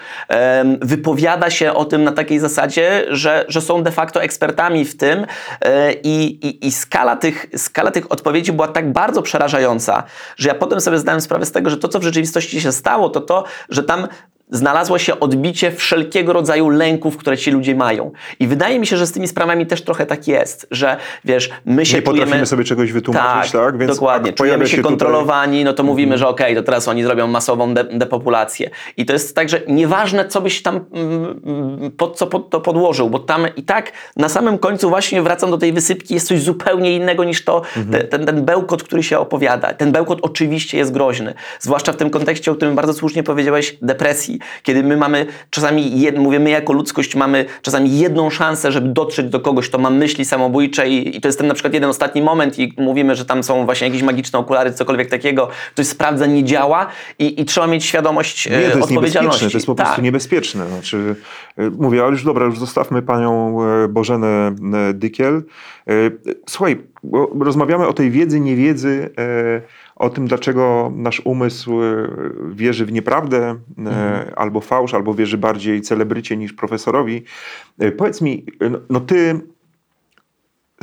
wypowiada 0.82 1.50
się 1.50 1.74
o 1.74 1.86
tym 1.86 2.04
na 2.04 2.12
takiej 2.12 2.40
zasadzie, 2.40 3.06
że, 3.10 3.46
że 3.48 3.62
są 3.62 3.84
de 3.84 3.92
facto 3.92 4.24
ekspertami 4.24 4.86
w 4.86 4.98
tym 4.98 5.26
e, 5.62 5.94
i, 5.94 6.48
i, 6.48 6.68
i 6.68 6.72
skala, 6.72 7.16
tych, 7.16 7.46
skala 7.58 7.92
tych 7.92 8.12
odpowiedzi 8.12 8.54
była 8.54 8.68
tak 8.68 8.92
bardzo 8.92 9.22
przerażająca, 9.22 10.04
że 10.38 10.50
ja 10.50 10.56
potem 10.56 10.82
sobie 10.82 10.98
zdałem 10.98 11.22
sprawę 11.22 11.46
z 11.46 11.52
tego, 11.52 11.70
że 11.70 11.78
to, 11.78 11.88
co 11.88 12.00
w 12.00 12.04
rzeczywistości 12.04 12.62
się 12.62 12.72
stało, 12.72 13.10
to 13.10 13.22
to, 13.22 13.44
że 13.70 13.84
tam 13.84 14.08
znalazło 14.50 14.98
się 14.98 15.20
odbicie 15.20 15.72
wszelkiego 15.72 16.34
rodzaju 16.34 16.70
lęków, 16.70 17.18
które 17.18 17.38
ci 17.38 17.52
ludzie 17.52 17.76
mają. 17.76 18.12
I 18.40 18.48
wydaje 18.48 18.80
mi 18.80 18.88
się, 18.88 18.98
że 18.98 19.08
z 19.08 19.12
tymi 19.12 19.28
sprawami 19.28 19.66
też 19.66 19.82
trochę 19.82 20.06
tak 20.06 20.28
jest, 20.28 20.68
że 20.72 20.98
wiesz, 21.26 21.50
my 21.66 21.86
się 21.86 21.98
Nie 21.98 22.04
czujemy... 22.04 22.22
potrafimy 22.22 22.46
sobie 22.46 22.64
czegoś 22.64 22.92
wytłumaczyć, 22.92 23.52
tak? 23.52 23.62
tak? 23.62 23.78
Więc 23.78 23.92
dokładnie. 23.92 24.34
Czujemy 24.34 24.68
się, 24.68 24.78
się 24.78 24.84
kontrolowani, 24.84 25.58
tutaj... 25.58 25.66
no 25.66 25.74
to 25.74 25.84
mówimy, 25.84 26.14
mhm. 26.14 26.20
że 26.20 26.28
okej, 26.28 26.46
okay, 26.46 26.56
to 26.56 26.64
teraz 26.64 26.88
oni 26.88 27.04
zrobią 27.04 27.28
masową 27.28 27.74
de 27.74 27.84
depopulację. 27.84 28.70
I 28.98 29.06
to 29.06 29.14
jest 29.14 29.36
tak, 29.36 29.50
że 29.50 29.62
nieważne, 29.68 30.28
co 30.28 30.42
byś 30.42 30.62
tam, 30.62 30.86
mm, 30.94 31.92
pod 31.98 32.18
co 32.18 32.28
pod 32.28 32.50
to 32.50 32.62
podłożył, 32.62 33.10
bo 33.10 33.20
tam 33.20 33.48
i 33.56 33.64
tak 33.64 33.92
na 34.18 34.30
samym 34.30 34.58
końcu 34.58 34.90
właśnie 34.90 35.22
wracam 35.22 35.52
do 35.52 35.58
tej 35.58 35.74
wysypki, 35.74 36.14
jest 36.14 36.28
coś 36.28 36.42
zupełnie 36.42 36.96
innego 36.96 37.24
niż 37.24 37.44
to, 37.44 37.62
mhm. 37.78 37.92
te, 37.92 38.08
ten, 38.08 38.26
ten 38.26 38.46
bełkot, 38.46 38.84
który 38.84 39.04
się 39.04 39.20
opowiada. 39.20 39.74
Ten 39.74 39.92
bełkot 39.92 40.20
oczywiście 40.22 40.78
jest 40.78 40.92
groźny, 40.92 41.34
zwłaszcza 41.60 41.94
w 41.94 41.96
tym 41.96 42.10
kontekście, 42.10 42.52
o 42.52 42.56
którym 42.56 42.76
bardzo 42.76 42.94
słusznie 42.94 43.24
powiedziałeś, 43.24 43.78
depresji 43.82 44.35
kiedy 44.64 44.84
my 44.84 44.98
mamy 44.98 45.26
czasami, 45.50 46.02
jed, 46.02 46.18
mówię, 46.18 46.40
my 46.40 46.50
jako 46.50 46.74
ludzkość 46.74 47.16
mamy 47.16 47.46
czasami 47.62 48.00
jedną 48.00 48.30
szansę, 48.30 48.72
żeby 48.72 48.90
dotrzeć 48.90 49.30
do 49.30 49.40
kogoś, 49.40 49.70
kto 49.70 49.78
ma 49.78 49.90
myśli 49.90 50.26
samobójcze 50.26 50.90
i, 50.90 51.18
i 51.18 51.22
to 51.22 51.28
jest 51.28 51.38
ten 51.38 51.48
na 51.48 51.54
przykład 51.54 51.74
jeden 51.74 51.90
ostatni 51.90 52.22
moment 52.22 52.60
i 52.60 52.74
mówimy, 52.78 53.16
że 53.16 53.26
tam 53.26 53.44
są 53.44 53.66
właśnie 53.66 53.88
jakieś 53.88 54.04
magiczne 54.04 54.40
okulary, 54.40 54.74
cokolwiek 54.74 55.10
takiego, 55.10 55.50
ktoś 55.74 55.88
sprawdza, 55.88 56.26
nie 56.26 56.44
działa 56.44 56.88
i, 57.20 57.42
i 57.42 57.46
trzeba 57.46 57.68
mieć 57.68 57.86
świadomość 57.86 58.50
nie, 58.50 58.52
to 58.52 58.60
jest 58.60 58.92
odpowiedzialności. 58.92 59.52
To 59.52 59.58
jest 59.58 59.66
po 59.66 59.76
prostu 59.76 59.96
tak. 59.96 60.04
niebezpieczne. 60.04 60.68
Znaczy, 60.68 61.16
mówię, 61.78 62.04
ale 62.04 62.12
już 62.12 62.24
dobra, 62.24 62.46
już 62.46 62.60
zostawmy 62.60 63.02
panią 63.02 63.58
Bożenę 63.90 64.56
Dykiel. 64.94 65.44
Słuchaj, 66.50 66.82
rozmawiamy 67.40 67.88
o 67.88 67.94
tej 67.94 68.12
wiedzy, 68.12 68.40
niewiedzy, 68.40 69.10
o 69.96 70.10
tym, 70.10 70.28
dlaczego 70.28 70.92
nasz 70.96 71.22
umysł 71.26 71.82
e, 71.84 72.08
wierzy 72.50 72.86
w 72.86 72.92
nieprawdę, 72.92 73.38
e, 73.38 73.56
mhm. 73.78 74.34
albo 74.36 74.62
fałsz, 74.62 74.94
albo 74.94 75.14
wierzy 75.14 75.38
bardziej 75.38 75.82
celebrycie 75.82 76.38
niż 76.38 76.54
profesorowi. 76.54 77.24
E, 77.80 77.92
powiedz 77.92 78.22
mi, 78.22 78.46
no, 78.72 78.80
no 78.90 79.00
ty 79.00 79.40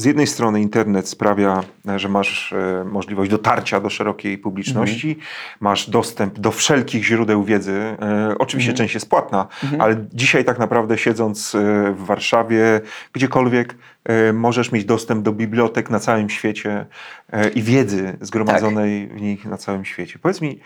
z 0.02 0.04
jednej 0.04 0.26
strony 0.26 0.60
internet 0.60 1.08
sprawia, 1.08 1.62
że 1.96 2.08
masz 2.08 2.54
możliwość 2.84 3.30
dotarcia 3.30 3.80
do 3.80 3.90
szerokiej 3.90 4.38
publiczności, 4.38 5.08
mhm. 5.08 5.26
masz 5.60 5.90
dostęp 5.90 6.38
do 6.38 6.50
wszelkich 6.50 7.04
źródeł 7.04 7.44
wiedzy. 7.44 7.96
Oczywiście 8.38 8.70
mhm. 8.70 8.76
część 8.84 8.94
jest 8.94 9.08
płatna, 9.10 9.48
mhm. 9.62 9.80
ale 9.80 9.96
dzisiaj 10.12 10.44
tak 10.44 10.58
naprawdę 10.58 10.98
siedząc 10.98 11.56
w 11.94 12.04
Warszawie, 12.06 12.80
gdziekolwiek, 13.12 13.74
E, 14.04 14.32
możesz 14.32 14.72
mieć 14.72 14.84
dostęp 14.84 15.24
do 15.24 15.32
bibliotek 15.32 15.90
na 15.90 16.00
całym 16.00 16.30
świecie 16.30 16.86
e, 17.32 17.48
i 17.48 17.62
wiedzy 17.62 18.16
zgromadzonej 18.20 19.08
tak. 19.08 19.18
w 19.18 19.20
nich 19.20 19.44
na 19.44 19.56
całym 19.56 19.84
świecie. 19.84 20.18
Powiedz 20.22 20.40
mi, 20.40 20.60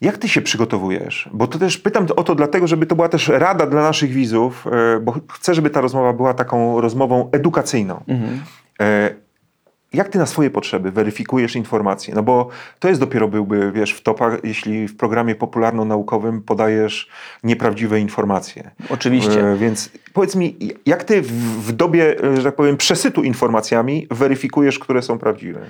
jak 0.00 0.18
ty 0.18 0.28
się 0.28 0.42
przygotowujesz? 0.42 1.30
Bo 1.32 1.46
to 1.46 1.58
też 1.58 1.78
pytam 1.78 2.06
o 2.16 2.24
to 2.24 2.34
dlatego, 2.34 2.66
żeby 2.66 2.86
to 2.86 2.96
była 2.96 3.08
też 3.08 3.28
rada 3.28 3.66
dla 3.66 3.82
naszych 3.82 4.10
widzów, 4.10 4.66
e, 4.66 5.00
bo 5.00 5.14
chcę, 5.32 5.54
żeby 5.54 5.70
ta 5.70 5.80
rozmowa 5.80 6.12
była 6.12 6.34
taką 6.34 6.80
rozmową 6.80 7.28
edukacyjną. 7.32 8.02
Mhm 8.08 8.40
jak 9.92 10.08
ty 10.08 10.18
na 10.18 10.26
swoje 10.26 10.50
potrzeby 10.50 10.90
weryfikujesz 10.90 11.56
informacje? 11.56 12.14
No 12.14 12.22
bo 12.22 12.48
to 12.78 12.88
jest 12.88 13.00
dopiero 13.00 13.28
byłby, 13.28 13.72
wiesz, 13.72 13.92
w 13.92 14.02
topach, 14.02 14.38
jeśli 14.44 14.88
w 14.88 14.96
programie 14.96 15.34
popularno-naukowym 15.34 16.42
podajesz 16.42 17.08
nieprawdziwe 17.44 18.00
informacje. 18.00 18.70
Oczywiście. 18.90 19.52
E, 19.52 19.56
więc 19.56 19.90
powiedz 20.12 20.36
mi, 20.36 20.56
jak 20.86 21.04
ty 21.04 21.22
w 21.22 21.72
dobie, 21.72 22.16
że 22.36 22.42
tak 22.42 22.56
powiem, 22.56 22.76
przesytu 22.76 23.22
informacjami 23.22 24.06
weryfikujesz, 24.10 24.78
które 24.78 25.02
są 25.02 25.18
prawdziwe? 25.18 25.60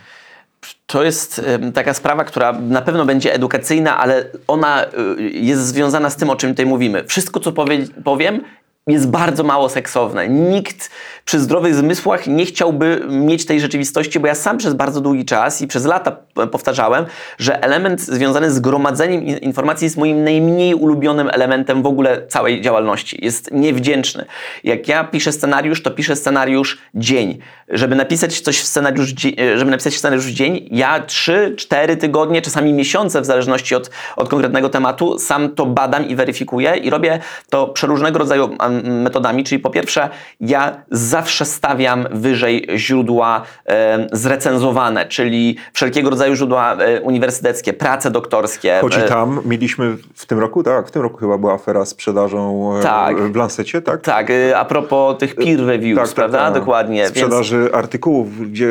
To 0.92 1.04
jest 1.04 1.42
taka 1.74 1.94
sprawa, 1.94 2.24
która 2.24 2.52
na 2.52 2.82
pewno 2.82 3.04
będzie 3.04 3.34
edukacyjna, 3.34 3.98
ale 3.98 4.24
ona 4.46 4.84
y, 4.84 5.22
jest 5.32 5.66
związana 5.66 6.10
z 6.10 6.16
tym, 6.16 6.30
o 6.30 6.36
czym 6.36 6.50
tutaj 6.50 6.66
mówimy. 6.66 7.04
Wszystko, 7.04 7.40
co 7.40 7.52
powie, 7.52 7.78
powiem, 8.04 8.40
jest 8.86 9.10
bardzo 9.10 9.44
mało 9.44 9.68
seksowne. 9.68 10.28
Nikt 10.28 10.90
przy 11.24 11.40
zdrowych 11.40 11.74
zmysłach 11.74 12.26
nie 12.26 12.46
chciałby 12.46 13.06
mieć 13.08 13.46
tej 13.46 13.60
rzeczywistości, 13.60 14.20
bo 14.20 14.26
ja 14.26 14.34
sam 14.34 14.58
przez 14.58 14.74
bardzo 14.74 15.00
długi 15.00 15.24
czas 15.24 15.62
i 15.62 15.66
przez 15.66 15.84
lata 15.84 16.16
powtarzałem, 16.52 17.06
że 17.38 17.62
element 17.62 18.00
związany 18.00 18.50
z 18.50 18.60
gromadzeniem 18.60 19.26
informacji 19.26 19.84
jest 19.84 19.96
moim 19.96 20.24
najmniej 20.24 20.74
ulubionym 20.74 21.30
elementem 21.32 21.82
w 21.82 21.86
ogóle 21.86 22.26
całej 22.26 22.60
działalności. 22.60 23.24
Jest 23.24 23.50
niewdzięczny. 23.52 24.24
Jak 24.64 24.88
ja 24.88 25.04
piszę 25.04 25.32
scenariusz, 25.32 25.82
to 25.82 25.90
piszę 25.90 26.16
scenariusz 26.16 26.78
dzień. 26.94 27.38
Żeby 27.68 27.96
napisać 27.96 28.40
coś 28.40 28.58
w 28.60 28.66
scenariusz, 28.66 29.14
żeby 29.56 29.70
napisać 29.70 29.96
scenariusz 29.96 30.26
dzień, 30.26 30.68
ja 30.70 31.00
trzy, 31.00 31.54
cztery 31.58 31.96
tygodnie, 31.96 32.42
czasami 32.42 32.72
miesiące 32.72 33.20
w 33.20 33.24
zależności 33.24 33.74
od, 33.74 33.90
od 34.16 34.28
konkretnego 34.28 34.68
tematu, 34.68 35.18
sam 35.18 35.54
to 35.54 35.66
badam 35.66 36.08
i 36.08 36.16
weryfikuję 36.16 36.76
i 36.76 36.90
robię 36.90 37.18
to 37.50 37.66
przeróżnego 37.66 38.18
rodzaju 38.18 38.56
metodami, 38.70 39.44
czyli 39.44 39.58
po 39.58 39.70
pierwsze 39.70 40.08
ja 40.40 40.82
zawsze 40.90 41.44
stawiam 41.44 42.06
wyżej 42.10 42.66
źródła 42.76 43.42
e, 43.66 44.06
zrecenzowane, 44.12 45.06
czyli 45.06 45.56
wszelkiego 45.72 46.10
rodzaju 46.10 46.34
źródła 46.34 46.76
e, 46.76 47.00
uniwersyteckie, 47.00 47.72
prace 47.72 48.10
doktorskie. 48.10 48.80
E, 48.80 49.08
tam, 49.08 49.40
mieliśmy 49.44 49.96
w 50.14 50.26
tym 50.26 50.38
roku, 50.38 50.62
tak, 50.62 50.88
w 50.88 50.90
tym 50.90 51.02
roku 51.02 51.16
chyba 51.16 51.38
była 51.38 51.54
afera 51.54 51.84
z 51.84 52.00
sprzedażą 52.00 52.72
e, 52.78 52.82
tak, 52.82 53.32
w 53.32 53.36
Lancecie, 53.36 53.82
tak? 53.82 54.00
Tak, 54.00 54.30
e, 54.30 54.58
a 54.58 54.64
propos 54.64 55.18
tych 55.18 55.34
peer 55.34 55.66
reviews, 55.66 55.98
tak, 55.98 56.06
tak 56.06 56.14
prawda? 56.14 56.38
Tak, 56.38 56.54
Dokładnie. 56.54 57.08
Sprzedaży 57.08 57.60
więc... 57.60 57.74
artykułów, 57.74 58.50
gdzie 58.50 58.68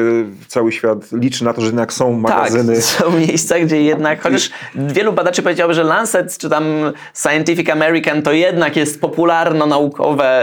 cały 0.48 0.72
świat 0.72 0.98
liczy 1.12 1.46
na 1.46 1.54
to, 1.54 1.62
że 1.62 1.68
jednak 1.68 1.94
są 1.94 2.24
tak, 2.24 2.38
magazyny. 2.38 2.76
Tak, 2.76 2.84
są 2.94 3.12
miejsca, 3.12 3.60
gdzie 3.60 3.84
jednak, 3.84 4.22
chociaż 4.22 4.50
wielu 4.76 5.14
badaczy 5.14 5.42
powiedziałoby, 5.42 5.74
że 5.74 5.84
Lancet 5.84 6.38
czy 6.38 6.50
tam 6.50 6.64
Scientific 7.14 7.70
American 7.70 8.22
to 8.22 8.32
jednak 8.32 8.76
jest 8.76 9.02
popularno-naukowe, 9.02 9.88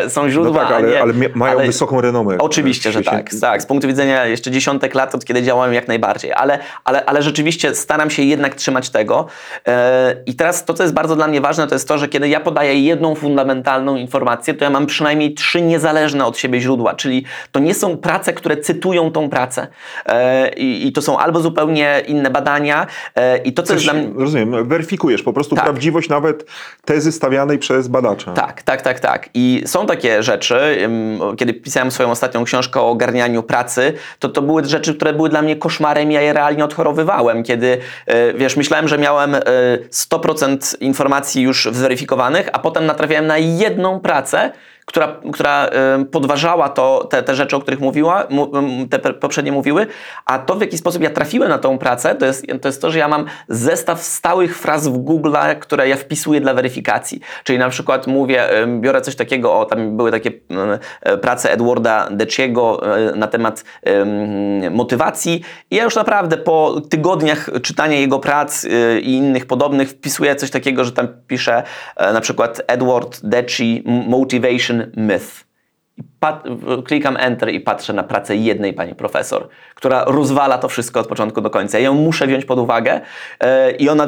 są 0.08 0.30
źródła. 0.30 0.62
No 0.62 0.68
tak, 0.68 0.76
ale, 0.76 0.88
nie, 0.88 1.02
ale 1.02 1.12
mają 1.34 1.58
ale 1.58 1.66
wysoką 1.66 2.00
renomę. 2.00 2.38
Oczywiście, 2.38 2.92
że 2.92 3.02
tak, 3.02 3.30
tak. 3.40 3.62
Z 3.62 3.66
punktu 3.66 3.88
widzenia 3.88 4.26
jeszcze 4.26 4.50
dziesiątek 4.50 4.94
lat, 4.94 5.14
od 5.14 5.24
kiedy 5.24 5.42
działałem 5.42 5.74
jak 5.74 5.88
najbardziej, 5.88 6.32
ale, 6.32 6.58
ale, 6.84 7.04
ale 7.04 7.22
rzeczywiście 7.22 7.74
staram 7.74 8.10
się 8.10 8.22
jednak 8.22 8.54
trzymać 8.54 8.90
tego. 8.90 9.26
E, 9.68 10.16
I 10.26 10.34
teraz 10.34 10.64
to, 10.64 10.74
co 10.74 10.82
jest 10.82 10.94
bardzo 10.94 11.16
dla 11.16 11.28
mnie 11.28 11.40
ważne, 11.40 11.66
to 11.66 11.74
jest 11.74 11.88
to, 11.88 11.98
że 11.98 12.08
kiedy 12.08 12.28
ja 12.28 12.40
podaję 12.40 12.80
jedną 12.80 13.14
fundamentalną 13.14 13.96
informację, 13.96 14.54
to 14.54 14.64
ja 14.64 14.70
mam 14.70 14.86
przynajmniej 14.86 15.34
trzy 15.34 15.62
niezależne 15.62 16.24
od 16.24 16.38
siebie 16.38 16.60
źródła, 16.60 16.94
czyli 16.94 17.24
to 17.52 17.60
nie 17.60 17.74
są 17.74 17.96
prace, 17.96 18.32
które 18.32 18.56
cytują 18.56 19.10
tą 19.12 19.30
pracę. 19.30 19.66
E, 20.06 20.48
I, 20.48 20.86
i 20.86 20.92
to 20.92 21.02
są 21.02 21.18
albo 21.18 21.40
zupełnie 21.40 22.02
inne 22.06 22.30
badania. 22.30 22.86
E, 23.14 23.38
I 23.38 23.52
to, 23.52 23.62
co 23.62 23.68
Coś, 23.68 23.74
jest 23.74 23.84
dla 23.84 23.94
mnie... 23.94 24.10
Rozumiem, 24.16 24.68
weryfikujesz 24.68 25.22
po 25.22 25.32
prostu 25.32 25.54
tak. 25.54 25.64
prawdziwość 25.64 26.08
nawet 26.08 26.44
tezy 26.84 27.12
stawianej 27.12 27.58
przez 27.58 27.88
badacza. 27.88 28.32
Tak, 28.32 28.62
tak, 28.62 28.82
tak, 28.82 29.00
tak. 29.00 29.28
I 29.38 29.62
są 29.66 29.86
takie 29.86 30.22
rzeczy, 30.22 30.88
kiedy 31.36 31.54
pisałem 31.54 31.90
swoją 31.90 32.10
ostatnią 32.10 32.44
książkę 32.44 32.80
o 32.80 32.90
ogarnianiu 32.90 33.42
pracy, 33.42 33.92
to 34.18 34.28
to 34.28 34.42
były 34.42 34.64
rzeczy, 34.64 34.94
które 34.94 35.12
były 35.12 35.28
dla 35.28 35.42
mnie 35.42 35.56
koszmarem, 35.56 36.12
ja 36.12 36.20
je 36.20 36.32
realnie 36.32 36.64
odchorowywałem, 36.64 37.42
kiedy, 37.42 37.78
e, 38.06 38.32
wiesz, 38.32 38.56
myślałem, 38.56 38.88
że 38.88 38.98
miałem 38.98 39.36
100% 39.90 40.74
e, 40.74 40.84
informacji 40.84 41.42
już 41.42 41.68
zweryfikowanych, 41.72 42.48
a 42.52 42.58
potem 42.58 42.86
natrafiałem 42.86 43.26
na 43.26 43.38
jedną 43.38 44.00
pracę, 44.00 44.52
która, 44.86 45.20
która 45.32 45.70
podważała 46.10 46.68
to, 46.68 47.08
te, 47.10 47.22
te 47.22 47.34
rzeczy, 47.34 47.56
o 47.56 47.60
których 47.60 47.80
mówiła, 47.80 48.26
te 48.90 48.98
poprzednie 48.98 49.52
mówiły, 49.52 49.86
a 50.24 50.38
to 50.38 50.54
w 50.54 50.60
jaki 50.60 50.78
sposób 50.78 51.02
ja 51.02 51.10
trafiłem 51.10 51.48
na 51.48 51.58
tą 51.58 51.78
pracę, 51.78 52.14
to 52.14 52.26
jest, 52.26 52.46
to 52.62 52.68
jest 52.68 52.82
to, 52.82 52.90
że 52.90 52.98
ja 52.98 53.08
mam 53.08 53.24
zestaw 53.48 54.02
stałych 54.02 54.58
fraz 54.58 54.88
w 54.88 54.98
Google, 54.98 55.36
które 55.60 55.88
ja 55.88 55.96
wpisuję 55.96 56.40
dla 56.40 56.54
weryfikacji. 56.54 57.20
Czyli 57.44 57.58
na 57.58 57.68
przykład 57.68 58.06
mówię, 58.06 58.48
biorę 58.80 59.00
coś 59.00 59.16
takiego, 59.16 59.58
o 59.60 59.64
tam 59.64 59.96
były 59.96 60.10
takie 60.10 60.30
e, 61.02 61.18
prace 61.18 61.52
Edwarda 61.52 62.08
Deciego 62.10 62.96
e, 62.96 63.16
na 63.16 63.26
temat 63.26 63.64
motywacji 64.70 65.42
i 65.70 65.76
ja 65.76 65.84
już 65.84 65.94
naprawdę 65.94 66.36
po 66.36 66.80
tygodniach 66.90 67.50
czytania 67.62 67.98
jego 67.98 68.18
prac 68.18 68.64
e, 68.64 69.00
i 69.00 69.12
innych 69.12 69.46
podobnych 69.46 69.88
wpisuję 69.90 70.36
coś 70.36 70.50
takiego, 70.50 70.84
że 70.84 70.92
tam 70.92 71.08
piszę 71.26 71.62
na 72.12 72.20
przykład 72.20 72.62
Edward 72.66 73.20
Deci 73.22 73.82
Motivation 73.86 74.75
myth. 74.96 75.44
I 76.15 76.15
klikam 76.84 77.16
Enter 77.16 77.48
i 77.48 77.60
patrzę 77.60 77.92
na 77.92 78.02
pracę 78.02 78.36
jednej 78.36 78.72
pani 78.72 78.94
profesor, 78.94 79.48
która 79.74 80.04
rozwala 80.06 80.58
to 80.58 80.68
wszystko 80.68 81.00
od 81.00 81.06
początku 81.06 81.40
do 81.40 81.50
końca. 81.50 81.78
Ja 81.78 81.84
ją 81.84 81.94
muszę 81.94 82.26
wziąć 82.26 82.44
pod 82.44 82.58
uwagę 82.58 83.00
e, 83.40 83.70
i, 83.70 83.88
ona, 83.88 84.06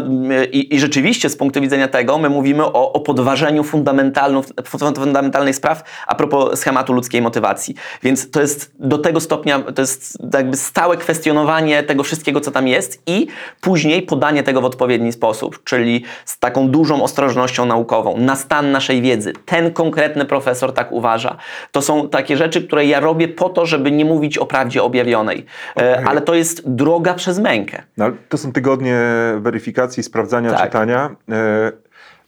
i, 0.52 0.74
i 0.74 0.80
rzeczywiście 0.80 1.30
z 1.30 1.36
punktu 1.36 1.60
widzenia 1.60 1.88
tego 1.88 2.18
my 2.18 2.28
mówimy 2.28 2.64
o, 2.64 2.92
o 2.92 3.00
podważeniu 3.00 3.64
fundamentalnych 3.64 5.56
spraw 5.56 5.82
a 6.06 6.14
propos 6.14 6.58
schematu 6.60 6.92
ludzkiej 6.92 7.22
motywacji. 7.22 7.74
Więc 8.02 8.30
to 8.30 8.40
jest 8.40 8.72
do 8.78 8.98
tego 8.98 9.20
stopnia, 9.20 9.58
to 9.58 9.82
jest 9.82 10.18
jakby 10.34 10.56
stałe 10.56 10.96
kwestionowanie 10.96 11.82
tego 11.82 12.02
wszystkiego, 12.02 12.40
co 12.40 12.50
tam 12.50 12.68
jest 12.68 13.02
i 13.06 13.26
później 13.60 14.02
podanie 14.02 14.42
tego 14.42 14.60
w 14.60 14.64
odpowiedni 14.64 15.12
sposób, 15.12 15.64
czyli 15.64 16.04
z 16.24 16.38
taką 16.38 16.68
dużą 16.68 17.02
ostrożnością 17.02 17.66
naukową, 17.66 18.16
na 18.16 18.36
stan 18.36 18.70
naszej 18.70 19.02
wiedzy. 19.02 19.32
Ten 19.46 19.72
konkretny 19.72 20.24
profesor 20.24 20.72
tak 20.72 20.92
uważa. 20.92 21.36
To 21.72 21.82
są 21.82 22.07
takie 22.08 22.36
rzeczy, 22.36 22.66
które 22.66 22.86
ja 22.86 23.00
robię 23.00 23.28
po 23.28 23.48
to, 23.48 23.66
żeby 23.66 23.90
nie 23.90 24.04
mówić 24.04 24.38
o 24.38 24.46
prawdzie 24.46 24.82
objawionej. 24.82 25.44
E, 25.76 25.92
okay. 25.92 26.04
Ale 26.06 26.20
to 26.20 26.34
jest 26.34 26.70
droga 26.70 27.14
przez 27.14 27.38
mękę. 27.38 27.82
No, 27.96 28.10
to 28.28 28.38
są 28.38 28.52
tygodnie 28.52 29.00
weryfikacji, 29.40 30.02
sprawdzania, 30.02 30.50
tak. 30.50 30.62
czytania. 30.62 31.16
E, 31.28 31.72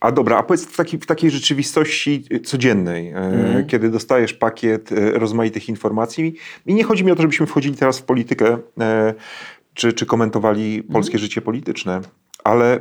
a 0.00 0.12
dobra, 0.12 0.36
a 0.36 0.42
powiedz 0.42 0.66
w, 0.66 0.76
taki, 0.76 0.98
w 0.98 1.06
takiej 1.06 1.30
rzeczywistości 1.30 2.24
codziennej, 2.44 3.08
mm. 3.08 3.66
kiedy 3.66 3.90
dostajesz 3.90 4.34
pakiet 4.34 4.90
rozmaitych 5.14 5.68
informacji 5.68 6.34
i 6.66 6.74
nie 6.74 6.84
chodzi 6.84 7.04
mi 7.04 7.12
o 7.12 7.16
to, 7.16 7.22
żebyśmy 7.22 7.46
wchodzili 7.46 7.76
teraz 7.76 7.98
w 7.98 8.02
politykę 8.02 8.58
czy, 9.74 9.92
czy 9.92 10.06
komentowali 10.06 10.82
polskie 10.82 11.14
mm. 11.14 11.20
życie 11.20 11.40
polityczne, 11.40 12.00
ale 12.44 12.78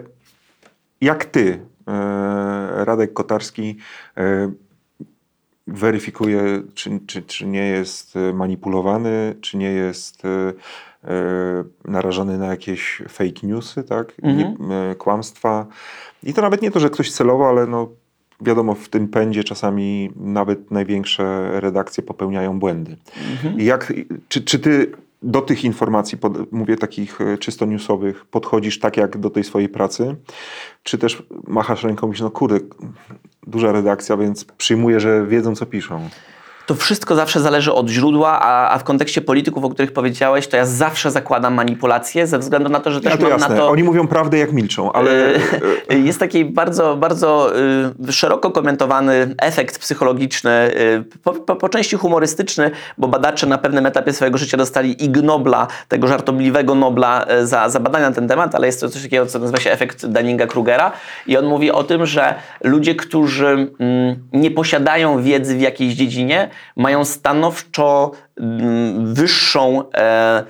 jak 1.01 1.25
ty, 1.25 1.59
Radek 2.75 3.13
Kotarski, 3.13 3.77
weryfikuje, 5.73 6.61
czy, 6.73 6.99
czy, 7.07 7.21
czy 7.21 7.47
nie 7.47 7.67
jest 7.67 8.13
manipulowany, 8.33 9.35
czy 9.41 9.57
nie 9.57 9.71
jest 9.71 10.23
narażony 11.85 12.37
na 12.37 12.47
jakieś 12.47 13.01
fake 13.09 13.47
newsy, 13.47 13.83
tak? 13.83 14.13
Nie, 14.23 14.55
kłamstwa. 14.97 15.65
I 16.23 16.33
to 16.33 16.41
nawet 16.41 16.61
nie 16.61 16.71
to, 16.71 16.79
że 16.79 16.89
ktoś 16.89 17.11
celowo, 17.11 17.49
ale 17.49 17.67
no, 17.67 17.89
wiadomo, 18.41 18.75
w 18.75 18.89
tym 18.89 19.07
pędzie 19.07 19.43
czasami 19.43 20.11
nawet 20.15 20.71
największe 20.71 21.51
redakcje 21.59 22.03
popełniają 22.03 22.59
błędy. 22.59 22.97
Mhm. 23.31 23.59
Jak, 23.59 23.93
czy, 24.27 24.41
czy 24.41 24.59
ty 24.59 24.91
do 25.21 25.41
tych 25.41 25.63
informacji, 25.63 26.17
pod, 26.17 26.51
mówię 26.51 26.77
takich 26.77 27.21
e, 27.21 27.37
czysto 27.37 27.65
newsowych, 27.65 28.25
podchodzisz 28.25 28.79
tak 28.79 28.97
jak 28.97 29.17
do 29.17 29.29
tej 29.29 29.43
swojej 29.43 29.69
pracy, 29.69 30.15
czy 30.83 30.97
też 30.97 31.23
machasz 31.47 31.83
ręką 31.83 32.07
i 32.07 32.07
mówisz, 32.07 32.21
no 32.21 32.31
kurde, 32.31 32.59
duża 33.47 33.71
redakcja, 33.71 34.17
więc 34.17 34.45
przyjmuję, 34.45 34.99
że 34.99 35.27
wiedzą 35.27 35.55
co 35.55 35.65
piszą 35.65 36.09
to 36.69 36.75
wszystko 36.75 37.15
zawsze 37.15 37.39
zależy 37.39 37.73
od 37.73 37.89
źródła, 37.89 38.39
a, 38.41 38.69
a, 38.69 38.77
w 38.77 38.83
kontekście 38.83 39.21
polityków, 39.21 39.63
o 39.63 39.69
których 39.69 39.91
powiedziałeś, 39.91 40.47
to 40.47 40.57
ja 40.57 40.65
zawsze 40.65 41.11
zakładam 41.11 41.53
manipulację 41.53 42.27
ze 42.27 42.39
względu 42.39 42.69
na 42.69 42.79
to, 42.79 42.91
że 42.91 43.01
też 43.01 43.11
ja 43.11 43.17
to 43.17 43.23
mam 43.23 43.31
jasne. 43.31 43.49
na 43.49 43.61
to... 43.61 43.69
Oni 43.69 43.83
mówią 43.83 44.07
prawdę 44.07 44.37
jak 44.37 44.53
milczą, 44.53 44.91
ale... 44.91 45.35
Y, 45.91 45.99
jest 46.09 46.19
taki 46.19 46.45
bardzo, 46.45 46.95
bardzo 46.95 47.51
y, 48.09 48.11
szeroko 48.11 48.51
komentowany 48.51 49.35
efekt 49.41 49.79
psychologiczny, 49.79 50.51
y, 50.51 51.03
po, 51.23 51.33
po, 51.33 51.55
po, 51.55 51.69
części 51.69 51.95
humorystyczny, 51.95 52.71
bo 52.97 53.07
badacze 53.07 53.47
na 53.47 53.57
pewnym 53.57 53.85
etapie 53.85 54.13
swojego 54.13 54.37
życia 54.37 54.57
dostali 54.57 55.03
Ig 55.03 55.21
Nobla, 55.23 55.67
tego 55.87 56.07
żartobliwego 56.07 56.75
Nobla 56.75 57.25
za, 57.43 57.69
za 57.69 57.79
badania 57.79 58.09
na 58.09 58.15
ten 58.15 58.27
temat, 58.27 58.55
ale 58.55 58.67
jest 58.67 58.81
to 58.81 58.89
coś 58.89 59.03
takiego, 59.03 59.25
co 59.25 59.39
nazywa 59.39 59.59
się 59.59 59.71
efekt 59.71 60.05
Dunninga-Krugera 60.05 60.91
i 61.27 61.37
on 61.37 61.45
mówi 61.45 61.71
o 61.71 61.83
tym, 61.83 62.05
że 62.05 62.35
ludzie, 62.63 62.95
którzy 62.95 63.47
mm, 63.47 64.15
nie 64.33 64.51
posiadają 64.51 65.23
wiedzy 65.23 65.55
w 65.55 65.61
jakiejś 65.61 65.93
dziedzinie, 65.93 66.49
mają 66.75 67.05
stanowczo 67.05 68.11
mm, 68.39 69.13
wyższą 69.13 69.91
e, 69.91 70.43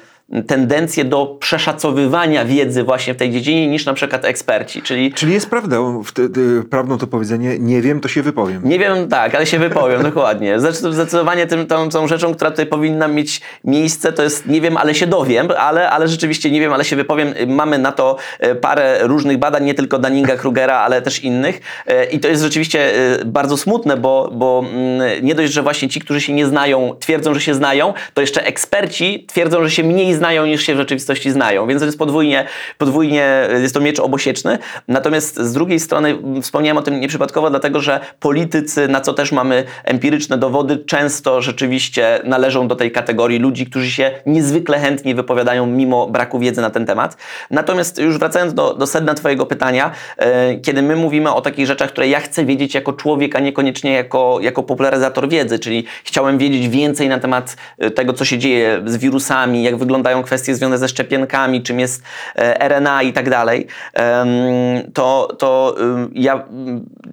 tendencję 0.47 1.05
do 1.05 1.37
przeszacowywania 1.39 2.45
wiedzy 2.45 2.83
właśnie 2.83 3.13
w 3.13 3.17
tej 3.17 3.31
dziedzinie 3.31 3.67
niż 3.67 3.85
na 3.85 3.93
przykład 3.93 4.25
eksperci. 4.25 4.81
Czyli, 4.81 5.13
Czyli 5.13 5.33
jest 5.33 5.49
prawdą, 5.49 6.01
prawdą 6.69 6.97
to 6.97 7.07
powiedzenie, 7.07 7.59
nie 7.59 7.81
wiem, 7.81 7.99
to 7.99 8.07
się 8.07 8.21
wypowiem. 8.21 8.61
Nie 8.63 8.79
wiem, 8.79 9.07
tak, 9.07 9.35
ale 9.35 9.45
się 9.45 9.59
wypowiem, 9.59 10.03
dokładnie. 10.11 10.59
Zdecydowanie 10.59 11.47
tym, 11.47 11.67
tą, 11.67 11.89
tą 11.89 12.07
rzeczą, 12.07 12.33
która 12.35 12.51
tutaj 12.51 12.65
powinna 12.65 13.07
mieć 13.07 13.41
miejsce, 13.63 14.13
to 14.13 14.23
jest 14.23 14.47
nie 14.47 14.61
wiem, 14.61 14.77
ale 14.77 14.95
się 14.95 15.07
dowiem, 15.07 15.47
ale, 15.57 15.89
ale 15.89 16.07
rzeczywiście 16.07 16.51
nie 16.51 16.59
wiem, 16.59 16.73
ale 16.73 16.85
się 16.85 16.95
wypowiem. 16.95 17.33
Mamy 17.47 17.77
na 17.77 17.91
to 17.91 18.17
e, 18.39 18.55
parę 18.55 18.99
różnych 19.01 19.37
badań, 19.37 19.65
nie 19.65 19.73
tylko 19.73 19.99
Daninga 19.99 20.37
Krugera, 20.37 20.77
ale 20.77 21.01
też 21.01 21.23
innych 21.23 21.61
e, 21.87 22.05
i 22.05 22.19
to 22.19 22.27
jest 22.27 22.43
rzeczywiście 22.43 22.93
e, 23.19 23.25
bardzo 23.25 23.57
smutne, 23.57 23.97
bo, 23.97 24.29
bo 24.33 24.65
mm, 24.73 25.25
nie 25.25 25.35
dość, 25.35 25.53
że 25.53 25.61
właśnie 25.61 25.89
ci, 25.89 25.99
którzy 25.99 26.21
się 26.21 26.33
nie 26.33 26.45
znają, 26.45 26.95
twierdzą, 26.99 27.33
że 27.33 27.41
się 27.41 27.53
znają, 27.53 27.93
to 28.13 28.21
jeszcze 28.21 28.45
eksperci 28.45 29.25
twierdzą, 29.27 29.63
że 29.63 29.71
się 29.71 29.83
mniej 29.83 30.18
znają 30.19 30.45
niż 30.45 30.63
się 30.63 30.73
w 30.73 30.77
rzeczywistości 30.77 31.31
znają, 31.31 31.67
więc 31.67 31.81
to 31.81 31.85
jest 31.85 31.97
podwójnie, 31.97 32.45
podwójnie 32.77 33.47
jest 33.61 33.73
to 33.73 33.79
miecz 33.79 33.99
obosieczny. 33.99 34.57
Natomiast 34.87 35.39
z 35.39 35.53
drugiej 35.53 35.79
strony 35.79 36.17
wspomniałem 36.41 36.77
o 36.77 36.81
tym 36.81 36.99
nieprzypadkowo, 36.99 37.49
dlatego 37.49 37.81
że 37.81 37.99
politycy, 38.19 38.87
na 38.87 39.01
co 39.01 39.13
też 39.13 39.31
mamy 39.31 39.63
empiryczne 39.83 40.37
dowody, 40.37 40.77
często 40.77 41.41
rzeczywiście 41.41 42.19
należą 42.23 42.67
do 42.67 42.75
tej 42.75 42.91
kategorii 42.91 43.39
ludzi, 43.39 43.65
którzy 43.65 43.91
się 43.91 44.11
niezwykle 44.25 44.79
chętnie 44.79 45.15
wypowiadają 45.15 45.65
mimo 45.65 46.07
braku 46.07 46.39
wiedzy 46.39 46.61
na 46.61 46.69
ten 46.69 46.85
temat. 46.85 47.17
Natomiast 47.51 47.97
już 47.97 48.17
wracając 48.17 48.53
do, 48.53 48.73
do 48.73 48.87
sedna 48.87 49.13
Twojego 49.13 49.45
pytania, 49.45 49.91
e, 50.17 50.55
kiedy 50.55 50.81
my 50.81 50.95
mówimy 50.95 51.33
o 51.33 51.41
takich 51.41 51.67
rzeczach, 51.67 51.89
które 51.89 52.07
ja 52.07 52.19
chcę 52.19 52.45
wiedzieć 52.45 52.75
jako 52.75 52.93
człowiek, 52.93 53.35
a 53.35 53.39
niekoniecznie 53.39 53.93
jako, 53.93 54.37
jako 54.41 54.63
popularyzator 54.63 55.29
wiedzy, 55.29 55.59
czyli 55.59 55.85
chciałem 56.03 56.37
wiedzieć 56.37 56.69
więcej 56.69 57.09
na 57.09 57.19
temat 57.19 57.55
e, 57.77 57.91
tego, 57.91 58.13
co 58.13 58.25
się 58.25 58.37
dzieje 58.37 58.81
z 58.85 58.97
wirusami, 58.97 59.63
jak 59.63 59.77
wyglądają 59.77 60.08
wyglądają 60.09 60.23
kwestie 60.23 60.55
związane 60.55 60.77
ze 60.77 60.87
szczepionkami, 60.87 61.63
czym 61.63 61.79
jest 61.79 62.03
e, 62.35 62.69
RNA 62.69 63.03
i 63.03 63.13
tak 63.13 63.29
dalej, 63.29 63.67
to, 64.93 65.35
to 65.39 65.75
ja 66.13 66.45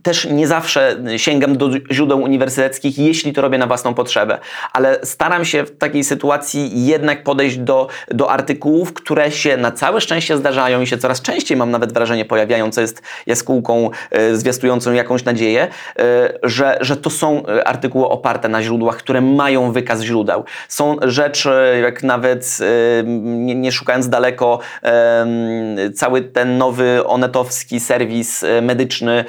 też 0.03 0.25
nie 0.25 0.47
zawsze 0.47 0.97
sięgam 1.17 1.57
do 1.57 1.71
źródeł 1.93 2.23
uniwersyteckich, 2.23 2.99
jeśli 2.99 3.33
to 3.33 3.43
robię 3.43 3.59
na 3.59 3.67
własną 3.67 3.95
potrzebę, 3.95 4.39
ale 4.73 4.99
staram 5.03 5.45
się 5.45 5.65
w 5.65 5.79
takiej 5.79 6.05
sytuacji 6.05 6.87
jednak 6.87 7.25
podejść 7.25 7.57
do, 7.57 7.89
do 8.09 8.31
artykułów, 8.31 8.93
które 8.93 9.31
się 9.31 9.57
na 9.57 9.73
całe 9.73 10.01
szczęście 10.01 10.37
zdarzają 10.37 10.81
i 10.81 10.87
się 10.87 10.99
coraz 10.99 11.23
częściej, 11.23 11.57
mam 11.57 11.71
nawet 11.71 11.93
wrażenie, 11.93 12.25
pojawiają, 12.25 12.71
co 12.71 12.81
jest 12.81 13.03
jaskółką 13.27 13.91
e, 14.11 14.37
zwiastującą 14.37 14.93
jakąś 14.93 15.25
nadzieję, 15.25 15.69
e, 15.99 16.39
że, 16.43 16.79
że 16.81 16.97
to 16.97 17.11
są 17.11 17.43
artykuły 17.65 18.09
oparte 18.09 18.49
na 18.49 18.63
źródłach, 18.63 18.97
które 18.97 19.21
mają 19.21 19.73
wykaz 19.73 20.03
źródeł. 20.03 20.45
Są 20.69 20.97
rzeczy, 21.03 21.79
jak 21.83 22.03
nawet 22.03 22.59
nie, 23.25 23.55
nie 23.55 23.73
szukając 23.73 24.09
daleko, 24.09 24.59
cały 25.95 26.23
ten 26.23 26.59
nowy 26.59 27.07
onetowski 27.07 27.81
serwis 27.81 28.45
e, 28.45 28.63
medyczny 28.63 29.25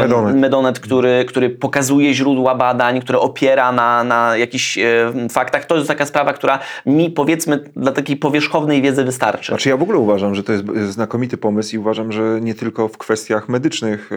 Medonet, 0.00 0.36
Medonet 0.36 0.80
który, 0.80 1.24
który 1.24 1.50
pokazuje 1.50 2.14
źródła 2.14 2.54
badań, 2.54 3.00
które 3.00 3.18
opiera 3.18 3.72
na, 3.72 4.04
na 4.04 4.36
jakichś 4.36 4.78
e, 4.78 5.12
faktach. 5.30 5.64
To 5.64 5.76
jest 5.76 5.88
taka 5.88 6.06
sprawa, 6.06 6.32
która 6.32 6.58
mi 6.86 7.10
powiedzmy 7.10 7.64
dla 7.76 7.92
takiej 7.92 8.16
powierzchownej 8.16 8.82
wiedzy 8.82 9.04
wystarczy. 9.04 9.52
Znaczy 9.52 9.68
ja 9.68 9.76
w 9.76 9.82
ogóle 9.82 9.98
uważam, 9.98 10.34
że 10.34 10.42
to 10.42 10.52
jest 10.52 10.64
znakomity 10.88 11.36
pomysł 11.36 11.76
i 11.76 11.78
uważam, 11.78 12.12
że 12.12 12.38
nie 12.40 12.54
tylko 12.54 12.88
w 12.88 12.98
kwestiach 12.98 13.48
medycznych 13.48 14.10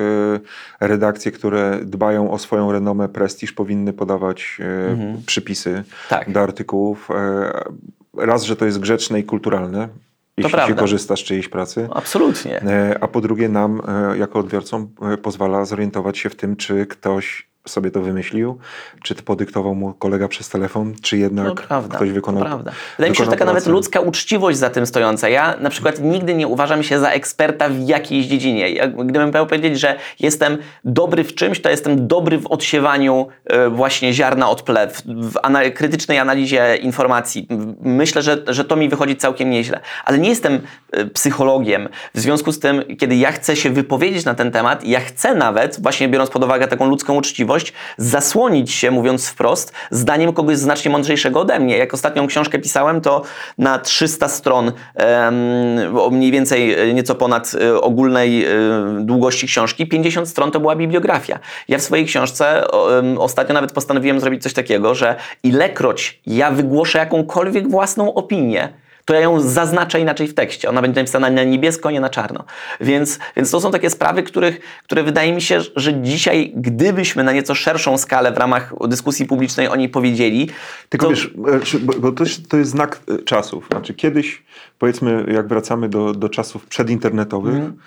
e, 0.82 0.88
redakcje, 0.88 1.32
które 1.32 1.80
dbają 1.84 2.32
o 2.32 2.38
swoją 2.38 2.72
renomę, 2.72 3.10
prestiż 3.10 3.54
powinny 3.54 3.94
podawać 3.94 4.58
mhm. 4.89 5.22
przypisy 5.26 5.84
tak. 6.10 6.32
do 6.32 6.41
artykułów 6.41 7.10
raz, 8.18 8.43
że 8.43 8.55
to 8.55 8.66
jest 8.66 8.80
grzeczne 8.80 9.20
i 9.20 9.24
kulturalne, 9.24 9.89
jeśli 10.38 10.59
się 10.68 10.76
korzysta 10.76 11.16
z 11.16 11.20
czyjejś 11.20 11.49
pracy. 11.49 11.88
Absolutnie. 11.91 12.61
E, 12.61 12.97
a 13.01 13.07
po 13.07 13.22
drugie 13.22 13.49
nam, 13.49 13.82
e, 13.88 14.18
jako 14.18 14.39
odbiorcom, 14.39 14.89
e, 15.01 15.18
pozwala 15.18 15.66
zorientować 15.66 16.18
się 16.18 16.30
w 16.30 16.36
tym, 16.36 16.55
czy 16.55 16.86
ktoś 16.86 17.53
sobie 17.68 17.91
to 17.91 18.01
wymyślił, 18.01 18.57
czy 19.03 19.16
to 19.16 19.24
podyktował 19.24 19.76
mu 19.76 19.93
kolega 19.93 20.28
przez 20.28 20.49
telefon, 20.49 20.93
czy 21.01 21.18
jednak 21.18 21.61
prawda, 21.61 21.95
ktoś 21.95 22.11
wykonał. 22.11 22.43
To 22.43 22.49
prawda. 22.49 22.72
Wydaje 22.97 23.11
mi 23.11 23.18
się, 23.18 23.24
że 23.24 23.32
taka 23.32 23.45
pracę. 23.45 23.53
nawet 23.53 23.68
ludzka 23.68 23.99
uczciwość 23.99 24.57
za 24.57 24.70
tym 24.70 24.86
stojąca. 24.86 25.30
Ja 25.30 25.55
na 25.59 25.70
przykład 25.70 25.99
nigdy 25.99 26.34
nie 26.34 26.47
uważam 26.47 26.84
się 26.84 26.99
za 26.99 27.09
eksperta 27.09 27.70
w 27.70 27.80
jakiejś 27.80 28.26
dziedzinie. 28.26 28.70
Ja, 28.70 28.88
gdybym 28.88 29.32
miał 29.32 29.47
powiedzieć, 29.47 29.80
że 29.80 29.95
jestem 30.20 30.57
dobry 30.84 31.24
w 31.24 31.36
czymś, 31.36 31.61
to 31.61 31.70
jestem 31.70 32.07
dobry 32.07 32.38
w 32.38 32.47
odsiewaniu 32.47 33.28
e, 33.45 33.70
właśnie 33.70 34.14
ziarna 34.14 34.49
od 34.49 34.61
plew, 34.61 35.01
w 35.05 35.34
ana 35.43 35.70
krytycznej 35.70 36.20
analizie 36.20 36.76
informacji. 36.76 37.47
Myślę, 37.82 38.22
że, 38.22 38.38
że 38.47 38.66
to 38.66 38.76
mi 38.76 38.89
wychodzi 38.89 39.16
całkiem 39.16 39.49
nieźle. 39.49 39.80
Ale 40.05 40.18
nie 40.18 40.30
jestem 40.30 40.61
e, 40.91 41.05
psychologiem. 41.05 41.89
W 42.14 42.20
związku 42.20 42.51
z 42.51 42.59
tym, 42.59 42.84
kiedy 42.99 43.16
ja 43.16 43.32
chcę 43.32 43.55
się 43.55 43.70
wypowiedzieć 43.70 44.26
na 44.26 44.36
ten 44.36 44.51
temat, 44.51 44.84
ja 44.84 44.99
chcę 44.99 45.36
nawet, 45.36 45.82
właśnie 45.82 46.07
biorąc 46.07 46.30
pod 46.30 46.43
uwagę 46.43 46.68
taką 46.68 46.89
ludzką 46.89 47.16
uczciwość, 47.16 47.53
możliwość 47.54 47.74
zasłonić 47.97 48.72
się, 48.72 48.91
mówiąc 48.91 49.28
wprost, 49.28 49.74
zdaniem 49.91 50.34
kogoś 50.34 50.58
znacznie 50.58 50.91
mądrzejszego 50.91 51.41
ode 51.41 51.60
mnie. 51.60 51.78
Jak 51.78 51.93
ostatnią 51.93 52.28
książkę 52.28 52.60
pisałem, 52.60 53.01
to 53.01 53.22
na 53.58 53.80
300 53.80 54.28
stron, 54.28 54.72
o 55.97 56.10
mniej 56.10 56.32
więcej 56.32 56.74
e, 56.74 56.93
nieco 56.93 57.16
ponad 57.16 57.51
e, 57.62 57.82
ogólnej 57.82 58.45
e, 58.45 58.49
długości 59.01 59.47
książki, 59.47 59.88
50 59.88 60.30
stron 60.30 60.51
to 60.51 60.60
była 60.60 60.76
bibliografia. 60.76 61.39
Ja 61.68 61.78
w 61.78 61.82
swojej 61.82 62.06
książce 62.06 62.64
ostatnio 63.18 63.54
nawet 63.54 63.72
postanowiłem 63.72 64.20
zrobić 64.20 64.43
coś 64.43 64.54
takiego, 64.54 64.95
że 64.95 65.16
ilekroć 65.43 66.22
ja 66.28 66.51
wygłoszę 66.51 66.99
jakąkolwiek 66.99 67.70
własną 67.70 68.14
opinię, 68.14 68.82
to 69.06 69.14
ja 69.14 69.20
ją 69.20 69.41
zaznaczę 69.41 69.99
inaczej 69.99 70.28
w 70.28 70.34
tekście. 70.34 70.70
Ona 70.70 70.82
będzie 70.82 71.01
napisana 71.01 71.30
na 71.30 71.43
niebiesko, 71.43 71.91
nie 71.91 71.99
na 71.99 72.10
czarno. 72.10 72.43
Więc, 72.82 73.20
więc 73.36 73.51
to 73.51 73.62
są 73.62 73.72
takie 73.72 73.89
sprawy, 73.89 74.24
których, 74.24 74.60
które 74.84 75.04
wydaje 75.04 75.34
mi 75.34 75.41
się, 75.41 75.62
że 75.76 76.01
dzisiaj, 76.01 76.54
gdybyśmy 76.56 77.24
na 77.24 77.34
nieco 77.34 77.56
szerszą 77.56 77.97
skalę 77.97 78.32
w 78.32 78.38
ramach 78.38 78.74
dyskusji 78.88 79.26
publicznej 79.26 79.68
o 79.68 79.76
niej 79.76 79.89
powiedzieli. 79.89 80.49
Tylko 80.89 81.06
to... 81.06 81.12
wiesz, 81.12 81.32
e, 81.76 81.80
bo 81.80 82.12
to 82.12 82.24
jest, 82.24 82.49
to 82.49 82.58
jest 82.58 82.72
znak 82.72 82.99
e, 83.08 83.18
czasów. 83.18 83.68
Znaczy 83.72 83.93
kiedyś, 83.93 84.43
powiedzmy, 84.80 85.26
jak 85.28 85.47
wracamy 85.47 85.89
do, 85.89 86.14
do 86.14 86.30
czasów 86.30 86.66
przedinternetowych, 86.66 87.56
mm. 87.56 87.78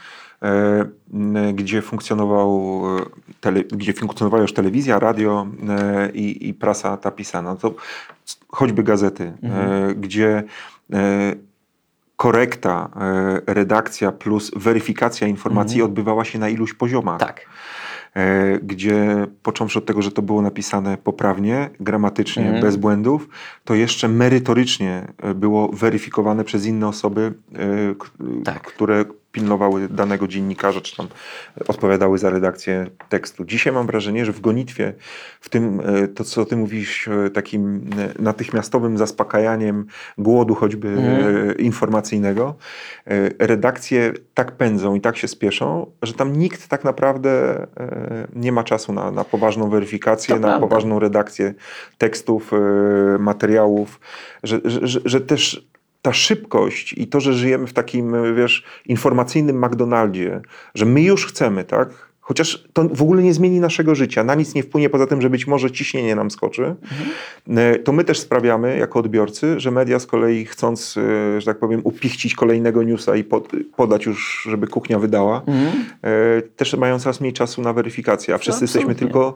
E, 0.43 1.53
gdzie, 1.55 1.83
funkcjonował, 1.83 2.83
tele, 3.41 3.61
gdzie 3.65 3.93
funkcjonowała 3.93 4.43
już 4.43 4.53
telewizja, 4.53 4.99
radio 4.99 5.47
e, 5.69 6.11
i, 6.11 6.49
i 6.49 6.55
prasa 6.55 6.97
ta 6.97 7.11
pisana. 7.11 7.57
To 7.57 7.75
choćby 8.49 8.83
gazety, 8.83 9.33
mm. 9.43 10.01
gdzie 10.01 10.45
E, 10.93 11.35
korekta, 12.17 12.91
e, 13.47 13.55
redakcja 13.55 14.13
plus 14.13 14.51
weryfikacja 14.57 15.27
informacji 15.27 15.75
mhm. 15.75 15.91
odbywała 15.91 16.25
się 16.25 16.39
na 16.39 16.49
iluś 16.49 16.75
poziomach. 16.75 17.21
Tak. 17.21 17.47
E, 18.15 18.59
gdzie 18.59 19.27
począwszy 19.43 19.79
od 19.79 19.87
tego, 19.87 20.03
że 20.03 20.13
to 20.13 20.23
było 20.23 20.43
napisane 20.43 20.97
poprawnie, 20.97 21.71
gramatycznie, 21.81 22.43
mhm. 22.43 22.63
bez 22.63 22.77
błędów, 22.77 23.29
to 23.65 23.75
jeszcze 23.75 24.09
merytorycznie 24.09 25.07
było 25.35 25.69
weryfikowane 25.69 26.45
przez 26.45 26.67
inne 26.67 26.89
osoby, 26.89 27.35
tak. 28.45 28.63
które 28.63 29.05
pilnowały 29.37 29.89
danego 29.89 30.29
dziennikarza, 30.29 30.81
czy 30.81 30.97
tam 30.97 31.09
odpowiadały 31.69 32.19
za 32.19 32.31
redakcję 32.31 32.87
tekstu. 33.09 33.45
Dzisiaj 33.45 33.73
mam 33.73 33.87
wrażenie, 33.87 34.25
że 34.25 34.33
w 34.33 34.41
gonitwie, 34.41 34.93
w 35.41 35.49
tym, 35.49 35.81
e, 35.81 36.09
to 36.09 36.25
co 36.25 36.45
ty 36.45 36.57
mówisz, 36.57 37.09
e, 37.09 37.31
takim 37.31 37.91
e, 37.99 38.23
natychmiastowym 38.23 38.99
zaspokajaniem 38.99 39.87
głodu 40.19 40.55
choćby 40.55 40.89
mm. 40.89 41.59
informacyjnego, 41.59 42.55
redakcje 43.39 44.13
tak 44.35 44.53
pędzą 44.53 44.95
i 44.95 45.01
tak 45.01 45.17
się 45.17 45.29
spieszą, 45.29 45.87
że 46.03 46.13
tam 46.13 46.37
nikt 46.37 46.69
tak 46.69 46.85
naprawdę 46.85 47.67
nie 48.35 48.53
ma 48.53 48.65
czasu 48.65 48.93
na, 48.93 49.11
na 49.11 49.25
poważną 49.25 49.71
weryfikację, 49.71 50.35
to 50.35 50.41
na 50.41 50.49
prawda. 50.49 50.67
poważną 50.69 50.99
redakcję 50.99 51.55
tekstów, 51.99 52.51
materiałów, 53.19 54.01
że, 54.43 54.61
że, 54.65 55.01
że 55.05 55.21
też 55.21 55.67
ta 56.07 56.13
szybkość 56.13 56.93
i 56.93 57.07
to, 57.07 57.21
że 57.21 57.35
żyjemy 57.35 57.67
w 57.67 57.73
takim, 57.73 58.35
wiesz, 58.37 58.65
informacyjnym 58.87 59.65
McDonaldzie, 59.65 60.41
że 60.75 60.85
my 60.85 61.03
już 61.03 61.27
chcemy, 61.27 61.65
tak? 61.65 61.89
Chociaż 62.21 62.65
to 62.73 62.89
w 62.89 63.03
ogóle 63.03 63.23
nie 63.23 63.35
zmieni 63.35 63.61
naszego 63.61 63.95
życia, 63.95 64.25
na 64.25 64.35
nic 64.35 64.55
nie 64.55 64.63
wpłynie 64.63 64.91
poza 64.91 65.07
tym, 65.07 65.23
że 65.23 65.31
być 65.31 65.47
może 65.47 65.71
ciśnienie 65.71 66.15
nam 66.15 66.31
skoczy, 66.31 66.75
mhm. 67.47 67.83
to 67.85 67.93
my 67.93 68.05
też 68.05 68.19
sprawiamy 68.19 68.79
jako 68.79 68.99
odbiorcy, 68.99 69.61
że 69.61 69.71
media 69.71 69.99
z 69.99 70.07
kolei 70.07 70.45
chcąc, 70.45 70.97
e, 70.97 71.41
że 71.41 71.47
tak 71.47 71.59
powiem, 71.59 71.81
upichcić 71.85 72.35
kolejnego 72.35 72.83
newsa 72.83 73.17
i 73.17 73.25
podać 73.77 74.07
już, 74.07 74.43
żeby 74.51 74.67
kuchnia 74.67 74.99
wydała, 74.99 75.43
mhm. 75.47 75.85
E, 76.03 76.43
też 76.43 76.75
mają 76.75 76.99
coraz 76.99 77.21
mniej 77.21 77.33
czasu 77.33 77.63
na 77.63 77.73
weryfikację, 77.73 78.35
a 78.35 78.39
wszyscy 78.39 78.65
jesteśmy 78.65 78.95
tylko 78.95 79.35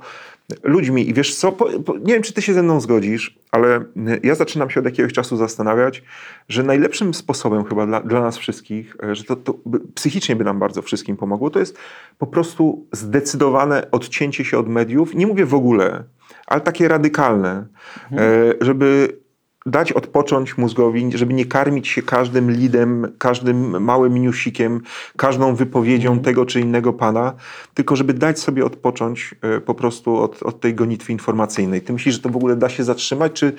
ludźmi. 0.62 1.08
I 1.08 1.14
wiesz 1.14 1.34
co, 1.34 1.52
po, 1.52 1.80
po, 1.80 1.98
nie 1.98 2.14
wiem, 2.14 2.22
czy 2.22 2.32
ty 2.32 2.42
się 2.42 2.54
ze 2.54 2.62
mną 2.62 2.80
zgodzisz, 2.80 3.38
ale 3.50 3.84
ja 4.22 4.34
zaczynam 4.34 4.70
się 4.70 4.80
od 4.80 4.86
jakiegoś 4.86 5.12
czasu 5.12 5.36
zastanawiać, 5.36 6.02
że 6.48 6.62
najlepszym 6.62 7.14
sposobem 7.14 7.64
chyba 7.64 7.86
dla, 7.86 8.00
dla 8.00 8.20
nas 8.20 8.38
wszystkich, 8.38 8.96
e, 9.02 9.14
że 9.14 9.24
to, 9.24 9.36
to 9.36 9.54
psychicznie 9.94 10.36
by 10.36 10.44
nam 10.44 10.58
bardzo 10.58 10.82
wszystkim 10.82 11.16
pomogło, 11.16 11.50
to 11.50 11.58
jest 11.58 11.78
po 12.18 12.26
prostu 12.26 12.86
zdecydowane 12.92 13.90
odcięcie 13.90 14.44
się 14.44 14.58
od 14.58 14.68
mediów. 14.68 15.14
Nie 15.14 15.26
mówię 15.26 15.46
w 15.46 15.54
ogóle, 15.54 16.04
ale 16.46 16.60
takie 16.60 16.88
radykalne, 16.88 17.66
mhm. 18.10 18.54
żeby 18.60 19.19
dać 19.66 19.92
odpocząć 19.92 20.58
mózgowi, 20.58 21.10
żeby 21.14 21.34
nie 21.34 21.44
karmić 21.44 21.88
się 21.88 22.02
każdym 22.02 22.50
lidem, 22.50 23.12
każdym 23.18 23.82
małym 23.82 24.18
newsikiem, 24.18 24.80
każdą 25.16 25.54
wypowiedzią 25.54 26.12
mm. 26.12 26.24
tego 26.24 26.46
czy 26.46 26.60
innego 26.60 26.92
pana, 26.92 27.32
tylko 27.74 27.96
żeby 27.96 28.14
dać 28.14 28.38
sobie 28.38 28.64
odpocząć 28.64 29.34
e, 29.42 29.60
po 29.60 29.74
prostu 29.74 30.16
od, 30.16 30.42
od 30.42 30.60
tej 30.60 30.74
gonitwy 30.74 31.12
informacyjnej. 31.12 31.82
Ty 31.82 31.92
myślisz, 31.92 32.14
że 32.14 32.20
to 32.20 32.28
w 32.28 32.36
ogóle 32.36 32.56
da 32.56 32.68
się 32.68 32.84
zatrzymać, 32.84 33.32
czy 33.32 33.52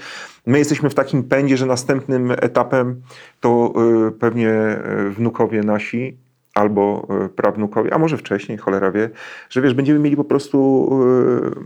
my 0.46 0.58
jesteśmy 0.58 0.90
w 0.90 0.96
takim 0.96 1.24
pędzie, 1.24 1.58
że 1.58 1.66
następnym 1.66 2.32
etapem 2.32 3.02
to 3.40 3.74
e, 4.08 4.12
pewnie 4.12 4.50
e, 4.50 5.10
wnukowie 5.10 5.64
nasi 5.64 6.18
albo 6.54 7.08
e, 7.26 7.30
prawnukowie, 7.30 7.94
a 7.94 7.98
może 7.98 8.18
wcześniej, 8.18 8.58
cholera 8.58 8.92
wie, 8.92 9.10
że 9.50 9.62
wiesz, 9.62 9.74
będziemy 9.74 10.00
mieli 10.00 10.16
po 10.16 10.24
prostu 10.24 10.90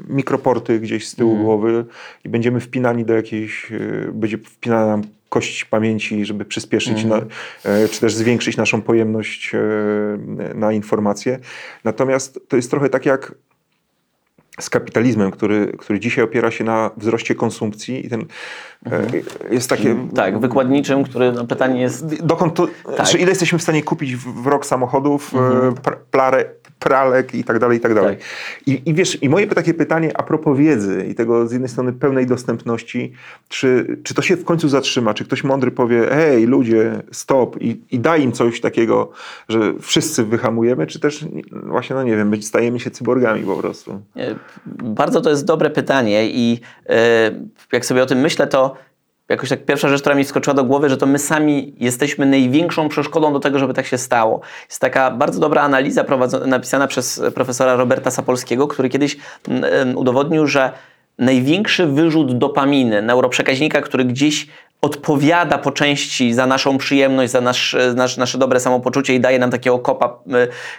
e, 0.09 0.13
mikroporty 0.13 0.79
gdzieś 0.79 1.07
z 1.07 1.15
tyłu 1.15 1.31
mm. 1.31 1.43
głowy 1.43 1.85
i 2.25 2.29
będziemy 2.29 2.59
wpinani 2.59 3.05
do 3.05 3.13
jakiejś, 3.13 3.71
e, 3.71 3.77
będzie 4.11 4.37
wpinana 4.37 4.85
nam 4.85 5.01
kość 5.29 5.65
pamięci, 5.65 6.25
żeby 6.25 6.45
przyspieszyć, 6.45 7.03
mm. 7.03 7.09
na, 7.09 7.25
czy 7.87 8.01
też 8.01 8.15
zwiększyć 8.15 8.57
naszą 8.57 8.81
pojemność 8.81 9.51
na 10.55 10.71
informacje. 10.71 11.39
Natomiast 11.83 12.39
to 12.47 12.55
jest 12.55 12.71
trochę 12.71 12.89
tak 12.89 13.05
jak 13.05 13.35
z 14.59 14.69
kapitalizmem, 14.69 15.31
który, 15.31 15.73
który 15.77 15.99
dzisiaj 15.99 16.23
opiera 16.23 16.51
się 16.51 16.63
na 16.63 16.91
wzroście 16.97 17.35
konsumpcji 17.35 18.05
i 18.05 18.09
ten 18.09 18.25
mhm. 18.85 19.11
jest 19.51 19.69
takie... 19.69 19.95
Tak, 20.15 20.39
wykładniczym, 20.39 21.03
który 21.03 21.31
no, 21.31 21.45
pytanie 21.47 21.81
jest... 21.81 22.25
Dokąd 22.25 22.53
to, 22.53 22.67
tak. 22.97 23.13
ile 23.13 23.29
jesteśmy 23.29 23.59
w 23.59 23.61
stanie 23.61 23.83
kupić 23.83 24.15
w, 24.15 24.43
w 24.43 24.47
rok 24.47 24.65
samochodów, 24.65 25.33
mhm. 25.33 25.75
plarę, 26.11 26.45
pralek 26.85 27.35
i 27.35 27.43
tak 27.43 27.59
dalej, 27.59 27.77
i 27.77 27.81
tak 27.81 27.93
dalej. 27.93 28.17
Tak. 28.17 28.25
I, 28.65 28.81
I 28.85 28.93
wiesz, 28.93 29.23
i 29.23 29.29
moje 29.29 29.47
takie 29.47 29.73
pytanie 29.73 30.11
a 30.17 30.23
propos 30.23 30.57
wiedzy 30.57 31.05
i 31.09 31.15
tego 31.15 31.47
z 31.47 31.51
jednej 31.51 31.69
strony 31.69 31.93
pełnej 31.93 32.27
dostępności, 32.27 33.13
czy, 33.49 33.97
czy 34.03 34.13
to 34.13 34.21
się 34.21 34.35
w 34.35 34.45
końcu 34.45 34.69
zatrzyma, 34.69 35.13
czy 35.13 35.25
ktoś 35.25 35.43
mądry 35.43 35.71
powie, 35.71 36.07
hej 36.09 36.45
ludzie, 36.45 37.01
stop 37.11 37.61
i, 37.61 37.81
i 37.91 37.99
daj 37.99 38.23
im 38.23 38.31
coś 38.31 38.61
takiego, 38.61 39.11
że 39.49 39.73
wszyscy 39.81 40.23
wyhamujemy, 40.23 40.87
czy 40.87 40.99
też 40.99 41.25
właśnie, 41.63 41.95
no 41.95 42.03
nie 42.03 42.17
wiem, 42.17 42.41
stajemy 42.41 42.79
się 42.79 42.91
cyborgami 42.91 43.43
po 43.43 43.55
prostu. 43.55 44.01
Bardzo 44.83 45.21
to 45.21 45.29
jest 45.29 45.45
dobre 45.45 45.69
pytanie 45.69 46.29
i 46.29 46.59
e, 46.89 47.31
jak 47.71 47.85
sobie 47.85 48.03
o 48.03 48.05
tym 48.05 48.19
myślę, 48.19 48.47
to 48.47 48.75
jakoś 49.29 49.49
tak 49.49 49.65
pierwsza 49.65 49.89
rzecz, 49.89 50.01
która 50.01 50.15
mi 50.15 50.25
skoczyła 50.25 50.53
do 50.53 50.63
głowy, 50.63 50.89
że 50.89 50.97
to 50.97 51.05
my 51.05 51.19
sami 51.19 51.73
jesteśmy 51.79 52.25
największą 52.25 52.89
przeszkodą 52.89 53.33
do 53.33 53.39
tego, 53.39 53.59
żeby 53.59 53.73
tak 53.73 53.85
się 53.85 53.97
stało. 53.97 54.41
Jest 54.69 54.81
taka 54.81 55.11
bardzo 55.11 55.39
dobra 55.39 55.61
analiza 55.61 56.05
napisana 56.45 56.87
przez 56.87 57.21
profesora 57.35 57.75
Roberta 57.75 58.11
Sapolskiego, 58.11 58.67
który 58.67 58.89
kiedyś 58.89 59.17
udowodnił, 59.95 60.47
że 60.47 60.71
największy 61.19 61.85
wyrzut 61.87 62.37
dopaminy, 62.37 63.01
neuroprzekaźnika, 63.01 63.81
który 63.81 64.05
gdzieś 64.05 64.47
odpowiada 64.85 65.57
po 65.57 65.71
części 65.71 66.33
za 66.33 66.47
naszą 66.47 66.77
przyjemność, 66.77 67.31
za 67.31 67.41
nasz, 67.41 67.75
nasz, 67.95 68.17
nasze 68.17 68.37
dobre 68.37 68.59
samopoczucie 68.59 69.15
i 69.15 69.19
daje 69.19 69.39
nam 69.39 69.51
takiego 69.51 69.79
kopa, 69.79 70.19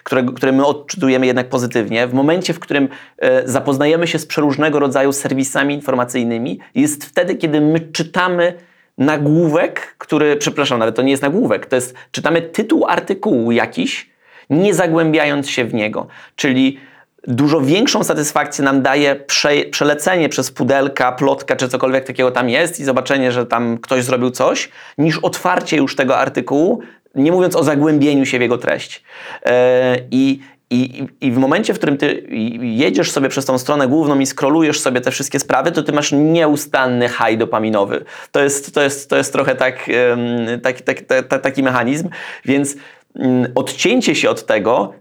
które, 0.04 0.24
które 0.24 0.52
my 0.52 0.66
odczytujemy 0.66 1.26
jednak 1.26 1.48
pozytywnie. 1.48 2.06
W 2.06 2.14
momencie, 2.14 2.54
w 2.54 2.60
którym 2.60 2.88
e, 3.18 3.48
zapoznajemy 3.48 4.06
się 4.06 4.18
z 4.18 4.26
przeróżnego 4.26 4.78
rodzaju 4.78 5.12
serwisami 5.12 5.74
informacyjnymi, 5.74 6.58
jest 6.74 7.04
wtedy, 7.04 7.34
kiedy 7.34 7.60
my 7.60 7.80
czytamy 7.80 8.54
nagłówek, 8.98 9.94
który, 9.98 10.36
przepraszam, 10.36 10.82
ale 10.82 10.92
to 10.92 11.02
nie 11.02 11.10
jest 11.10 11.22
nagłówek, 11.22 11.66
to 11.66 11.76
jest, 11.76 11.94
czytamy 12.10 12.42
tytuł 12.42 12.86
artykułu 12.86 13.52
jakiś, 13.52 14.10
nie 14.50 14.74
zagłębiając 14.74 15.50
się 15.50 15.64
w 15.64 15.74
niego. 15.74 16.06
Czyli 16.36 16.78
dużo 17.26 17.60
większą 17.60 18.04
satysfakcję 18.04 18.64
nam 18.64 18.82
daje 18.82 19.16
prze, 19.16 19.64
przelecenie 19.70 20.28
przez 20.28 20.50
pudelka, 20.50 21.12
plotka 21.12 21.56
czy 21.56 21.68
cokolwiek 21.68 22.04
takiego 22.04 22.30
tam 22.30 22.48
jest 22.48 22.80
i 22.80 22.84
zobaczenie, 22.84 23.32
że 23.32 23.46
tam 23.46 23.78
ktoś 23.78 24.04
zrobił 24.04 24.30
coś, 24.30 24.68
niż 24.98 25.18
otwarcie 25.18 25.76
już 25.76 25.96
tego 25.96 26.18
artykułu, 26.18 26.80
nie 27.14 27.32
mówiąc 27.32 27.56
o 27.56 27.64
zagłębieniu 27.64 28.26
się 28.26 28.38
w 28.38 28.40
jego 28.40 28.58
treść. 28.58 29.02
Yy, 29.44 29.52
I, 30.10 30.40
i, 30.70 31.06
I 31.20 31.32
w 31.32 31.38
momencie, 31.38 31.74
w 31.74 31.76
którym 31.76 31.96
ty 31.96 32.26
jedziesz 32.60 33.10
sobie 33.10 33.28
przez 33.28 33.44
tą 33.44 33.58
stronę 33.58 33.88
główną 33.88 34.18
i 34.18 34.26
skrolujesz 34.26 34.80
sobie 34.80 35.00
te 35.00 35.10
wszystkie 35.10 35.38
sprawy, 35.38 35.72
to 35.72 35.82
ty 35.82 35.92
masz 35.92 36.12
nieustanny 36.12 37.08
high 37.08 37.38
dopaminowy. 37.38 38.04
To 38.32 38.40
jest, 38.40 38.74
to 38.74 38.82
jest, 38.82 39.10
to 39.10 39.16
jest 39.16 39.32
trochę 39.32 39.54
tak, 39.54 39.90
taki, 40.62 40.82
taki, 40.82 41.04
taki 41.42 41.62
mechanizm, 41.62 42.08
więc 42.44 42.76
mm, 43.16 43.52
odcięcie 43.54 44.14
się 44.14 44.30
od 44.30 44.46
tego 44.46 44.92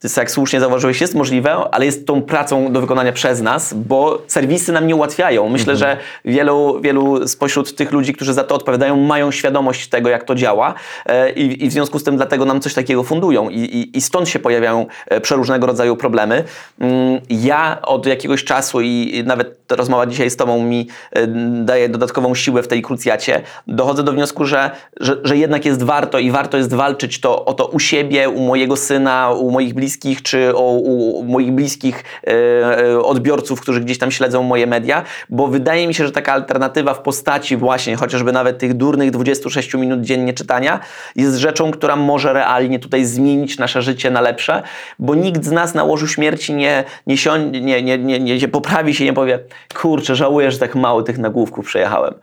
to 0.00 0.06
jest, 0.06 0.16
jak 0.16 0.30
słusznie 0.30 0.60
zauważyłeś, 0.60 1.00
jest 1.00 1.14
możliwe, 1.14 1.54
ale 1.70 1.86
jest 1.86 2.06
tą 2.06 2.22
pracą 2.22 2.72
do 2.72 2.80
wykonania 2.80 3.12
przez 3.12 3.40
nas, 3.40 3.74
bo 3.74 4.22
serwisy 4.26 4.72
nam 4.72 4.86
nie 4.86 4.96
ułatwiają. 4.96 5.48
Myślę, 5.48 5.72
mhm. 5.72 5.78
że 5.78 5.96
wielu, 6.24 6.80
wielu 6.80 7.28
spośród 7.28 7.76
tych 7.76 7.92
ludzi, 7.92 8.12
którzy 8.12 8.34
za 8.34 8.44
to 8.44 8.54
odpowiadają, 8.54 8.96
mają 8.96 9.30
świadomość 9.30 9.88
tego, 9.88 10.08
jak 10.08 10.24
to 10.24 10.34
działa 10.34 10.74
e, 11.06 11.32
i, 11.32 11.64
i 11.64 11.68
w 11.68 11.72
związku 11.72 11.98
z 11.98 12.04
tym 12.04 12.16
dlatego 12.16 12.44
nam 12.44 12.60
coś 12.60 12.74
takiego 12.74 13.02
fundują 13.02 13.48
i, 13.48 13.58
i, 13.58 13.98
i 13.98 14.00
stąd 14.00 14.28
się 14.28 14.38
pojawiają 14.38 14.86
e, 15.06 15.20
przeróżnego 15.20 15.66
rodzaju 15.66 15.96
problemy. 15.96 16.44
Mm, 16.80 17.20
ja 17.30 17.78
od 17.82 18.06
jakiegoś 18.06 18.44
czasu 18.44 18.80
i 18.80 19.22
nawet 19.26 19.72
rozmowa 19.72 20.06
dzisiaj 20.06 20.30
z 20.30 20.36
Tobą 20.36 20.62
mi 20.62 20.88
e, 21.12 21.26
daje 21.64 21.88
dodatkową 21.88 22.34
siłę 22.34 22.62
w 22.62 22.68
tej 22.68 22.82
krucjacie, 22.82 23.42
dochodzę 23.66 24.02
do 24.02 24.12
wniosku, 24.12 24.44
że, 24.44 24.70
że, 25.00 25.16
że 25.24 25.36
jednak 25.36 25.64
jest 25.64 25.82
warto 25.82 26.18
i 26.18 26.30
warto 26.30 26.56
jest 26.56 26.74
walczyć 26.74 27.20
to, 27.20 27.44
o 27.44 27.54
to 27.54 27.66
u 27.66 27.78
siebie, 27.78 28.28
u 28.28 28.40
mojego 28.40 28.76
syna, 28.76 29.30
u 29.30 29.50
moich 29.50 29.74
bliskich, 29.74 29.89
bliskich, 29.90 30.22
czy 30.22 30.56
o, 30.56 30.82
moich 31.24 31.52
bliskich 31.52 32.04
e, 32.26 32.30
e, 32.30 33.02
odbiorców, 33.02 33.60
którzy 33.60 33.80
gdzieś 33.80 33.98
tam 33.98 34.10
śledzą 34.10 34.42
moje 34.42 34.66
media, 34.66 35.02
bo 35.30 35.46
wydaje 35.46 35.86
mi 35.86 35.94
się, 35.94 36.06
że 36.06 36.12
taka 36.12 36.32
alternatywa 36.32 36.94
w 36.94 37.02
postaci 37.02 37.56
właśnie 37.56 37.96
chociażby 37.96 38.32
nawet 38.32 38.58
tych 38.58 38.74
durnych 38.74 39.10
26 39.10 39.74
minut 39.74 40.00
dziennie 40.00 40.34
czytania 40.34 40.80
jest 41.16 41.36
rzeczą, 41.36 41.70
która 41.70 41.96
może 41.96 42.32
realnie 42.32 42.78
tutaj 42.78 43.04
zmienić 43.04 43.58
nasze 43.58 43.82
życie 43.82 44.10
na 44.10 44.20
lepsze, 44.20 44.62
bo 44.98 45.14
nikt 45.14 45.44
z 45.44 45.52
nas 45.52 45.74
na 45.74 45.84
łożu 45.84 46.06
śmierci 46.06 46.54
nie, 46.54 46.84
nie, 47.06 47.16
siądzie, 47.16 47.60
nie, 47.60 47.82
nie, 47.82 47.98
nie, 47.98 48.20
nie, 48.20 48.48
poprawi 48.48 48.94
się, 48.94 49.04
nie 49.04 49.12
powie 49.12 49.38
kurczę, 49.74 50.16
żałuję, 50.16 50.50
że 50.50 50.58
tak 50.58 50.74
mało 50.74 51.02
tych 51.02 51.18
nagłówków 51.18 51.66
przejechałem. 51.66 52.14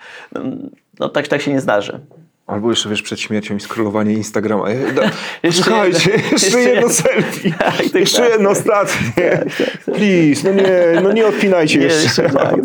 No 1.00 1.10
tak, 1.10 1.28
tak 1.28 1.42
się 1.42 1.54
nie 1.54 1.62
zdarzy. 1.62 2.00
Albo 2.48 2.70
jeszcze 2.70 2.90
wiesz 2.90 3.02
przed 3.02 3.20
śmiercią 3.20 3.56
i 3.56 3.60
scrollowanie 3.60 4.14
Instagrama. 4.14 4.64
No, 4.96 5.02
jeszcze 5.44 5.64
słuchajcie, 5.64 6.12
jedno, 6.12 6.30
jeszcze 6.32 6.60
jedno 6.60 6.90
selfie. 6.90 7.52
Tak, 7.60 7.76
tak, 7.78 7.96
jeszcze 7.96 8.22
tak. 8.22 8.32
jedno 8.32 8.50
ostatnie. 8.50 9.04
Tak, 9.32 9.56
tak, 9.58 9.78
tak, 9.86 9.96
Please, 9.96 10.54
no 10.54 10.62
nie, 10.62 11.02
no 11.04 11.12
nie 11.12 11.28
odpinajcie 11.28 11.80
nie, 11.80 11.86
jeszcze 11.86 12.24
tak, 12.24 12.34
tak. 12.34 12.56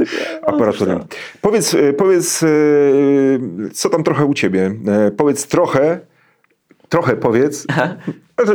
aparatury. 0.47 0.99
Powiedz, 1.41 1.74
e, 1.74 1.93
powiedz, 1.93 2.43
e, 2.43 2.47
co 3.72 3.89
tam 3.91 4.03
trochę 4.03 4.24
u 4.24 4.35
ciebie. 4.35 4.74
Powiedz 5.16 5.47
trochę, 5.47 6.01
trochę 6.89 7.16
powiedz, 7.16 7.66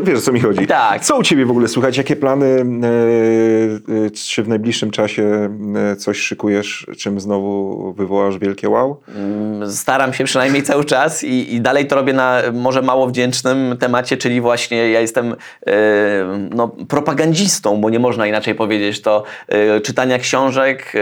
Wiesz, 0.04 0.18
o 0.18 0.22
co 0.22 0.32
mi 0.32 0.40
chodzi. 0.40 0.68
Tak. 0.68 1.06
Co 1.06 1.18
u 1.18 1.24
ciebie 1.24 1.46
w 1.46 1.52
ogóle 1.52 1.68
słychać? 1.68 1.98
Jakie 1.98 2.16
plany? 2.16 2.46
E, 2.46 4.06
e, 4.06 4.10
czy 4.12 4.44
w 4.44 4.48
najbliższym 4.48 4.92
czasie 4.92 5.50
e, 5.92 5.96
coś 5.96 6.18
szykujesz, 6.18 6.88
czym 6.98 7.20
znowu 7.20 7.94
wywołasz 7.94 8.38
wielkie 8.38 8.70
wow? 8.70 9.02
Staram 9.70 10.14
się 10.14 10.24
przynajmniej 10.24 10.64
cały 10.64 10.86
czas 10.86 11.24
i, 11.24 11.56
i 11.56 11.62
dalej 11.62 11.88
to 11.88 11.96
robię 11.96 12.14
na 12.14 12.42
może 12.54 12.82
mało 12.82 13.08
wdzięcznym 13.08 13.78
temacie, 13.80 14.18
czyli 14.18 14.42
właśnie 14.42 14.90
ja 14.90 15.02
jestem 15.02 15.36
no, 16.56 16.68
propagandistą, 16.68 17.82
bo 17.82 17.90
nie 17.90 18.00
można 18.00 18.28
inaczej 18.28 18.56
powiedzieć, 18.56 19.02
to 19.02 19.24
czytania 19.84 20.20
książek 20.20 20.94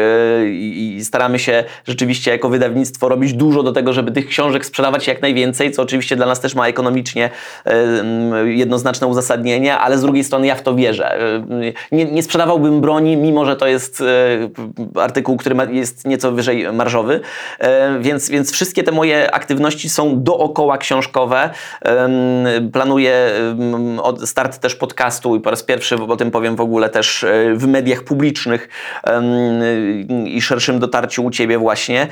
i, 0.46 0.96
i 0.98 1.06
staramy 1.06 1.40
się 1.40 1.64
rzeczywiście 1.88 2.32
jako 2.32 2.50
wydawnictwo 2.50 3.10
robić 3.10 3.34
dużo 3.34 3.64
do 3.64 3.72
tego, 3.72 3.94
żeby 3.94 4.12
tych 4.12 4.28
książek 4.28 4.66
sprzedawać 4.66 5.08
jak 5.08 5.22
najwięcej, 5.22 5.72
co 5.72 5.82
oczywiście 5.82 6.16
dla 6.16 6.26
nas 6.26 6.40
też 6.40 6.56
ma 6.56 6.68
ekonomicznie 6.68 7.30
jednoznaczne 8.66 9.08
uzasadnienie, 9.08 9.78
ale 9.78 9.98
z 9.98 10.02
drugiej 10.02 10.24
strony 10.24 10.48
ja 10.48 10.56
w 10.56 10.62
to 10.62 10.76
wierzę. 10.76 11.18
Nie, 11.92 12.06
nie 12.06 12.24
sprzedawałbym 12.24 12.82
broni, 12.82 13.18
mimo 13.18 13.46
że 13.46 13.56
to 13.56 13.68
jest 13.68 14.02
e, 14.02 14.06
artykuł, 15.02 15.38
który 15.38 15.56
jest 15.72 16.08
nieco 16.08 16.32
wyżej 16.32 16.74
marżowy, 16.74 17.22
E, 17.60 18.00
więc, 18.00 18.30
więc 18.30 18.52
wszystkie 18.52 18.84
te 18.84 18.92
moje 18.92 19.32
aktywności 19.32 19.90
są 19.90 20.24
dookoła 20.24 20.78
książkowe. 20.78 21.50
Planuję 22.74 23.32
start 24.26 24.60
też 24.60 24.76
podcastu 24.76 25.36
i 25.36 25.40
po 25.40 25.50
raz 25.50 25.64
pierwszy 25.64 25.96
o 25.96 26.18
tym 26.18 26.32
powiem 26.32 26.56
w 26.56 26.62
ogóle 26.62 26.90
też 26.90 27.24
e, 27.24 27.56
w 27.56 27.68
mediach 27.68 28.04
publicznych 28.04 28.70
i 30.26 30.42
szerszym 30.42 30.80
dotarciu 30.80 31.26
u 31.26 31.32
Ciebie 31.32 31.58
właśnie 31.58 32.08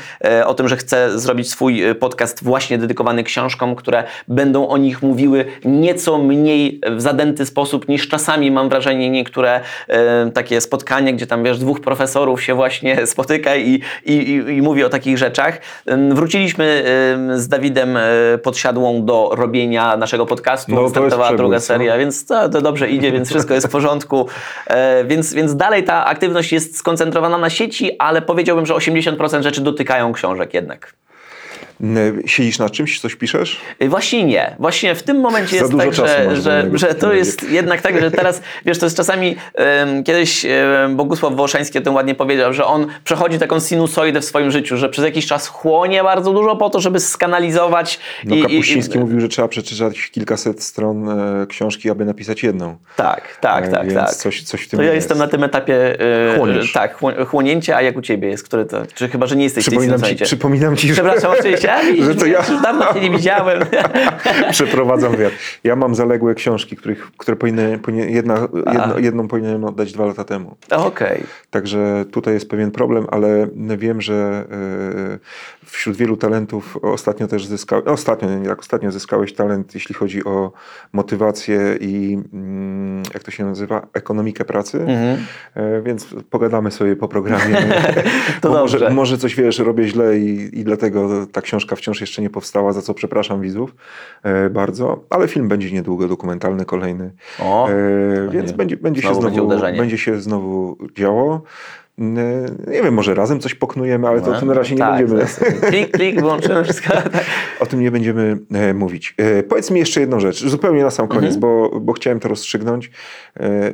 o 0.45 0.53
tym, 0.53 0.67
że 0.67 0.77
chcę 0.77 1.19
zrobić 1.19 1.49
swój 1.49 1.83
podcast 1.99 2.43
właśnie 2.43 2.77
dedykowany 2.77 3.23
książkom, 3.23 3.75
które 3.75 4.03
będą 4.27 4.67
o 4.67 4.77
nich 4.77 5.01
mówiły 5.01 5.45
nieco 5.65 6.17
mniej 6.17 6.42
w 6.91 7.01
zadęty 7.01 7.45
sposób 7.45 7.87
niż 7.87 8.07
czasami 8.07 8.51
mam 8.51 8.69
wrażenie 8.69 9.09
niektóre 9.09 9.61
e, 9.87 10.31
takie 10.31 10.61
spotkania, 10.61 11.11
gdzie 11.11 11.27
tam 11.27 11.43
wiesz 11.43 11.59
dwóch 11.59 11.81
profesorów 11.81 12.43
się 12.43 12.55
właśnie 12.55 13.05
spotyka 13.13 13.55
i, 13.55 13.81
i, 14.05 14.43
i, 14.47 14.61
mówi 14.61 14.83
o 14.83 14.89
takich 14.89 15.17
rzeczach. 15.17 15.61
Wróciliśmy 16.09 16.83
em, 17.13 17.39
z 17.39 17.47
Dawidem 17.47 17.97
e, 17.97 18.01
Podsiadłą 18.43 19.05
do 19.05 19.29
robienia 19.33 19.97
naszego 19.97 20.25
podcastu. 20.25 20.75
No, 20.75 20.89
Startowała 20.89 21.33
druga 21.33 21.59
co? 21.59 21.65
seria, 21.65 21.97
więc 21.97 22.25
to, 22.25 22.49
to 22.49 22.61
dobrze 22.61 22.89
idzie, 22.89 23.11
więc 23.11 23.29
wszystko 23.29 23.53
jest 23.53 23.67
w 23.67 23.71
porządku. 23.71 24.27
E, 24.67 25.03
więc, 25.05 25.33
więc 25.33 25.55
dalej 25.55 25.83
ta 25.83 26.05
aktywność 26.05 26.51
jest 26.51 26.77
skoncentrowana 26.77 27.37
na 27.37 27.49
sieci, 27.49 27.97
ale 27.99 28.21
powiedziałbym, 28.21 28.65
że 28.65 28.73
80% 28.73 29.41
rzeczy 29.41 29.61
dotykają 29.61 30.13
książek 30.13 30.53
jednak. 30.53 30.93
E, 31.83 32.27
Siedzisz 32.27 32.59
nad 32.59 32.71
czymś? 32.71 32.99
Coś 32.99 33.15
piszesz? 33.15 33.61
Y, 33.83 33.89
Właśnie 33.89 34.23
nie. 34.23 34.55
Właśnie 34.59 34.95
w 34.95 35.03
tym 35.03 35.19
momencie 35.19 35.55
jest 35.55 35.77
tak, 35.77 35.93
że, 35.93 36.35
że, 36.41 36.69
że 36.73 36.95
to 36.95 37.13
jest 37.13 37.49
jednak 37.49 37.81
tak, 37.81 37.99
że 38.01 38.11
teraz, 38.11 38.41
wiesz, 38.65 38.79
to 38.79 38.85
jest 38.85 38.97
czasami, 38.97 39.35
em, 39.55 40.03
kiedyś 40.03 40.45
em, 40.45 40.95
Bogusław 40.95 41.35
Wołoszański 41.35 41.77
o 41.77 41.81
tym 41.81 41.93
ładnie 41.93 42.15
powiedział, 42.15 42.53
że 42.53 42.65
on 42.65 42.87
przechodzi 43.03 43.39
taką 43.39 43.59
sinusoidę 43.59 44.21
w 44.21 44.25
swoim 44.25 44.51
życiu, 44.51 44.77
że 44.77 44.89
przez 44.89 45.05
jakiś 45.05 45.25
czas 45.27 45.47
chłonie 45.47 46.03
bardzo 46.03 46.33
dużo 46.33 46.55
po 46.55 46.69
to, 46.69 46.79
żeby 46.79 46.99
skanalizować. 46.99 47.99
No, 48.25 48.35
i, 48.35 48.39
i, 48.39 48.41
Kapuściński 48.41 48.97
i, 48.97 48.99
mówił, 48.99 49.19
że 49.19 49.27
trzeba 49.27 49.47
przeczytać 49.47 50.09
kilkaset 50.11 50.63
stron 50.63 51.09
e, 51.09 51.47
książki, 51.47 51.89
aby 51.89 52.05
napisać 52.05 52.43
jedną. 52.43 52.75
Tak, 52.95 53.37
tak, 53.41 53.65
E, 53.65 53.71
tak, 53.71 53.87
więc 53.87 53.99
tak. 53.99 54.13
Coś, 54.15 54.43
coś 54.43 54.61
w 54.61 54.69
tym 54.69 54.77
To 54.77 54.83
ja 54.83 54.93
jest. 54.93 54.95
jestem 54.95 55.17
na 55.17 55.27
tym 55.27 55.43
etapie 55.43 55.99
e, 56.33 56.37
Chłoniesz. 56.37 56.73
tak, 56.73 56.99
chło- 56.99 57.25
chłonięcia, 57.25 57.75
a 57.75 57.81
jak 57.81 57.97
u 57.97 58.01
ciebie 58.01 58.27
jest, 58.29 58.43
który 58.43 58.65
to, 58.65 58.83
czy 58.95 59.09
chyba, 59.09 59.27
że 59.27 59.35
nie 59.35 59.43
jesteś 59.43 59.63
Przypominam 59.63 60.01
ci, 60.01 60.15
przypominam 60.15 60.75
ci, 60.77 60.87
że, 60.87 60.93
Przepraszam, 60.93 61.31
oczywiście, 61.39 61.72
widzisz, 61.81 62.05
że 62.05 62.15
to 62.15 62.25
ja 62.25 62.37
już 62.37 62.61
dawno 62.61 62.93
cię 62.93 62.99
nie 62.99 63.09
widziałem. 63.09 63.59
przeprowadzam 64.51 65.11
wywiad. 65.11 65.33
Ja 65.63 65.75
mam 65.75 65.95
zaległe 65.95 66.35
książki, 66.35 66.75
których, 66.75 67.11
które 67.17 67.37
powinny, 67.37 67.79
powinien, 67.79 68.09
jedna, 68.09 68.47
jedno, 68.53 68.99
jedną 68.99 69.27
powinienem 69.27 69.63
oddać 69.63 69.93
dwa 69.93 70.05
lata 70.05 70.23
temu. 70.23 70.55
Okej. 70.71 71.23
Także 71.49 72.05
tutaj 72.11 72.33
jest 72.33 72.49
pewien 72.49 72.71
problem, 72.71 73.05
ale 73.11 73.47
wiem, 73.77 74.01
że 74.01 74.45
e, 74.51 75.19
wśród 75.65 75.97
wielu 75.97 76.17
talentów 76.17 76.77
ostatnio 76.81 77.27
też 77.27 77.45
zyskałeś, 77.45 77.85
ostatnio, 77.87 78.39
nie 78.39 78.47
tak, 78.47 78.59
ostatnio 78.59 78.91
zyskałeś 78.91 79.33
talent, 79.33 79.73
jeśli 79.73 79.95
chodzi 79.95 80.23
o 80.23 80.51
motywację 80.93 81.77
i 81.81 82.19
mm, 82.33 83.03
jak 83.13 83.23
to 83.23 83.31
się 83.31 83.45
nazywa, 83.45 83.87
ekonomikę 83.93 84.45
pracy. 84.45 84.79
Mhm. 84.79 85.17
E, 85.55 85.81
Więc 85.81 86.07
pogadamy 86.29 86.71
sobie 86.71 86.95
po 86.95 87.07
programie. 87.07 87.57
To 88.41 88.49
dobrze. 88.49 88.77
może, 88.79 88.89
może 88.89 89.17
coś 89.17 89.35
wiesz, 89.35 89.59
robię 89.59 89.87
źle 89.87 90.17
i, 90.17 90.59
i 90.59 90.63
dlatego 90.63 91.27
ta 91.31 91.41
książka 91.53 91.75
wciąż 91.75 92.01
jeszcze 92.01 92.21
nie 92.21 92.29
powstała, 92.29 92.73
za 92.73 92.81
co 92.81 92.93
przepraszam 92.93 93.41
widzów 93.41 93.75
e, 94.23 94.49
bardzo, 94.49 95.03
ale 95.09 95.27
film 95.27 95.47
będzie 95.47 95.71
niedługo 95.71 96.07
dokumentalny, 96.07 96.65
kolejny. 96.65 97.11
O, 97.39 97.69
E, 97.69 98.29
więc 98.29 98.51
będzie, 98.51 98.77
będzie, 98.77 99.01
się 99.01 99.15
znowu 99.15 99.47
będzie 99.47 99.77
będzie 99.77 99.97
się 99.97 100.21
znowu 100.21 100.77
działo. 100.97 101.41
Nie 101.97 102.81
wiem, 102.83 102.93
może 102.93 103.13
razem 103.15 103.39
coś 103.39 103.55
poknujemy, 103.55 104.07
ale 104.07 104.21
to 104.21 104.31
o 104.31 104.39
tym 104.39 104.47
na 104.47 104.53
razie 104.53 104.75
nie 104.75 104.79
tak, 104.79 105.07
będziemy. 105.07 105.25
to- 105.61 105.67
Klik, 105.67 105.91
klik, 105.91 106.15
wyłączymy 106.19 106.63
wszystko. 106.63 106.93
Tak. 107.13 107.23
O 107.59 107.65
tym 107.65 107.81
nie 107.81 107.91
będziemy 107.91 108.37
e, 108.53 108.73
mówić. 108.73 109.13
E, 109.17 109.43
powiedz 109.43 109.71
mi 109.71 109.79
jeszcze 109.79 109.99
jedną 109.99 110.19
rzecz, 110.19 110.45
zupełnie 110.47 110.83
na 110.83 110.89
sam 110.91 111.03
Mhm. 111.03 111.21
koniec, 111.21 111.37
bo, 111.37 111.79
bo 111.81 111.93
chciałem 111.93 112.19
to 112.19 112.27
rozstrzygnąć. 112.27 112.91
E, 113.39 113.71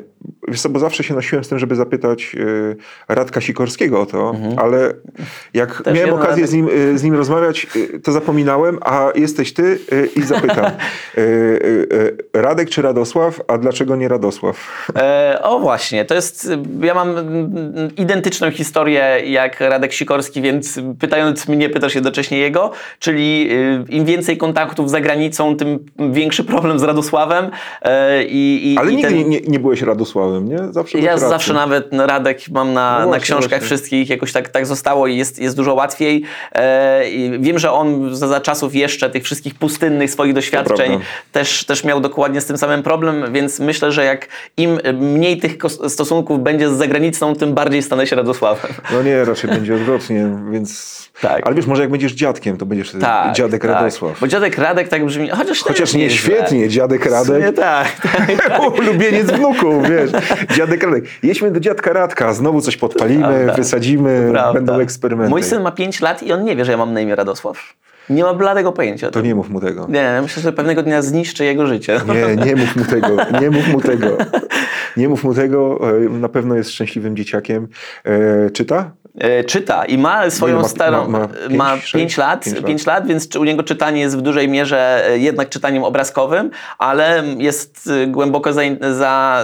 wiesz 0.48 0.62
co, 0.62 0.70
bo 0.70 0.80
zawsze 0.80 1.04
się 1.04 1.14
nosiłem 1.14 1.44
z 1.44 1.48
tym, 1.50 1.60
żeby 1.60 1.76
zapytać 1.76 2.36
e, 3.10 3.14
Radka 3.16 3.42
Sikorskiego 3.42 4.02
o 4.02 4.06
to, 4.06 4.36
ale 4.58 4.94
jak 5.54 5.70
Mhm. 5.70 5.84
Też 5.84 5.96
miałem 5.96 6.14
okazję 6.14 6.48
z 6.48 6.54
nim, 6.54 6.70
e, 6.94 6.98
z 6.98 7.04
nim 7.04 7.16
rozmawiać, 7.16 7.68
e, 7.96 8.00
to 8.00 8.12
zapominałem, 8.12 8.78
a 8.82 9.10
jesteś 9.16 9.54
ty 9.54 9.80
e, 9.92 10.06
i 10.06 10.22
zapytam. 10.24 10.66
Radek 12.34 12.70
czy 12.70 12.82
Radosław, 12.82 13.42
a 13.48 13.58
dlaczego 13.58 13.96
nie 13.96 14.08
Radosław? 14.08 14.88
O 15.42 15.60
właśnie, 15.60 16.06
to 16.06 16.16
jest, 16.16 16.50
ja 16.82 16.94
mam 16.94 17.16
identyczną 18.10 18.52
historię 18.52 19.22
jak 19.26 19.60
Radek 19.60 19.94
Sikorski, 19.94 20.42
więc 20.42 20.80
pytając 21.00 21.48
mnie, 21.48 21.70
pytasz 21.70 21.96
jednocześnie 21.96 22.38
jego, 22.38 22.72
czyli 23.00 23.48
y, 23.52 23.94
im 23.94 24.06
więcej 24.06 24.38
kontaktów 24.38 24.90
za 24.90 25.02
granicą, 25.02 25.56
tym 25.56 25.86
większy 26.00 26.44
problem 26.44 26.80
z 26.80 26.84
Radosławem. 26.84 27.50
E, 27.82 28.24
i, 28.24 28.74
i, 28.74 28.78
Ale 28.78 28.92
i 28.92 28.96
nigdy 28.96 29.12
ten- 29.12 29.30
nie, 29.30 29.40
nie 29.42 29.60
byłeś 29.60 29.82
Radosławem, 29.82 30.48
nie? 30.48 30.58
Zawsze 30.72 31.00
Ja 31.00 31.18
zawsze 31.18 31.54
nawet 31.54 31.92
no, 31.92 32.08
Radek 32.08 32.40
mam 32.52 32.74
na, 32.74 32.94
No 32.94 33.00
na 33.00 33.06
właśnie, 33.06 33.24
książkach 33.24 33.50
właśnie. 33.50 33.66
wszystkich, 33.66 34.10
jakoś 34.10 34.32
tak, 34.34 34.50
tak 34.50 34.66
zostało 34.66 35.08
i 35.08 35.18
jest, 35.18 35.40
jest 35.40 35.56
dużo 35.56 35.74
łatwiej. 35.74 36.24
E, 36.56 37.02
wiem, 37.40 37.60
że 37.60 37.72
on 37.72 38.16
za, 38.16 38.28
za 38.28 38.42
czasów 38.42 38.76
jeszcze 38.76 39.10
tych 39.10 39.24
wszystkich 39.24 39.56
pustynnych 39.56 40.12
swoich 40.12 40.34
doświadczeń 40.34 41.00
też, 41.32 41.66
też 41.66 41.84
miał 41.84 42.02
dokładnie 42.02 42.42
z 42.42 42.46
tym 42.46 42.58
samym 42.58 42.84
problem, 42.84 43.34
więc 43.34 43.60
myślę, 43.60 43.92
że 43.92 44.06
jak 44.06 44.28
im 44.58 44.80
mniej 44.94 45.38
tych 45.38 45.58
stosunków 45.88 46.44
będzie 46.44 46.70
z 46.70 46.72
zagranicą, 46.78 47.36
tym 47.36 47.54
bardziej 47.54 47.84
stanę 47.84 47.99
Radosławem. 48.12 48.72
No 48.94 49.04
nie, 49.04 49.26
raczej 49.26 49.50
będzie 49.50 49.76
odwrotnie, 49.76 50.30
więc... 50.52 51.00
Tak. 51.22 51.42
Ale 51.46 51.56
wiesz, 51.56 51.66
może 51.68 51.82
jak 51.82 51.92
będziesz 51.92 52.12
dziadkiem, 52.14 52.58
to 52.58 52.66
będziesz 52.66 52.92
Tak, 53.02 53.36
dziadek 53.36 53.62
tak. 53.62 53.72
Radosław. 53.72 54.20
Bo 54.20 54.28
dziadek 54.28 54.58
Radek 54.58 54.88
tak 54.88 55.06
brzmi, 55.06 55.30
chociaż, 55.30 55.60
Chociaż 55.64 55.94
nie 55.94 56.04
jest 56.04 56.16
świetnie, 56.16 56.70
dziadek. 56.70 57.06
Radek. 57.06 57.42
Nie, 57.44 57.54
tak, 57.54 57.88
tak. 58.50 58.62
Ulubieniec 58.80 59.32
wnuków, 59.32 59.90
wiesz. 59.90 60.12
Dziadek 60.58 60.84
Radek. 60.84 61.04
Jedźmy 61.24 61.52
do 61.52 61.60
dziadka 61.60 61.94
Radka, 61.94 62.34
znowu 62.34 62.62
coś 62.62 62.78
podpalimy, 62.78 63.24
Prawda. 63.24 63.54
wysadzimy, 63.54 64.28
Prawda. 64.32 64.54
będą 64.54 64.80
eksperymenty. 64.80 65.30
Mój 65.30 65.44
syn 65.44 65.62
ma 65.62 65.72
5 65.72 66.02
lat 66.02 66.24
i 66.24 66.34
on 66.34 66.44
nie 66.44 66.56
wie, 66.56 66.66
że 66.66 66.72
ja 66.72 66.78
mam 66.78 66.94
na 66.94 67.02
imię 67.02 67.16
Radosław. 67.16 67.74
Nie 68.10 68.24
ma 68.24 68.34
bladego 68.34 68.72
pojęcia. 68.72 69.12
To 69.12 69.22
nie 69.22 69.36
mów 69.36 69.50
mu 69.50 69.62
tego. 69.62 69.86
Nie, 69.90 70.20
myślę, 70.22 70.44
że 70.44 70.54
pewnego 70.54 70.84
dnia 70.84 71.02
zniszczy 71.02 71.46
jego 71.46 71.68
życie. 71.68 72.02
Nie, 72.08 72.46
nie 72.46 72.56
mów 72.56 72.76
mu 72.76 72.86
tego, 72.86 73.08
nie 73.42 73.50
mów 73.52 73.68
mu 73.68 73.82
tego. 73.82 74.08
Nie 74.98 75.10
mów 75.10 75.24
mu 75.24 75.34
tego, 75.34 75.80
e, 75.98 76.10
na 76.10 76.30
pewno 76.30 76.56
jest 76.56 76.72
szczęśliwym 76.72 77.16
dzieciakiem. 77.16 77.68
E, 78.06 78.50
czyta? 78.50 78.92
E, 79.20 79.44
czyta 79.44 79.86
i 79.86 79.98
ma 79.98 80.30
swoją 80.30 80.62
ma- 80.62 80.68
starą. 80.68 81.08
ma- 81.08 81.20
ma 81.20 81.28
Ma, 81.50 81.72
pięć, 81.74 81.92
5 81.92 82.10
sześć? 82.12 82.18
lat, 82.18 82.44
Pięć 82.44 82.56
lat. 82.58 82.66
5 82.66 82.86
lat, 82.86 83.08
więc 83.08 83.36
u 83.36 83.44
niego 83.44 83.64
czytanie 83.64 84.02
jest 84.02 84.18
w 84.18 84.22
dużej 84.22 84.50
mierze 84.50 85.08
e, 85.10 85.18
jednak 85.18 85.50
czytaniem 85.50 85.84
obrazkowym, 85.84 86.50
ale 86.78 87.24
jest 87.38 87.90
e, 88.04 88.08
głęboko 88.08 88.54
za, 88.54 88.62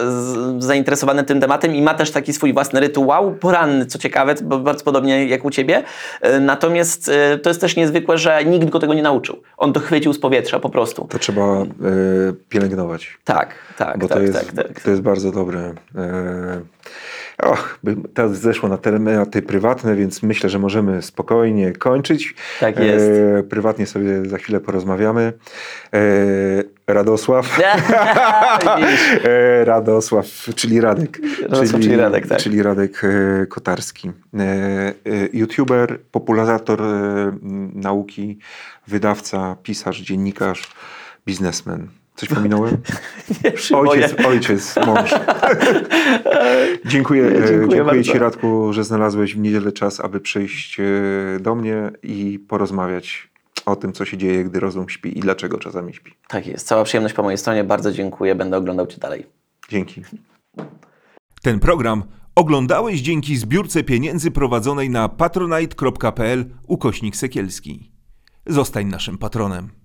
z, 0.07 0.63
zainteresowany 0.63 1.23
tym 1.23 1.39
tematem 1.41 1.75
i 1.75 1.81
ma 1.81 1.93
też 1.93 2.11
taki 2.11 2.33
swój 2.33 2.53
własny 2.53 2.79
rytuał 2.79 3.35
poranny, 3.35 3.85
co 3.85 3.99
ciekawe, 3.99 4.35
bardzo 4.43 4.83
podobnie 4.83 5.25
jak 5.27 5.45
u 5.45 5.49
ciebie. 5.49 5.83
Natomiast 6.41 7.11
to 7.43 7.49
jest 7.49 7.61
też 7.61 7.75
niezwykłe, 7.75 8.17
że 8.17 8.43
nikt 8.59 8.71
go 8.71 8.79
tego 8.79 8.93
nie 8.93 9.01
nauczył. 9.01 9.41
On 9.57 9.73
to 9.73 9.79
chwycił 9.79 10.13
z 10.13 10.19
powietrza 10.19 10.59
po 10.59 10.69
prostu. 10.69 11.07
To 11.09 11.19
trzeba 11.19 11.61
e, 11.61 11.65
pielęgnować. 12.49 13.17
Tak, 13.23 13.55
tak, 13.77 13.97
Bo 13.97 14.07
tak, 14.07 14.17
to, 14.17 14.23
jest, 14.23 14.33
tak, 14.33 14.67
tak. 14.67 14.81
to 14.81 14.89
jest 14.89 15.01
bardzo 15.01 15.31
dobre. 15.31 15.73
E, 15.95 16.61
Och, 17.43 17.79
teraz 18.13 18.39
zeszło 18.39 18.69
na 18.69 18.77
tematy 18.77 19.41
prywatne, 19.41 19.95
więc 19.95 20.23
myślę, 20.23 20.49
że 20.49 20.59
możemy 20.59 21.01
spokojnie 21.01 21.71
kończyć. 21.73 22.35
Tak 22.59 22.79
jest. 22.79 23.05
E, 23.39 23.43
prywatnie 23.43 23.87
sobie 23.87 24.25
za 24.25 24.37
chwilę 24.37 24.59
porozmawiamy. 24.59 25.33
E, 25.93 25.99
Radosław. 26.87 27.57
E, 29.23 29.65
Radosław, 29.65 30.25
czyli 30.55 30.81
Radek. 30.81 31.19
Radosław, 31.41 31.81
czyli 31.81 31.95
Radek, 31.95 32.27
tak. 32.27 32.39
Czyli 32.39 32.63
Radek 32.63 33.01
e, 33.03 33.45
Kotarski. 33.45 34.11
E, 34.33 34.41
e, 34.41 34.93
YouTuber, 35.33 35.99
popularyzator 36.11 36.81
m, 36.81 37.71
nauki, 37.75 38.39
wydawca, 38.87 39.55
pisarz, 39.63 40.01
dziennikarz, 40.01 40.69
biznesmen. 41.25 41.87
Coś 42.15 42.29
pominąłem? 42.29 42.77
Nie. 43.43 43.77
Ojciec, 43.77 44.25
ojciec, 44.25 44.75
mąż. 44.85 45.15
dziękuję 46.85 47.23
Nie, 47.23 47.29
e, 47.29 47.47
dziękuję 47.47 47.77
dziękuję. 47.77 48.03
Ci, 48.03 48.19
Radku, 48.19 48.73
że 48.73 48.83
znalazłeś 48.83 49.35
w 49.35 49.39
niedzielę 49.39 49.71
czas, 49.71 49.99
aby 49.99 50.19
przyjść 50.19 50.79
e, 50.79 50.83
do 51.39 51.55
mnie 51.55 51.91
i 52.03 52.39
porozmawiać 52.39 53.29
o 53.65 53.75
tym, 53.75 53.93
co 53.93 54.05
się 54.05 54.17
dzieje, 54.17 54.43
gdy 54.43 54.59
rozum 54.59 54.89
śpi 54.89 55.17
i 55.17 55.21
dlaczego 55.21 55.57
czasami 55.57 55.93
śpi. 55.93 56.11
Tak 56.27 56.47
jest. 56.47 56.67
Cała 56.67 56.83
przyjemność 56.83 57.15
po 57.15 57.23
mojej 57.23 57.37
stronie. 57.37 57.63
Bardzo 57.63 57.91
dziękuję. 57.91 58.35
Będę 58.35 58.57
oglądał 58.57 58.87
Cię 58.87 58.97
dalej. 58.97 59.25
Dzięki. 59.69 60.01
Ten 61.41 61.59
program 61.59 62.03
oglądałeś 62.35 63.01
dzięki 63.01 63.37
zbiórce 63.37 63.83
pieniędzy 63.83 64.31
prowadzonej 64.31 64.89
na 64.89 65.09
patronite.pl 65.09 66.45
ukośnik 66.67 67.15
sekielski. 67.15 67.91
Zostań 68.45 68.85
naszym 68.85 69.17
patronem. 69.17 69.84